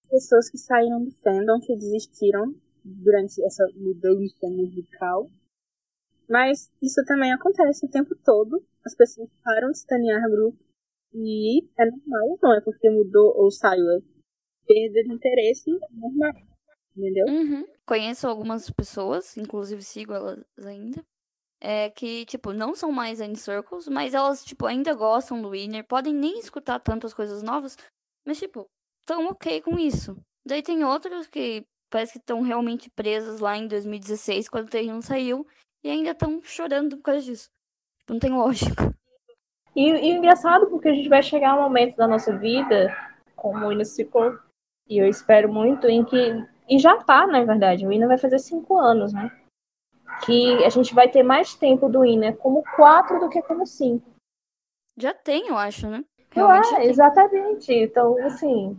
Pessoas 0.10 0.50
que 0.50 0.58
saíram 0.58 1.04
do 1.04 1.12
fandom, 1.24 1.60
que 1.60 1.76
desistiram 1.76 2.56
durante 2.84 3.44
essa 3.44 3.66
mudança 3.76 4.48
musical. 4.48 5.30
Mas 6.28 6.72
isso 6.82 7.04
também 7.06 7.32
acontece 7.34 7.86
o 7.86 7.90
tempo 7.90 8.16
todo. 8.24 8.64
As 8.86 8.96
pessoas 8.96 9.30
param 9.44 9.72
de 9.72 9.78
estanear 9.78 10.30
grupo. 10.30 10.58
E 11.14 11.64
é 11.78 11.86
normal, 11.86 12.38
não 12.42 12.54
é 12.54 12.62
porque 12.62 12.90
mudou 12.90 13.34
ou 13.36 13.52
saiu. 13.52 13.84
É 13.84 14.00
perda 14.68 15.04
de 15.04 15.14
interesse 15.14 15.72
é 15.72 15.96
normal. 15.96 16.34
Entendeu? 16.96 17.26
Uhum. 17.28 17.66
Conheço 17.86 18.28
algumas 18.28 18.70
pessoas, 18.70 19.38
inclusive 19.38 19.82
sigo 19.82 20.14
elas 20.14 20.44
ainda, 20.64 21.04
é, 21.62 21.90
que, 21.90 22.26
tipo, 22.26 22.54
não 22.54 22.74
são 22.74 22.92
mais 22.92 23.20
N 23.20 23.36
Circles, 23.36 23.88
mas 23.88 24.14
elas, 24.14 24.44
tipo, 24.44 24.66
ainda 24.66 24.94
gostam 24.94 25.42
do 25.42 25.52
Winner, 25.52 25.86
podem 25.86 26.14
nem 26.14 26.40
escutar 26.40 26.80
tantas 26.80 27.14
coisas 27.14 27.44
novas, 27.44 27.78
mas, 28.26 28.40
tipo, 28.40 28.70
estão 29.02 29.28
ok 29.28 29.62
com 29.62 29.78
isso. 29.78 30.16
Daí 30.46 30.64
tem 30.64 30.84
outros 30.84 31.28
que 31.28 31.66
parece 31.90 32.14
que 32.14 32.20
estão 32.20 32.42
realmente 32.42 32.90
presas 32.90 33.40
lá 33.40 33.58
em 33.58 33.68
2016, 33.68 34.48
quando 34.48 34.68
o 34.68 34.72
terreno 34.72 35.02
saiu, 35.02 35.46
e 35.84 35.90
ainda 35.90 36.12
estão 36.12 36.42
chorando 36.44 36.98
por 36.98 37.04
causa 37.04 37.22
disso. 37.22 37.50
Tipo, 38.00 38.14
não 38.14 38.20
tem 38.20 38.32
lógica. 38.32 38.94
E, 39.76 39.90
e 39.90 40.10
engraçado 40.12 40.68
porque 40.68 40.90
a 40.90 40.94
gente 40.94 41.10
vai 41.10 41.22
chegar 41.22 41.56
um 41.56 41.62
momento 41.62 41.96
da 41.96 42.08
nossa 42.08 42.38
vida, 42.38 42.96
como 43.36 43.66
o 43.66 43.70
Winner 43.70 43.86
Circle, 43.86 44.38
e 44.88 44.98
eu 44.98 45.08
espero 45.08 45.52
muito, 45.52 45.88
em 45.88 46.04
que. 46.04 46.46
E 46.68 46.78
já 46.78 46.98
tá, 46.98 47.26
na 47.26 47.44
verdade, 47.44 47.86
o 47.86 47.90
Winner 47.90 48.08
vai 48.08 48.18
fazer 48.18 48.40
cinco 48.40 48.78
anos, 48.78 49.14
né? 49.14 49.32
Que 50.26 50.64
a 50.64 50.70
gente 50.70 50.94
vai 50.94 51.10
ter 51.10 51.24
mais 51.24 51.56
tempo 51.56 51.90
do 51.90 52.06
INE 52.06 52.34
como 52.34 52.64
quatro 52.76 53.20
do 53.20 53.30
que 53.30 53.42
como 53.42 53.66
cinco. 53.66 54.10
Já 54.98 55.14
tem, 55.14 55.48
eu 55.48 55.58
acho, 55.58 55.88
né? 55.88 56.04
Realmente 56.32 56.76
ah, 56.76 56.86
exatamente. 56.86 57.74
Então, 57.74 58.18
assim, 58.26 58.78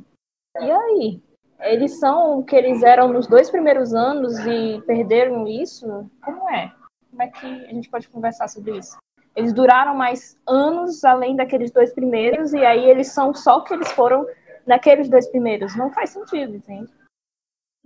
e 0.58 0.70
aí? 0.70 1.22
Eles 1.60 1.98
são 1.98 2.38
o 2.38 2.44
que 2.44 2.56
eles 2.56 2.82
eram 2.82 3.12
nos 3.12 3.26
dois 3.26 3.50
primeiros 3.50 3.92
anos 3.92 4.38
e 4.40 4.80
perderam 4.86 5.46
isso? 5.46 6.10
Como 6.22 6.48
é? 6.48 6.72
Como 7.10 7.22
é 7.22 7.28
que 7.28 7.46
a 7.46 7.72
gente 7.72 7.90
pode 7.90 8.08
conversar 8.08 8.48
sobre 8.48 8.78
isso? 8.78 8.96
Eles 9.36 9.52
duraram 9.52 9.94
mais 9.94 10.38
anos 10.46 11.04
além 11.04 11.36
daqueles 11.36 11.70
dois 11.70 11.92
primeiros, 11.92 12.52
e 12.52 12.64
aí 12.64 12.88
eles 12.88 13.12
são 13.12 13.34
só 13.34 13.58
o 13.58 13.64
que 13.64 13.74
eles 13.74 13.90
foram 13.92 14.26
naqueles 14.66 15.08
dois 15.08 15.28
primeiros. 15.28 15.76
Não 15.76 15.90
faz 15.92 16.10
sentido, 16.10 16.56
entende? 16.56 16.92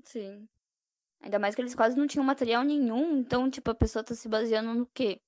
Sim. 0.05 0.47
Ainda 1.25 1.39
mais 1.39 1.55
que 1.55 1.63
eles 1.63 1.75
quase 1.75 1.97
não 1.97 2.07
tinham 2.07 2.23
material 2.23 2.63
nenhum, 2.63 3.17
então, 3.17 3.51
tipo, 3.51 3.71
a 3.71 3.75
pessoa 3.75 4.05
tá 4.05 4.15
se 4.15 4.29
baseando 4.29 4.75
no 4.75 4.87
quê? 4.87 5.19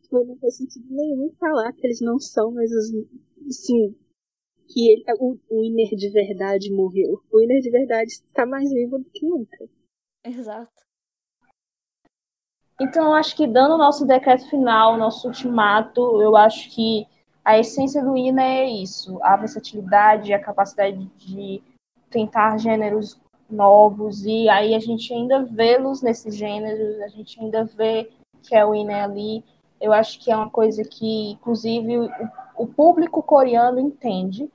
Tipo, 0.00 0.24
não 0.24 0.38
faz 0.38 0.56
sentido 0.56 0.86
nenhum 0.88 1.34
falar 1.40 1.72
que 1.72 1.84
eles 1.84 2.00
não 2.00 2.20
são, 2.20 2.52
mas 2.52 2.70
assim, 2.72 3.98
que 4.68 4.92
ele, 4.92 5.04
o, 5.18 5.36
o 5.50 5.64
Iner 5.64 5.90
de 5.96 6.08
verdade 6.10 6.72
morreu. 6.72 7.20
O 7.32 7.40
Iner 7.40 7.60
de 7.60 7.68
verdade 7.68 8.12
está 8.12 8.46
mais 8.46 8.70
vivo 8.70 8.98
do 8.98 9.10
que 9.10 9.26
nunca. 9.26 9.68
Exato. 10.24 10.86
Então, 12.80 13.06
eu 13.06 13.14
acho 13.14 13.34
que 13.34 13.44
dando 13.44 13.74
o 13.74 13.78
nosso 13.78 14.06
decreto 14.06 14.48
final, 14.48 14.96
nosso 14.96 15.26
ultimato, 15.26 16.22
eu 16.22 16.36
acho 16.36 16.72
que 16.72 17.04
a 17.44 17.58
essência 17.58 18.04
do 18.04 18.16
INA 18.16 18.44
é 18.44 18.70
isso: 18.70 19.20
a 19.24 19.36
versatilidade, 19.36 20.32
a 20.32 20.40
capacidade 20.40 21.04
de 21.16 21.60
tentar 22.08 22.56
gêneros 22.58 23.20
novos, 23.48 24.24
e 24.24 24.48
aí 24.48 24.74
a 24.74 24.78
gente 24.78 25.12
ainda 25.12 25.42
vê-los 25.44 26.02
nesses 26.02 26.36
gêneros, 26.36 27.00
a 27.00 27.08
gente 27.08 27.40
ainda 27.40 27.64
vê 27.64 28.10
Kelvin 28.42 28.90
ali. 28.90 29.44
Eu 29.80 29.92
acho 29.92 30.18
que 30.20 30.30
é 30.30 30.36
uma 30.36 30.50
coisa 30.50 30.82
que, 30.82 31.32
inclusive, 31.32 31.98
o, 31.98 32.10
o 32.56 32.66
público 32.66 33.22
coreano 33.22 33.78
entende, 33.78 34.50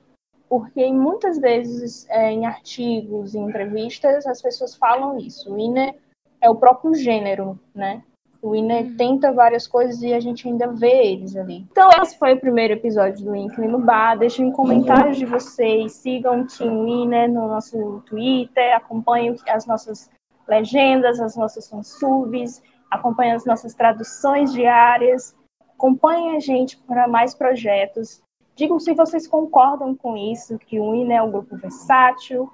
porque 0.48 0.92
muitas 0.92 1.38
vezes 1.38 2.08
é, 2.08 2.30
em 2.30 2.46
artigos, 2.46 3.34
em 3.34 3.42
entrevistas, 3.44 4.26
as 4.26 4.40
pessoas 4.40 4.74
falam 4.74 5.18
isso. 5.18 5.58
INE 5.58 5.94
é 6.40 6.50
o 6.50 6.56
próprio 6.56 6.94
gênero, 6.94 7.58
né? 7.74 8.04
O 8.44 8.54
Ine 8.54 8.82
uhum. 8.82 8.96
tenta 8.98 9.32
várias 9.32 9.66
coisas 9.66 10.02
e 10.02 10.12
a 10.12 10.20
gente 10.20 10.46
ainda 10.46 10.66
vê 10.66 11.12
eles 11.12 11.34
ali. 11.34 11.66
Então, 11.72 11.88
esse 12.02 12.18
foi 12.18 12.34
o 12.34 12.38
primeiro 12.38 12.74
episódio 12.74 13.24
do 13.24 13.34
Inkling 13.34 13.68
no 13.68 13.78
Bar. 13.78 14.18
Deixem 14.18 14.52
comentários 14.52 15.16
de 15.16 15.24
vocês. 15.24 15.92
Sigam 15.92 16.42
o 16.42 16.46
Team 16.46 16.86
Ine 16.86 17.26
no 17.26 17.48
nosso 17.48 18.02
Twitter. 18.04 18.76
Acompanhem 18.76 19.34
as 19.48 19.64
nossas 19.64 20.10
legendas, 20.46 21.20
as 21.20 21.34
nossas 21.34 21.66
fansubs. 21.70 22.62
Acompanhem 22.90 23.32
as 23.32 23.46
nossas 23.46 23.72
traduções 23.72 24.52
diárias. 24.52 25.34
Acompanhem 25.70 26.36
a 26.36 26.40
gente 26.40 26.76
para 26.76 27.08
mais 27.08 27.34
projetos. 27.34 28.22
Digam 28.54 28.78
se 28.78 28.92
vocês 28.92 29.26
concordam 29.26 29.94
com 29.94 30.18
isso, 30.18 30.58
que 30.58 30.78
o 30.78 30.94
Ine 30.94 31.14
é 31.14 31.22
um 31.22 31.30
grupo 31.30 31.56
versátil. 31.56 32.50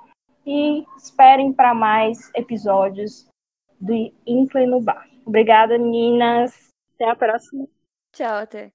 E 0.47 0.85
esperem 0.97 1.53
para 1.53 1.75
mais 1.75 2.31
episódios 2.37 3.27
do 3.81 3.93
Inkling 4.25 4.67
no 4.67 4.81
Bar. 4.81 5.10
Obrigada, 5.27 5.79
meninas. 5.79 6.53
Até 6.95 7.11
a 7.11 7.17
próxima. 7.17 7.67
Tchau, 8.13 8.37
até. 8.43 8.73